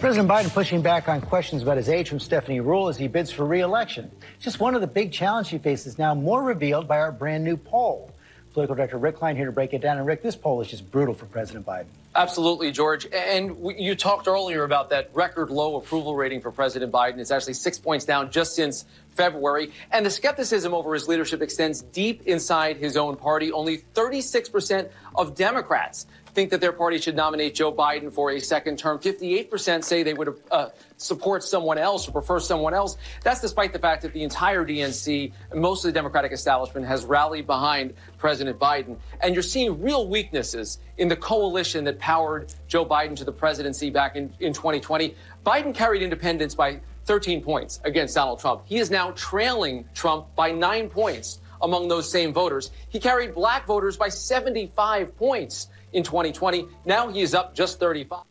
President 0.00 0.26
Biden 0.26 0.50
pushing 0.50 0.80
back 0.80 1.08
on 1.08 1.20
questions 1.20 1.62
about 1.62 1.76
his 1.76 1.90
age 1.90 2.08
from 2.08 2.18
Stephanie 2.18 2.60
Rule 2.60 2.88
as 2.88 2.96
he 2.96 3.06
bids 3.06 3.30
for 3.30 3.44
re-election. 3.44 4.10
Just 4.38 4.58
one 4.58 4.74
of 4.74 4.80
the 4.80 4.86
big 4.86 5.12
challenges 5.12 5.50
he 5.50 5.58
faces 5.58 5.98
now, 5.98 6.14
more 6.14 6.42
revealed 6.42 6.88
by 6.88 6.98
our 6.98 7.12
brand 7.12 7.44
new 7.44 7.56
poll. 7.56 8.10
Political 8.54 8.76
director 8.76 8.98
Rick 8.98 9.16
Klein 9.16 9.36
here 9.36 9.44
to 9.44 9.52
break 9.52 9.74
it 9.74 9.82
down. 9.82 9.98
And 9.98 10.06
Rick, 10.06 10.22
this 10.22 10.36
poll 10.36 10.60
is 10.62 10.68
just 10.68 10.90
brutal 10.90 11.14
for 11.14 11.26
President 11.26 11.66
Biden. 11.66 11.86
Absolutely, 12.14 12.72
George. 12.72 13.06
And 13.12 13.56
you 13.78 13.94
talked 13.94 14.26
earlier 14.26 14.64
about 14.64 14.90
that 14.90 15.10
record 15.14 15.48
low 15.48 15.76
approval 15.76 16.16
rating 16.16 16.40
for 16.40 16.50
President 16.50 16.90
Biden. 16.90 17.18
It's 17.18 17.30
actually 17.30 17.54
six 17.54 17.78
points 17.78 18.04
down 18.04 18.32
just 18.32 18.56
since 18.56 18.84
February. 19.10 19.70
And 19.92 20.04
the 20.04 20.10
skepticism 20.10 20.74
over 20.74 20.92
his 20.92 21.06
leadership 21.06 21.40
extends 21.40 21.82
deep 21.82 22.22
inside 22.26 22.78
his 22.78 22.96
own 22.96 23.14
party. 23.14 23.52
Only 23.52 23.78
36% 23.94 24.90
of 25.14 25.36
Democrats 25.36 26.06
think 26.40 26.52
that 26.52 26.62
their 26.62 26.72
party 26.72 26.96
should 26.96 27.16
nominate 27.16 27.54
Joe 27.54 27.70
Biden 27.70 28.10
for 28.10 28.30
a 28.30 28.40
second 28.40 28.78
term. 28.78 28.98
58% 28.98 29.84
say 29.84 30.02
they 30.02 30.14
would 30.14 30.40
uh, 30.50 30.70
support 30.96 31.44
someone 31.44 31.76
else 31.76 32.08
or 32.08 32.12
prefer 32.12 32.40
someone 32.40 32.72
else. 32.72 32.96
That's 33.22 33.42
despite 33.42 33.74
the 33.74 33.78
fact 33.78 34.00
that 34.02 34.14
the 34.14 34.22
entire 34.22 34.64
DNC, 34.64 35.34
most 35.54 35.84
of 35.84 35.90
the 35.90 35.92
Democratic 35.92 36.32
establishment, 36.32 36.86
has 36.86 37.04
rallied 37.04 37.46
behind 37.46 37.92
President 38.16 38.58
Biden. 38.58 38.96
And 39.20 39.34
you're 39.34 39.42
seeing 39.42 39.82
real 39.82 40.08
weaknesses 40.08 40.78
in 40.96 41.08
the 41.08 41.16
coalition 41.16 41.84
that 41.84 41.98
powered 41.98 42.54
Joe 42.68 42.86
Biden 42.86 43.16
to 43.16 43.24
the 43.24 43.32
presidency 43.32 43.90
back 43.90 44.16
in, 44.16 44.32
in 44.40 44.54
2020. 44.54 45.14
Biden 45.44 45.74
carried 45.74 46.00
independents 46.00 46.54
by 46.54 46.80
13 47.04 47.42
points 47.42 47.80
against 47.84 48.14
Donald 48.14 48.40
Trump. 48.40 48.62
He 48.64 48.78
is 48.78 48.90
now 48.90 49.10
trailing 49.10 49.84
Trump 49.92 50.34
by 50.34 50.52
nine 50.52 50.88
points 50.88 51.38
among 51.62 51.88
those 51.88 52.10
same 52.10 52.32
voters. 52.32 52.70
He 52.88 52.98
carried 52.98 53.34
black 53.34 53.66
voters 53.66 53.98
by 53.98 54.08
75 54.08 55.14
points 55.18 55.68
in 55.92 56.02
2020. 56.02 56.68
Now 56.86 57.08
he 57.08 57.22
is 57.22 57.34
up 57.34 57.54
just 57.54 57.78
35. 57.78 58.24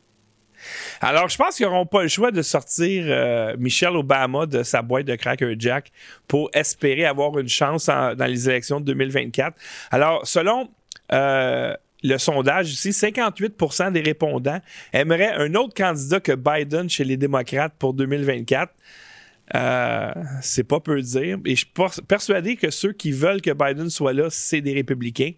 Alors, 1.01 1.30
je 1.30 1.38
pense 1.38 1.55
qu'ils 1.55 1.66
n'auront 1.66 1.86
pas 1.86 2.03
le 2.03 2.10
choix 2.10 2.32
de 2.32 2.41
sortir 2.41 3.05
euh, 3.07 3.55
Michelle 3.57 3.95
Obama 3.95 4.45
de 4.45 4.64
sa 4.64 4.82
boîte 4.82 5.05
de 5.05 5.16
Cracker 5.16 5.55
Jack 5.57 5.91
pour 6.28 6.49
espérer 6.53 7.05
avoir 7.05 7.38
une 7.39 7.47
chance 7.47 7.86
dans 7.86 8.30
les 8.30 8.49
élections 8.49 8.80
de 8.80 8.86
2024. 8.86 9.55
Alors, 9.91 10.28
selon 10.28 10.70
euh, 11.14 11.74
le 12.03 12.18
sondage 12.18 12.72
ici, 12.72 12.89
58% 12.89 13.91
des 13.91 14.01
répondants 14.01 14.60
aimeraient 14.93 15.34
un 15.34 15.53
autre 15.55 15.74
candidat 15.74 16.20
que 16.20 16.34
Biden 16.34 16.89
chez 16.89 17.03
les 17.03 17.18
démocrates 17.18 17.74
pour 17.78 17.93
2024. 17.93 18.74
Euh, 19.56 20.12
c'est 20.41 20.64
pas 20.64 20.80
peu 20.80 21.02
dire. 21.02 21.38
Et 21.45 21.56
je 21.56 21.66
suis 21.66 22.02
persuadé 22.08 22.56
que 22.56 22.70
ceux 22.70 22.93
qui 22.93 23.12
veulent 23.12 23.41
que 23.41 23.52
Biden 23.52 23.89
soit 23.89 24.14
là, 24.14 24.28
c'est 24.30 24.62
des 24.62 24.74
républicains. 24.74 25.32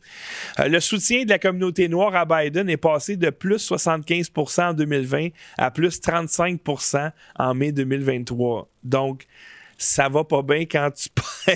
Euh, 0.59 0.68
le 0.68 0.80
soutien 0.80 1.24
de 1.24 1.30
la 1.30 1.39
communauté 1.39 1.88
noire 1.88 2.16
à 2.16 2.26
Biden 2.26 2.70
est 2.70 2.78
passé 2.78 3.16
de 3.16 3.30
plus 3.30 3.72
75% 3.72 4.70
en 4.70 4.74
2020 4.74 5.30
à 5.57 5.72
plus 5.72 6.01
35% 6.01 7.12
en 7.38 7.53
mai 7.53 7.72
2023. 7.72 8.70
Donc, 8.84 9.26
ça 9.78 10.09
va 10.09 10.24
pas 10.24 10.41
bien 10.41 10.66
quand 10.66 10.91
tu, 10.91 11.09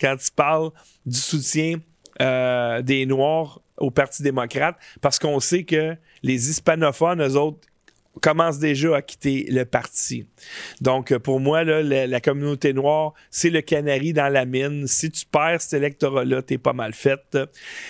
quand 0.00 0.16
tu 0.16 0.30
parles 0.34 0.70
du 1.04 1.18
soutien 1.18 1.74
euh, 2.20 2.82
des 2.82 3.04
Noirs 3.04 3.60
au 3.76 3.90
Parti 3.90 4.22
démocrate 4.22 4.76
parce 5.00 5.18
qu'on 5.18 5.40
sait 5.40 5.64
que 5.64 5.96
les 6.22 6.50
hispanophones, 6.50 7.22
eux 7.22 7.36
autres, 7.36 7.58
commence 8.20 8.58
déjà 8.58 8.96
à 8.96 9.02
quitter 9.02 9.46
le 9.50 9.64
parti. 9.64 10.26
Donc, 10.80 11.12
euh, 11.12 11.18
pour 11.18 11.40
moi, 11.40 11.64
la, 11.64 12.20
communauté 12.20 12.72
noire, 12.72 13.14
c'est 13.30 13.50
le 13.50 13.60
canari 13.60 14.12
dans 14.12 14.32
la 14.32 14.44
mine. 14.44 14.86
Si 14.86 15.10
tu 15.10 15.24
perds 15.26 15.60
cet 15.60 15.74
électorat-là, 15.74 16.42
t'es 16.42 16.58
pas 16.58 16.72
mal 16.72 16.92
fait. 16.92 17.38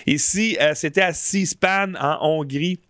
Ici, 0.07 0.57
euh, 0.61 0.73
c'était 0.75 1.03
à 1.03 1.13
C-SPAN 1.13 1.95
en 2.01 2.19
Hongrie. 2.21 2.81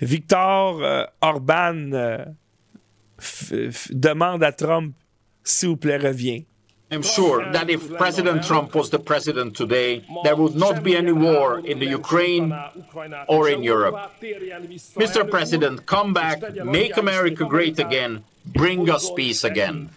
Victor 0.00 0.82
euh, 0.82 1.04
Orban 1.20 2.24
demande 3.90 4.42
à 4.42 4.52
Trump, 4.52 4.94
s'il 5.42 5.70
vous 5.70 5.76
plaît, 5.76 5.96
reviens. 5.96 6.40
I'm 6.94 7.02
sure 7.02 7.50
that 7.52 7.68
if 7.68 7.92
President 7.98 8.44
Trump 8.44 8.74
was 8.74 8.90
the 8.90 8.98
president 8.98 9.56
today, 9.56 10.04
there 10.22 10.36
would 10.36 10.54
not 10.54 10.82
be 10.82 10.96
any 10.96 11.12
war 11.12 11.58
in 11.58 11.78
the 11.78 11.86
Ukraine 11.86 12.54
or 13.28 13.48
in 13.48 13.62
Europe. 13.62 13.96
Mr. 15.04 15.28
President, 15.28 15.84
come 15.86 16.14
back, 16.14 16.38
make 16.64 16.96
America 16.96 17.44
great 17.44 17.78
again, 17.78 18.24
bring 18.46 18.88
us 18.88 19.10
peace 19.16 19.44
again. 19.44 19.90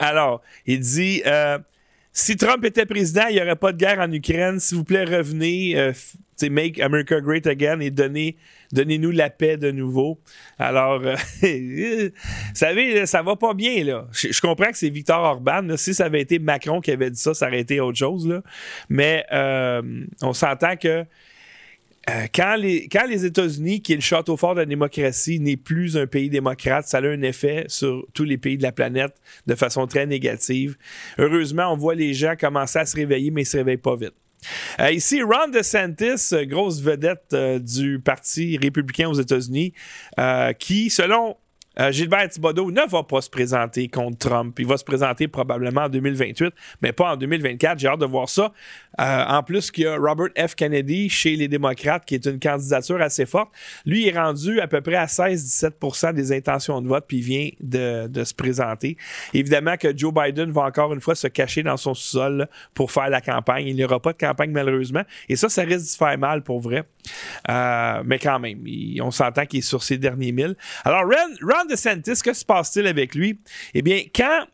Alors, 0.00 0.42
il 0.64 0.80
dit 0.80 1.22
euh, 1.26 1.58
si 2.12 2.36
Trump 2.36 2.64
était 2.64 2.86
président, 2.86 3.26
il 3.28 3.36
n'y 3.36 3.42
aurait 3.42 3.56
pas 3.56 3.72
de 3.72 3.78
guerre 3.78 3.98
en 4.00 4.12
Ukraine. 4.12 4.60
S'il 4.60 4.78
vous 4.78 4.84
plaît, 4.84 5.04
revenez. 5.04 5.76
Euh, 5.76 5.92
Make 6.46 6.78
America 6.78 7.20
Great 7.20 7.46
Again 7.48 7.80
et 7.80 7.90
donner, 7.90 8.36
donnez-nous 8.72 9.10
la 9.10 9.30
paix 9.30 9.56
de 9.56 9.70
nouveau. 9.70 10.20
Alors, 10.58 11.00
euh, 11.04 11.14
vous 11.42 12.10
savez, 12.54 13.06
ça 13.06 13.22
va 13.22 13.36
pas 13.36 13.54
bien, 13.54 13.84
là. 13.84 14.06
Je, 14.12 14.40
comprends 14.40 14.70
que 14.70 14.78
c'est 14.78 14.90
Victor 14.90 15.22
Orban. 15.22 15.76
Si 15.76 15.94
ça 15.94 16.06
avait 16.06 16.20
été 16.20 16.38
Macron 16.38 16.80
qui 16.80 16.90
avait 16.90 17.10
dit 17.10 17.20
ça, 17.20 17.34
ça 17.34 17.48
aurait 17.48 17.60
été 17.60 17.80
autre 17.80 17.98
chose, 17.98 18.26
là. 18.26 18.42
Mais 18.88 19.24
euh, 19.32 19.82
on 20.22 20.32
s'entend 20.32 20.76
que 20.76 21.04
euh, 22.08 22.26
quand 22.34 22.56
les, 22.56 22.88
quand 22.88 23.06
les 23.06 23.26
États-Unis, 23.26 23.82
qui 23.82 23.92
est 23.92 23.96
le 23.96 24.02
château 24.02 24.36
fort 24.36 24.54
de 24.54 24.60
la 24.60 24.66
démocratie, 24.66 25.40
n'est 25.40 25.56
plus 25.56 25.96
un 25.96 26.06
pays 26.06 26.30
démocrate, 26.30 26.86
ça 26.86 26.98
a 26.98 27.02
un 27.02 27.22
effet 27.22 27.64
sur 27.68 28.06
tous 28.14 28.24
les 28.24 28.38
pays 28.38 28.56
de 28.56 28.62
la 28.62 28.72
planète 28.72 29.14
de 29.46 29.54
façon 29.54 29.86
très 29.86 30.06
négative. 30.06 30.76
Heureusement, 31.18 31.72
on 31.72 31.76
voit 31.76 31.94
les 31.94 32.14
gens 32.14 32.34
commencer 32.38 32.78
à 32.78 32.86
se 32.86 32.96
réveiller, 32.96 33.30
mais 33.30 33.42
ils 33.42 33.44
ne 33.44 33.48
se 33.48 33.56
réveillent 33.58 33.76
pas 33.76 33.96
vite. 33.96 34.14
Euh, 34.80 34.90
ici, 34.90 35.22
Ron 35.22 35.48
DeSantis, 35.48 36.46
grosse 36.46 36.80
vedette 36.80 37.32
euh, 37.32 37.58
du 37.58 38.00
Parti 38.00 38.56
républicain 38.56 39.08
aux 39.08 39.14
États-Unis, 39.14 39.72
euh, 40.18 40.52
qui, 40.52 40.90
selon 40.90 41.36
euh, 41.80 41.92
Gilbert 41.92 42.28
Thibodeau 42.28 42.70
ne 42.70 42.88
va 42.88 43.02
pas 43.02 43.20
se 43.20 43.30
présenter 43.30 43.88
contre 43.88 44.18
Trump. 44.18 44.58
Il 44.58 44.66
va 44.66 44.76
se 44.76 44.84
présenter 44.84 45.28
probablement 45.28 45.82
en 45.82 45.88
2028, 45.88 46.52
mais 46.82 46.92
pas 46.92 47.12
en 47.12 47.16
2024. 47.16 47.78
J'ai 47.78 47.88
hâte 47.88 48.00
de 48.00 48.06
voir 48.06 48.28
ça. 48.28 48.52
Euh, 49.00 49.24
en 49.26 49.42
plus, 49.42 49.70
qu'il 49.70 49.84
y 49.84 49.86
a 49.86 49.96
Robert 49.96 50.28
F. 50.36 50.54
Kennedy 50.54 51.08
chez 51.08 51.36
les 51.36 51.46
démocrates, 51.46 52.04
qui 52.04 52.16
est 52.16 52.26
une 52.26 52.40
candidature 52.40 53.00
assez 53.00 53.26
forte. 53.26 53.50
Lui 53.86 54.08
est 54.08 54.18
rendu 54.18 54.60
à 54.60 54.66
peu 54.66 54.80
près 54.80 54.96
à 54.96 55.06
16-17% 55.06 56.14
des 56.14 56.32
intentions 56.32 56.82
de 56.82 56.88
vote, 56.88 57.04
puis 57.06 57.18
il 57.18 57.22
vient 57.22 57.48
de, 57.60 58.24
se 58.24 58.34
présenter. 58.34 58.96
Évidemment 59.32 59.76
que 59.76 59.96
Joe 59.96 60.12
Biden 60.12 60.50
va 60.50 60.62
encore 60.62 60.92
une 60.92 61.00
fois 61.00 61.14
se 61.14 61.28
cacher 61.28 61.62
dans 61.62 61.76
son 61.76 61.94
sous-sol 61.94 62.48
pour 62.74 62.90
faire 62.90 63.08
la 63.08 63.20
campagne. 63.20 63.68
Il 63.68 63.76
n'y 63.76 63.84
aura 63.84 64.00
pas 64.00 64.12
de 64.12 64.18
campagne, 64.18 64.50
malheureusement. 64.50 65.02
Et 65.28 65.36
ça, 65.36 65.48
ça 65.48 65.62
risque 65.62 65.78
de 65.78 65.90
se 65.90 65.96
faire 65.96 66.18
mal 66.18 66.42
pour 66.42 66.60
vrai. 66.60 66.82
Euh, 67.48 68.02
mais 68.04 68.18
quand 68.18 68.40
même, 68.40 68.64
on 69.00 69.12
s'entend 69.12 69.46
qu'il 69.46 69.60
est 69.60 69.62
sur 69.62 69.82
ses 69.82 69.98
derniers 69.98 70.32
milles. 70.32 70.56
Alors, 70.84 71.02
Ron, 71.02 71.34
Ron 71.42 71.67
DeSantis, 71.68 72.20
que 72.22 72.32
se 72.32 72.44
passe-t-il 72.44 72.86
avec 72.86 73.14
lui? 73.14 73.40
Eh 73.74 73.82
bien, 73.82 74.02
quand 74.14 74.46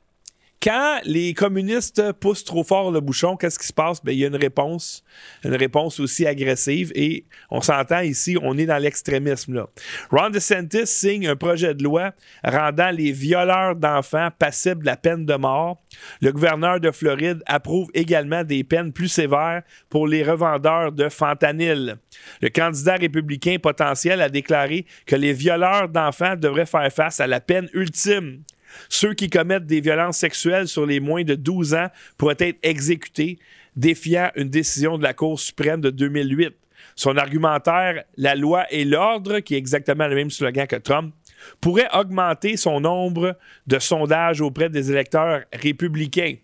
quand 0.64 1.00
les 1.04 1.34
communistes 1.34 2.12
poussent 2.12 2.42
trop 2.42 2.64
fort 2.64 2.90
le 2.90 3.00
bouchon, 3.00 3.36
qu'est-ce 3.36 3.58
qui 3.58 3.66
se 3.66 3.72
passe? 3.72 4.02
Bien, 4.02 4.14
il 4.14 4.20
y 4.20 4.24
a 4.24 4.28
une 4.28 4.36
réponse, 4.36 5.04
une 5.44 5.54
réponse 5.54 6.00
aussi 6.00 6.26
agressive 6.26 6.90
et 6.94 7.26
on 7.50 7.60
s'entend 7.60 8.00
ici, 8.00 8.38
on 8.40 8.56
est 8.56 8.64
dans 8.64 8.78
l'extrémisme. 8.78 9.52
Là. 9.52 9.66
Ron 10.10 10.30
DeSantis 10.30 10.86
signe 10.86 11.28
un 11.28 11.36
projet 11.36 11.74
de 11.74 11.84
loi 11.84 12.12
rendant 12.42 12.90
les 12.90 13.12
violeurs 13.12 13.76
d'enfants 13.76 14.30
passibles 14.38 14.80
de 14.80 14.86
la 14.86 14.96
peine 14.96 15.26
de 15.26 15.34
mort. 15.34 15.82
Le 16.22 16.32
gouverneur 16.32 16.80
de 16.80 16.90
Floride 16.90 17.42
approuve 17.44 17.90
également 17.92 18.42
des 18.42 18.64
peines 18.64 18.94
plus 18.94 19.08
sévères 19.08 19.64
pour 19.90 20.08
les 20.08 20.22
revendeurs 20.22 20.92
de 20.92 21.10
fentanyl. 21.10 21.98
Le 22.40 22.48
candidat 22.48 22.94
républicain 22.94 23.58
potentiel 23.62 24.22
a 24.22 24.30
déclaré 24.30 24.86
que 25.04 25.16
les 25.16 25.34
violeurs 25.34 25.90
d'enfants 25.90 26.36
devraient 26.36 26.64
faire 26.64 26.90
face 26.90 27.20
à 27.20 27.26
la 27.26 27.40
peine 27.40 27.68
ultime 27.74 28.44
ceux 28.88 29.14
qui 29.14 29.30
commettent 29.30 29.66
des 29.66 29.80
violences 29.80 30.18
sexuelles 30.18 30.68
sur 30.68 30.86
les 30.86 31.00
moins 31.00 31.24
de 31.24 31.34
12 31.34 31.74
ans 31.74 31.88
pourraient 32.16 32.36
être 32.38 32.58
exécutés, 32.62 33.38
défiant 33.76 34.30
une 34.36 34.48
décision 34.48 34.98
de 34.98 35.02
la 35.02 35.14
Cour 35.14 35.38
suprême 35.38 35.80
de 35.80 35.90
2008. 35.90 36.54
Son 36.96 37.16
argumentaire, 37.16 38.04
la 38.16 38.34
loi 38.34 38.66
et 38.70 38.84
l'ordre, 38.84 39.40
qui 39.40 39.54
est 39.54 39.58
exactement 39.58 40.06
le 40.06 40.14
même 40.14 40.30
slogan 40.30 40.66
que 40.66 40.76
Trump, 40.76 41.12
pourrait 41.60 41.88
augmenter 41.92 42.56
son 42.56 42.80
nombre 42.80 43.36
de 43.66 43.78
sondages 43.78 44.40
auprès 44.40 44.68
des 44.68 44.90
électeurs 44.90 45.42
républicains. 45.52 46.36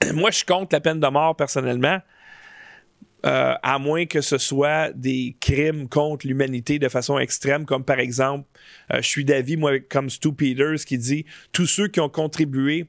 Moi, 0.14 0.30
je 0.30 0.44
compte 0.44 0.72
la 0.72 0.80
peine 0.80 1.00
de 1.00 1.06
mort 1.08 1.36
personnellement. 1.36 2.00
Euh, 3.26 3.54
à 3.62 3.78
moins 3.78 4.06
que 4.06 4.22
ce 4.22 4.38
soit 4.38 4.92
des 4.94 5.36
crimes 5.40 5.88
contre 5.88 6.26
l'humanité 6.26 6.78
de 6.78 6.88
façon 6.88 7.18
extrême, 7.18 7.66
comme 7.66 7.84
par 7.84 7.98
exemple, 7.98 8.48
euh, 8.92 9.02
je 9.02 9.08
suis 9.08 9.26
d'avis, 9.26 9.58
moi, 9.58 9.78
comme 9.78 10.08
Stu 10.08 10.32
Peters, 10.32 10.84
qui 10.86 10.96
dit 10.96 11.26
tous 11.52 11.66
ceux 11.66 11.88
qui 11.88 12.00
ont 12.00 12.08
contribué 12.08 12.86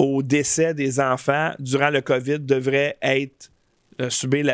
au 0.00 0.24
décès 0.24 0.74
des 0.74 0.98
enfants 0.98 1.52
durant 1.60 1.90
le 1.90 2.00
COVID 2.00 2.40
devraient 2.40 2.96
être 3.02 3.52
euh, 4.00 4.10
subir 4.10 4.52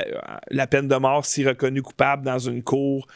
la, 0.51 0.67
peine 0.67 0.89
de 0.89 0.97
mort 0.97 1.25
si 1.25 1.47
reconnu 1.47 1.81
coupable 1.81 2.25
dans 2.25 2.39
une 2.39 2.63
cour 2.63 3.07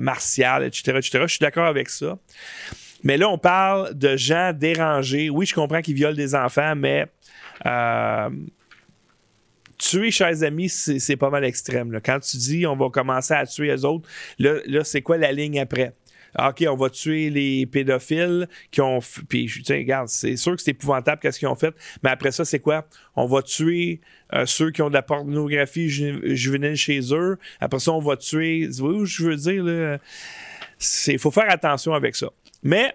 martiale, 0.00 0.64
etc., 0.64 0.96
etc. 0.96 1.18
Je 1.22 1.26
suis 1.28 1.38
d'accord 1.38 1.66
avec 1.66 1.90
ça. 1.90 2.18
Mais 3.04 3.16
là, 3.16 3.28
on 3.28 3.38
parle 3.38 3.94
de 3.94 4.16
gens 4.16 4.52
dérangés. 4.52 5.30
Oui, 5.30 5.46
je 5.46 5.54
comprends 5.54 5.80
qu'ils 5.80 5.94
violent 5.94 6.16
des 6.16 6.34
enfants, 6.34 6.74
mais 6.74 7.06
tuer, 9.90 10.10
chers 10.10 10.42
amis, 10.42 10.68
c'est 10.68 11.16
pas 11.16 11.30
mal 11.30 11.44
extrême. 11.44 11.98
Quand 12.04 12.20
tu 12.20 12.36
dis 12.36 12.66
on 12.66 12.76
va 12.76 12.90
commencer 12.90 13.34
à 13.34 13.46
tuer 13.46 13.68
les 13.68 13.84
autres, 13.84 14.08
là, 14.38 14.84
c'est 14.84 15.02
quoi 15.02 15.18
la 15.18 15.32
ligne 15.32 15.60
après? 15.60 15.94
Ah, 16.34 16.50
OK, 16.50 16.64
on 16.68 16.76
va 16.76 16.90
tuer 16.90 17.28
les 17.28 17.66
pédophiles 17.66 18.48
qui 18.70 18.80
ont. 18.80 19.00
Puis, 19.28 19.46
tu 19.46 19.72
regarde, 19.72 20.06
c'est 20.08 20.36
sûr 20.36 20.54
que 20.54 20.62
c'est 20.62 20.70
épouvantable 20.70 21.20
qu'est-ce 21.20 21.40
qu'ils 21.40 21.48
ont 21.48 21.56
fait, 21.56 21.74
mais 22.04 22.10
après 22.10 22.30
ça, 22.30 22.44
c'est 22.44 22.60
quoi? 22.60 22.86
On 23.16 23.26
va 23.26 23.42
tuer 23.42 24.00
euh, 24.32 24.46
ceux 24.46 24.70
qui 24.70 24.80
ont 24.82 24.90
de 24.90 24.94
la 24.94 25.02
pornographie 25.02 25.88
juvénile 25.88 26.76
chez 26.76 27.00
eux. 27.12 27.36
Après 27.58 27.80
ça, 27.80 27.92
on 27.92 27.98
va 27.98 28.16
tuer. 28.16 28.68
Vous 28.68 28.86
voyez 28.86 29.00
où 29.00 29.04
je 29.06 29.24
veux 29.24 29.36
dire, 29.36 29.64
là? 29.64 29.98
Il 31.08 31.18
faut 31.18 31.32
faire 31.32 31.50
attention 31.50 31.94
avec 31.94 32.14
ça. 32.14 32.28
Mais 32.62 32.94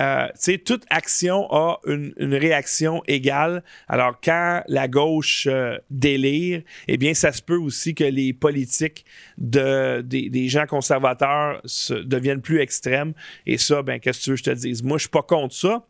euh, 0.00 0.28
toute 0.64 0.84
action 0.90 1.46
a 1.52 1.78
une, 1.86 2.12
réaction 2.34 3.02
égale. 3.06 3.62
Alors, 3.88 4.18
quand 4.22 4.62
la 4.66 4.88
gauche 4.88 5.46
euh, 5.48 5.78
délire, 5.90 6.62
eh 6.88 6.96
bien, 6.96 7.14
ça 7.14 7.32
se 7.32 7.42
peut 7.42 7.56
aussi 7.56 7.94
que 7.94 8.04
les 8.04 8.32
politiques 8.32 9.04
de, 9.38 10.00
des, 10.02 10.48
gens 10.48 10.66
conservateurs 10.66 11.62
deviennent 12.04 12.42
plus 12.42 12.60
extrêmes. 12.60 13.14
Et 13.46 13.58
ça, 13.58 13.82
ben, 13.82 14.00
qu'est-ce 14.00 14.18
que 14.18 14.24
tu 14.24 14.30
veux 14.30 14.36
que 14.36 14.40
je 14.40 14.44
te 14.44 14.50
dise? 14.50 14.82
Moi, 14.82 14.98
je 14.98 15.02
suis 15.02 15.10
pas 15.10 15.22
contre 15.22 15.54
ça. 15.54 15.86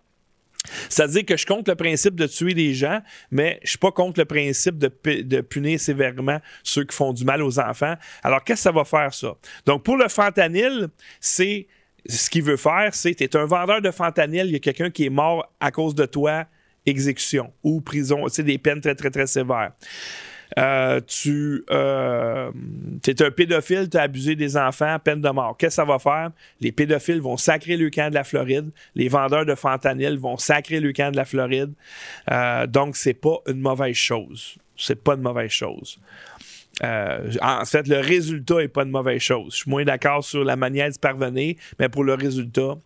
C'est-à-dire 0.88 1.24
que 1.24 1.36
je 1.36 1.46
compte 1.46 1.68
le 1.68 1.74
principe 1.74 2.14
de 2.14 2.26
tuer 2.26 2.54
des 2.54 2.74
gens, 2.74 3.00
mais 3.30 3.60
je 3.62 3.70
suis 3.70 3.78
pas 3.78 3.92
contre 3.92 4.20
le 4.20 4.24
principe 4.24 4.78
de, 4.78 4.90
de, 5.22 5.40
punir 5.42 5.78
sévèrement 5.78 6.40
ceux 6.62 6.84
qui 6.84 6.96
font 6.96 7.12
du 7.12 7.24
mal 7.24 7.42
aux 7.42 7.58
enfants. 7.58 7.94
Alors, 8.22 8.42
qu'est-ce 8.44 8.60
que 8.60 8.62
ça 8.62 8.72
va 8.72 8.84
faire, 8.84 9.12
ça? 9.12 9.34
Donc, 9.66 9.82
pour 9.82 9.96
le 9.96 10.08
fentanyl, 10.08 10.88
c'est 11.20 11.66
ce 12.08 12.30
qu'il 12.30 12.42
veut 12.42 12.56
faire, 12.56 12.94
c'est 12.94 13.14
tu 13.14 13.24
es 13.24 13.36
un 13.36 13.46
vendeur 13.46 13.80
de 13.80 13.90
fentanyl, 13.90 14.46
il 14.46 14.52
y 14.52 14.56
a 14.56 14.60
quelqu'un 14.60 14.90
qui 14.90 15.06
est 15.06 15.10
mort 15.10 15.50
à 15.60 15.70
cause 15.70 15.94
de 15.94 16.06
toi, 16.06 16.44
exécution 16.86 17.52
ou 17.62 17.80
prison, 17.80 18.28
c'est 18.28 18.42
des 18.42 18.58
peines 18.58 18.80
très, 18.80 18.94
très, 18.94 19.10
très 19.10 19.26
sévères. 19.26 19.72
Euh, 20.58 21.00
tu 21.06 21.64
euh, 21.70 22.50
es 23.06 23.22
un 23.22 23.30
pédophile, 23.30 23.88
tu 23.90 23.96
as 23.96 24.02
abusé 24.02 24.36
des 24.36 24.56
enfants, 24.56 24.98
peine 25.02 25.20
de 25.20 25.28
mort. 25.30 25.56
Qu'est-ce 25.56 25.76
que 25.76 25.82
ça 25.82 25.84
va 25.84 25.98
faire? 25.98 26.30
Les 26.60 26.70
pédophiles 26.70 27.20
vont 27.20 27.36
sacrer 27.36 27.76
le 27.76 27.90
camp 27.90 28.10
de 28.10 28.14
la 28.14 28.24
Floride. 28.24 28.70
Les 28.94 29.08
vendeurs 29.08 29.46
de 29.46 29.54
fentanyl 29.54 30.18
vont 30.18 30.36
sacrer 30.36 30.80
le 30.80 30.92
camp 30.92 31.10
de 31.10 31.16
la 31.16 31.24
Floride. 31.24 31.72
Euh, 32.30 32.66
donc, 32.66 32.96
c'est 32.96 33.14
pas 33.14 33.38
une 33.48 33.60
mauvaise 33.60 33.96
chose. 33.96 34.56
C'est 34.76 35.02
pas 35.02 35.14
une 35.14 35.22
mauvaise 35.22 35.50
chose. 35.50 35.98
Euh, 36.82 37.30
en 37.40 37.64
fait, 37.64 37.86
le 37.86 38.00
résultat 38.00 38.56
n'est 38.56 38.68
pas 38.68 38.82
une 38.82 38.90
mauvaise 38.90 39.20
chose. 39.20 39.52
Je 39.52 39.56
suis 39.58 39.70
moins 39.70 39.84
d'accord 39.84 40.24
sur 40.24 40.44
la 40.44 40.56
manière 40.56 40.88
d'y 40.90 40.98
parvenir, 40.98 41.54
mais 41.78 41.88
pour 41.88 42.04
le 42.04 42.14
résultat, 42.14 42.76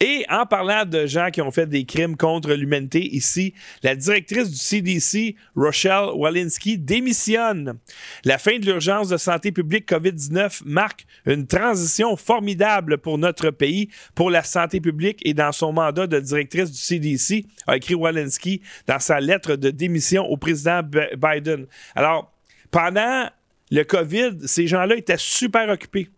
et 0.00 0.24
en 0.28 0.46
parlant 0.46 0.84
de 0.84 1.06
gens 1.06 1.30
qui 1.30 1.40
ont 1.40 1.50
fait 1.50 1.66
des 1.66 1.84
crimes 1.84 2.16
contre 2.16 2.52
l'humanité, 2.52 3.14
ici, 3.14 3.54
la 3.82 3.94
directrice 3.94 4.50
du 4.50 4.56
CDC, 4.56 5.36
Rochelle 5.54 6.10
Walensky, 6.14 6.76
démissionne. 6.76 7.78
La 8.24 8.38
fin 8.38 8.58
de 8.58 8.66
l'urgence 8.66 9.08
de 9.08 9.16
santé 9.16 9.52
publique 9.52 9.88
COVID-19 9.88 10.62
marque 10.64 11.06
une 11.26 11.46
transition 11.46 12.16
formidable 12.16 12.98
pour 12.98 13.16
notre 13.18 13.50
pays, 13.50 13.88
pour 14.14 14.30
la 14.30 14.42
santé 14.42 14.80
publique 14.80 15.20
et 15.24 15.34
dans 15.34 15.52
son 15.52 15.72
mandat 15.72 16.06
de 16.06 16.18
directrice 16.18 16.70
du 16.70 16.78
CDC, 16.78 17.46
a 17.66 17.76
écrit 17.76 17.94
Walensky 17.94 18.60
dans 18.86 18.98
sa 18.98 19.20
lettre 19.20 19.56
de 19.56 19.70
démission 19.70 20.24
au 20.24 20.36
président 20.36 20.82
Biden. 20.82 21.66
Alors, 21.94 22.33
pendant 22.74 23.30
le 23.70 23.84
COVID, 23.84 24.48
ces 24.48 24.66
gens-là 24.66 24.96
étaient 24.96 25.14
super 25.16 25.68
occupés. 25.68 26.10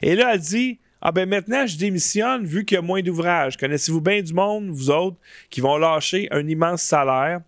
Et 0.00 0.14
là, 0.14 0.32
elle 0.32 0.40
dit 0.40 0.80
Ah 1.02 1.12
ben 1.12 1.28
maintenant, 1.28 1.66
je 1.66 1.76
démissionne 1.76 2.46
vu 2.46 2.64
qu'il 2.64 2.76
y 2.76 2.78
a 2.78 2.82
moins 2.82 3.02
d'ouvrages. 3.02 3.58
Connaissez-vous 3.58 4.00
bien 4.00 4.22
du 4.22 4.32
monde, 4.32 4.70
vous 4.70 4.88
autres, 4.88 5.18
qui 5.50 5.60
vont 5.60 5.76
lâcher 5.76 6.26
un 6.30 6.48
immense 6.48 6.80
salaire 6.82 7.40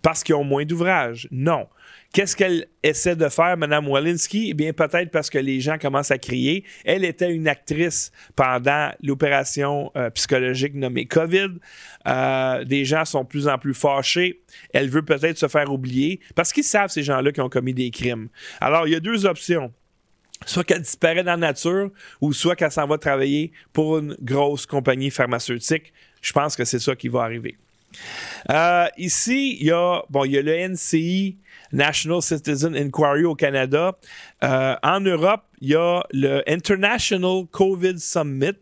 parce 0.00 0.22
qu'ils 0.22 0.36
ont 0.36 0.44
moins 0.44 0.64
d'ouvrages? 0.64 1.26
Non. 1.32 1.66
Qu'est-ce 2.14 2.36
qu'elle 2.36 2.68
essaie 2.84 3.16
de 3.16 3.28
faire, 3.28 3.56
Mme 3.56 3.88
Walensky? 3.88 4.50
Eh 4.50 4.54
bien, 4.54 4.72
peut-être 4.72 5.10
parce 5.10 5.28
que 5.28 5.38
les 5.38 5.58
gens 5.58 5.78
commencent 5.78 6.12
à 6.12 6.18
crier. 6.18 6.62
Elle 6.84 7.04
était 7.04 7.32
une 7.32 7.48
actrice 7.48 8.12
pendant 8.36 8.92
l'opération 9.02 9.90
euh, 9.96 10.10
psychologique 10.10 10.74
nommée 10.74 11.06
COVID. 11.06 11.48
Euh, 12.06 12.64
des 12.64 12.84
gens 12.84 13.04
sont 13.04 13.24
de 13.24 13.26
plus 13.26 13.48
en 13.48 13.58
plus 13.58 13.74
fâchés. 13.74 14.42
Elle 14.72 14.90
veut 14.90 15.02
peut-être 15.02 15.38
se 15.38 15.48
faire 15.48 15.72
oublier 15.72 16.20
parce 16.36 16.52
qu'ils 16.52 16.62
savent, 16.62 16.88
ces 16.88 17.02
gens-là, 17.02 17.32
qui 17.32 17.40
ont 17.40 17.48
commis 17.48 17.74
des 17.74 17.90
crimes. 17.90 18.28
Alors, 18.60 18.86
il 18.86 18.92
y 18.92 18.96
a 18.96 19.00
deux 19.00 19.26
options 19.26 19.72
soit 20.46 20.62
qu'elle 20.62 20.82
disparaît 20.82 21.24
dans 21.24 21.32
la 21.32 21.48
nature 21.48 21.90
ou 22.20 22.32
soit 22.32 22.54
qu'elle 22.54 22.70
s'en 22.70 22.86
va 22.86 22.96
travailler 22.96 23.50
pour 23.72 23.98
une 23.98 24.16
grosse 24.20 24.66
compagnie 24.66 25.10
pharmaceutique. 25.10 25.92
Je 26.22 26.32
pense 26.32 26.54
que 26.54 26.64
c'est 26.64 26.78
ça 26.78 26.94
qui 26.94 27.08
va 27.08 27.22
arriver. 27.22 27.56
Euh, 28.50 28.86
ici, 28.98 29.56
il 29.60 29.66
y 29.66 29.70
a, 29.70 30.02
bon, 30.10 30.24
il 30.24 30.32
y 30.32 30.38
a 30.38 30.42
le 30.42 30.68
NCI, 30.68 31.38
National 31.72 32.22
Citizen 32.22 32.76
Inquiry 32.76 33.24
au 33.24 33.34
Canada. 33.34 33.96
Euh, 34.42 34.76
en 34.82 35.00
Europe, 35.00 35.42
il 35.60 35.70
y 35.70 35.74
a 35.74 36.02
le 36.12 36.42
International 36.48 37.44
COVID 37.50 37.98
Summit. 37.98 38.52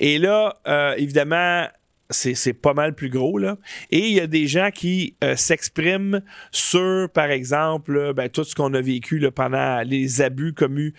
Et 0.00 0.18
là, 0.18 0.56
euh, 0.66 0.94
évidemment, 0.96 1.66
c'est 2.10 2.54
pas 2.54 2.72
mal 2.72 2.94
plus 2.94 3.10
gros. 3.10 3.36
Là. 3.36 3.58
Et 3.90 3.98
il 3.98 4.14
y 4.14 4.20
a 4.20 4.26
des 4.26 4.46
gens 4.46 4.70
qui 4.72 5.14
s'expriment 5.36 6.22
sur, 6.50 7.10
par 7.12 7.30
exemple, 7.30 8.14
ben, 8.14 8.30
tout 8.30 8.44
ce 8.44 8.54
qu'on 8.54 8.72
a 8.72 8.80
vécu 8.80 9.28
pendant 9.34 9.82
les 9.82 10.22
abus 10.22 10.54
commis, 10.54 10.94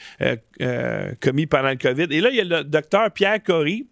commis 1.19 1.47
pendant 1.47 1.69
le 1.69 1.77
COVID. 1.77 2.07
Et 2.11 2.21
là, 2.21 2.29
il 2.29 2.35
y 2.35 2.41
a 2.41 2.43
le 2.43 2.63
docteur 2.63 3.09
Pierre 3.09 3.41
Corry 3.41 3.87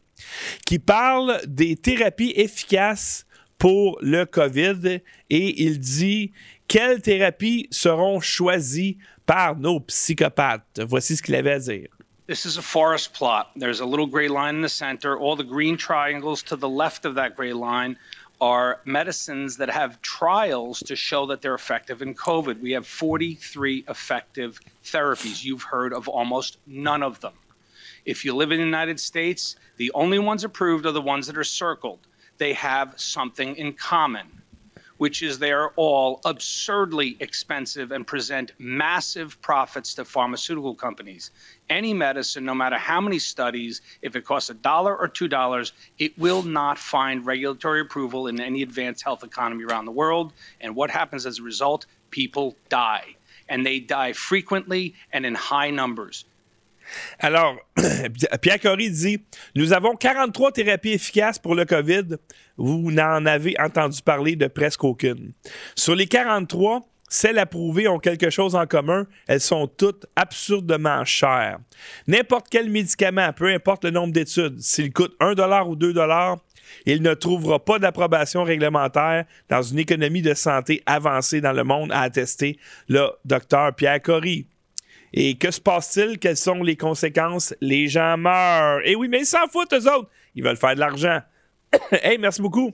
qui 0.66 0.80
parle 0.80 1.42
des 1.46 1.76
thérapies 1.76 2.34
efficaces 2.36 3.26
pour 3.58 3.98
le 4.02 4.26
COVID 4.26 5.02
et 5.30 5.64
il 5.64 5.80
dit 5.80 6.32
quelles 6.68 7.02
thérapies 7.02 7.68
seront 7.72 8.20
choisies 8.20 8.98
par 9.26 9.56
nos 9.56 9.80
psychopathes? 9.80 10.82
Voici 10.86 11.16
ce 11.16 11.22
qu'il 11.22 11.36
avait 11.36 11.54
à 11.54 11.60
dire. 11.60 11.88
This 12.28 12.46
is 12.46 12.58
a 12.58 12.62
forest 12.62 13.14
plot. 13.14 13.52
There's 13.56 13.80
a 13.80 13.86
little 13.86 14.06
gray 14.06 14.28
line 14.28 14.56
in 14.56 14.62
the 14.62 14.70
center. 14.70 15.18
All 15.18 15.38
the 15.38 15.46
green 15.46 15.78
triangles 15.78 16.44
to 16.44 16.58
the 16.58 16.68
left 16.68 17.06
of 17.06 17.16
that 17.16 17.38
gray 17.38 17.54
line 17.54 17.96
are 18.42 18.82
medicines 18.84 19.58
that 19.58 19.70
have 19.70 20.02
trials 20.02 20.82
to 20.82 20.96
show 20.96 21.26
that 21.28 21.42
they're 21.42 21.56
effective 21.56 22.02
in 22.02 22.14
COVID. 22.14 22.62
We 22.62 22.74
have 22.74 22.86
43 22.86 23.86
effective 23.88 24.60
therapies. 24.84 25.44
You've 25.44 25.64
heard 25.64 25.94
of 25.94 26.10
almost 26.10 26.58
none 26.68 27.02
of 27.02 27.22
them. 27.22 27.34
If 28.08 28.24
you 28.24 28.34
live 28.34 28.54
in 28.54 28.60
the 28.60 28.66
United 28.66 29.02
States, 29.02 29.58
the 29.76 29.92
only 29.92 30.18
ones 30.18 30.46
approved 30.46 30.86
are 30.86 30.94
the 30.94 31.02
ones 31.02 31.28
that 31.28 31.38
are 31.38 31.44
circled. 31.44 32.08
They 32.38 32.54
have 32.54 32.94
something 32.98 33.54
in 33.58 33.74
common, 33.74 34.28
which 34.96 35.22
is 35.22 35.38
they 35.38 35.52
are 35.52 35.74
all 35.76 36.22
absurdly 36.24 37.18
expensive 37.20 37.92
and 37.92 38.08
present 38.08 38.54
massive 38.60 39.42
profits 39.42 39.94
to 39.96 40.06
pharmaceutical 40.06 40.74
companies. 40.74 41.32
Any 41.70 41.94
medicine, 41.94 42.46
no 42.46 42.56
matter 42.56 42.78
how 42.78 43.02
many 43.02 43.20
studies, 43.20 43.82
if 44.02 44.16
it 44.16 44.24
costs 44.24 44.50
a 44.50 44.54
dollar 44.54 44.96
or 44.96 45.10
two 45.10 45.28
dollars, 45.28 45.74
it 46.00 46.18
will 46.18 46.44
not 46.44 46.80
find 46.80 47.26
regulatory 47.26 47.82
approval 47.82 48.28
in 48.28 48.40
any 48.40 48.62
advanced 48.62 49.04
health 49.04 49.26
economy 49.26 49.66
around 49.66 49.84
the 49.84 49.92
world. 49.92 50.32
And 50.62 50.78
what 50.78 50.90
happens 50.90 51.26
as 51.26 51.40
a 51.40 51.44
result? 51.44 51.88
People 52.12 52.56
die. 52.70 53.18
And 53.50 53.66
they 53.66 53.82
die 53.82 54.14
frequently 54.14 54.96
and 55.12 55.26
in 55.26 55.36
high 55.36 55.72
numbers. 55.72 56.24
Alors, 57.20 57.56
Pierre 58.42 58.60
Corry 58.60 58.90
dit 58.90 59.22
Nous 59.56 59.74
avons 59.74 59.96
43 59.96 60.52
thérapies 60.52 60.94
efficaces 60.94 61.40
pour 61.40 61.56
le 61.56 61.66
COVID. 61.66 62.18
Vous 62.58 62.92
n'en 62.92 63.26
avez 63.26 63.56
entendu 63.60 64.02
parler 64.02 64.36
de 64.36 64.48
presque 64.48 64.84
aucune. 64.84 65.34
Sur 65.76 65.96
les 65.96 66.08
43, 66.08 66.82
celles 67.10 67.40
approuvées 67.40 67.88
ont 67.88 68.00
quelque 68.00 68.30
chose 68.30 68.56
en 68.56 68.66
commun, 68.66 69.06
elles 69.28 69.40
sont 69.40 69.68
toutes 69.68 70.06
absurdement 70.16 71.06
chères. 71.06 71.60
N'importe 72.08 72.48
quel 72.50 72.70
médicament, 72.70 73.32
peu 73.34 73.48
importe 73.48 73.86
le 73.86 73.92
nombre 73.92 74.12
d'études, 74.12 74.60
s'il 74.60 74.92
coûte 74.92 75.16
1 75.20 75.34
ou 75.66 75.76
2 75.76 75.94
il 76.86 77.02
ne 77.02 77.14
trouvera 77.14 77.64
pas 77.64 77.80
d'approbation 77.80 78.44
réglementaire 78.44 79.26
dans 79.50 79.62
une 79.62 79.80
économie 79.80 80.22
de 80.22 80.34
santé 80.34 80.84
avancée 80.86 81.42
dans 81.42 81.54
le 81.54 81.64
monde, 81.64 81.92
a 81.92 82.02
attesté 82.02 82.60
le 82.88 83.10
docteur 83.26 83.74
Pierre 83.76 84.02
Corry. 84.02 84.48
Et 85.14 85.36
que 85.36 85.52
se 85.52 85.62
passe-t-il? 85.62 86.20
Quelles 86.20 86.38
sont 86.38 86.64
les 86.64 86.76
conséquences? 86.76 87.54
Les 87.62 87.88
gens 87.88 88.18
meurent. 88.18 88.82
Et 88.86 88.96
oui, 88.96 89.08
mais 89.08 89.20
ils 89.22 89.26
s'en 89.26 89.48
foutent, 89.48 89.74
eux 89.74 89.92
autres. 89.92 90.10
Ils 90.36 90.44
veulent 90.44 90.58
faire 90.58 90.76
de 90.76 90.80
l'argent. 90.80 91.22
hey, 91.92 92.18
merci 92.18 92.42
beaucoup. 92.42 92.74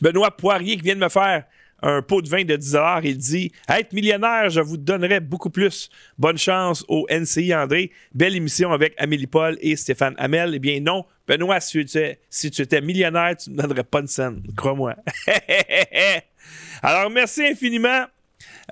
Benoît 0.00 0.36
Poirier 0.36 0.76
qui 0.76 0.82
vient 0.82 0.94
de 0.94 1.00
me 1.00 1.08
faire 1.08 1.44
un 1.82 2.02
pot 2.02 2.20
de 2.20 2.28
vin 2.28 2.44
de 2.44 2.56
10 2.56 2.76
Il 3.04 3.18
dit 3.18 3.52
Être 3.68 3.92
millionnaire, 3.92 4.50
je 4.50 4.60
vous 4.60 4.76
donnerais 4.76 5.20
beaucoup 5.20 5.50
plus. 5.50 5.88
Bonne 6.18 6.38
chance 6.38 6.84
au 6.88 7.06
NCI 7.10 7.54
André. 7.54 7.90
Belle 8.14 8.36
émission 8.36 8.72
avec 8.72 8.94
Amélie 8.98 9.26
Paul 9.26 9.56
et 9.60 9.76
Stéphane 9.76 10.14
Hamel. 10.18 10.54
Eh 10.54 10.58
bien, 10.58 10.80
non, 10.80 11.04
Benoît, 11.26 11.60
si 11.60 11.84
tu 11.84 12.62
étais, 12.62 12.80
millionnaire, 12.80 13.36
tu 13.36 13.50
ne 13.50 13.56
donnerais 13.56 13.84
pas 13.84 14.00
une 14.00 14.06
scène. 14.06 14.42
Crois-moi. 14.56 14.94
Alors, 16.82 17.10
merci 17.10 17.46
infiniment. 17.46 18.04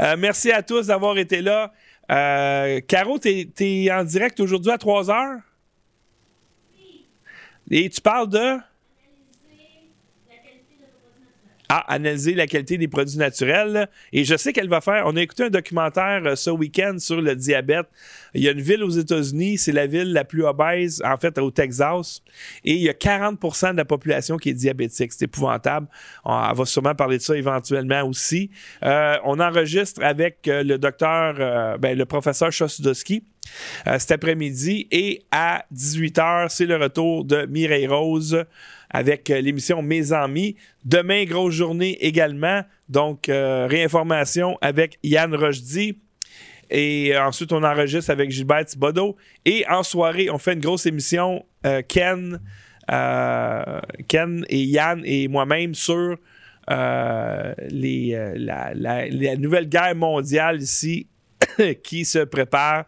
Euh, 0.00 0.16
merci 0.18 0.50
à 0.50 0.62
tous 0.62 0.86
d'avoir 0.86 1.18
été 1.18 1.42
là. 1.42 1.72
Euh, 2.10 2.80
Caro, 2.86 3.18
tu 3.18 3.50
es, 3.58 3.92
en 3.92 4.04
direct 4.04 4.40
aujourd'hui 4.40 4.72
à 4.72 4.78
3 4.78 5.10
heures? 5.10 5.40
Et 7.70 7.88
tu 7.90 8.00
parles 8.00 8.28
de? 8.28 8.56
Ah, 11.70 11.84
analyser 11.92 12.32
la 12.32 12.46
qualité 12.46 12.78
des 12.78 12.88
produits 12.88 13.18
naturels. 13.18 13.90
Et 14.14 14.24
je 14.24 14.38
sais 14.38 14.54
qu'elle 14.54 14.70
va 14.70 14.80
faire. 14.80 15.02
On 15.04 15.14
a 15.16 15.20
écouté 15.20 15.44
un 15.44 15.50
documentaire 15.50 16.22
euh, 16.24 16.34
ce 16.34 16.48
week-end 16.48 16.96
sur 16.98 17.20
le 17.20 17.36
diabète. 17.36 17.86
Il 18.32 18.42
y 18.42 18.48
a 18.48 18.52
une 18.52 18.62
ville 18.62 18.82
aux 18.82 18.88
États-Unis, 18.88 19.58
c'est 19.58 19.72
la 19.72 19.86
ville 19.86 20.14
la 20.14 20.24
plus 20.24 20.46
obèse, 20.46 21.02
en 21.04 21.18
fait, 21.18 21.36
au 21.36 21.50
Texas. 21.50 22.22
Et 22.64 22.72
il 22.72 22.80
y 22.80 22.88
a 22.88 22.94
40% 22.94 23.72
de 23.72 23.76
la 23.76 23.84
population 23.84 24.38
qui 24.38 24.48
est 24.48 24.54
diabétique. 24.54 25.12
C'est 25.12 25.26
épouvantable. 25.26 25.88
On, 26.24 26.54
va 26.54 26.64
sûrement 26.64 26.94
parler 26.94 27.18
de 27.18 27.22
ça 27.22 27.36
éventuellement 27.36 28.02
aussi. 28.04 28.50
Euh, 28.82 29.16
on 29.24 29.38
enregistre 29.38 30.02
avec 30.02 30.48
euh, 30.48 30.62
le 30.62 30.78
docteur, 30.78 31.78
ben, 31.78 31.98
le 31.98 32.06
professeur 32.06 32.50
Chosudowski. 32.50 33.24
cet 33.98 34.10
après-midi 34.10 34.88
et 34.90 35.22
à 35.30 35.66
18h, 35.74 36.48
c'est 36.48 36.66
le 36.66 36.76
retour 36.76 37.26
de 37.26 37.44
Mireille 37.44 37.86
Rose 37.86 38.46
avec 38.90 39.30
euh, 39.30 39.40
l'émission 39.40 39.82
Mes 39.82 40.12
Amis. 40.12 40.56
Demain, 40.84 41.24
grosse 41.24 41.54
journée 41.54 41.96
également. 42.00 42.62
Donc, 42.88 43.28
euh, 43.28 43.66
réinformation 43.68 44.56
avec 44.60 44.98
Yann 45.02 45.34
Rochdy. 45.34 45.98
Et 46.70 47.14
euh, 47.14 47.24
ensuite, 47.24 47.52
on 47.52 47.62
enregistre 47.62 48.10
avec 48.10 48.30
Gilbert 48.30 48.64
Thibodeau. 48.64 49.16
Et 49.44 49.64
en 49.68 49.82
soirée, 49.82 50.30
on 50.30 50.38
fait 50.38 50.54
une 50.54 50.60
grosse 50.60 50.86
émission, 50.86 51.44
Ken, 51.88 52.40
Ken 54.08 54.44
et 54.48 54.62
Yann 54.64 55.02
et 55.04 55.28
moi-même 55.28 55.74
sur 55.74 56.16
la, 56.66 57.54
nouvelle 59.36 59.68
guerre 59.68 59.94
mondiale 59.96 60.62
ici 60.62 61.06
qui 61.82 62.04
se 62.04 62.20
prépare. 62.20 62.84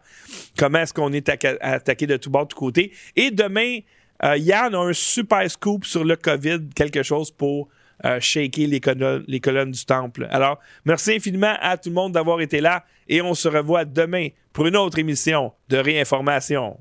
Comment 0.57 0.79
est-ce 0.79 0.93
qu'on 0.93 1.13
est 1.13 1.29
attaqué 1.29 2.07
de 2.07 2.17
tout 2.17 2.29
bord, 2.29 2.43
de 2.43 2.49
tout 2.49 2.57
côté. 2.57 2.91
Et 3.15 3.31
demain, 3.31 3.79
euh, 4.23 4.37
Yann 4.37 4.75
a 4.75 4.79
un 4.79 4.93
super 4.93 5.49
scoop 5.49 5.85
sur 5.85 6.03
le 6.03 6.15
COVID, 6.15 6.69
quelque 6.75 7.03
chose 7.03 7.31
pour 7.31 7.69
euh, 8.05 8.19
shaker 8.19 8.67
les, 8.67 8.81
les 9.27 9.39
colonnes 9.39 9.71
du 9.71 9.85
temple. 9.85 10.27
Alors, 10.31 10.59
merci 10.85 11.15
infiniment 11.15 11.55
à 11.61 11.77
tout 11.77 11.89
le 11.89 11.95
monde 11.95 12.13
d'avoir 12.13 12.41
été 12.41 12.61
là 12.61 12.83
et 13.07 13.21
on 13.21 13.33
se 13.33 13.47
revoit 13.47 13.85
demain 13.85 14.29
pour 14.53 14.67
une 14.67 14.77
autre 14.77 14.99
émission 14.99 15.53
de 15.69 15.77
réinformation. 15.77 16.77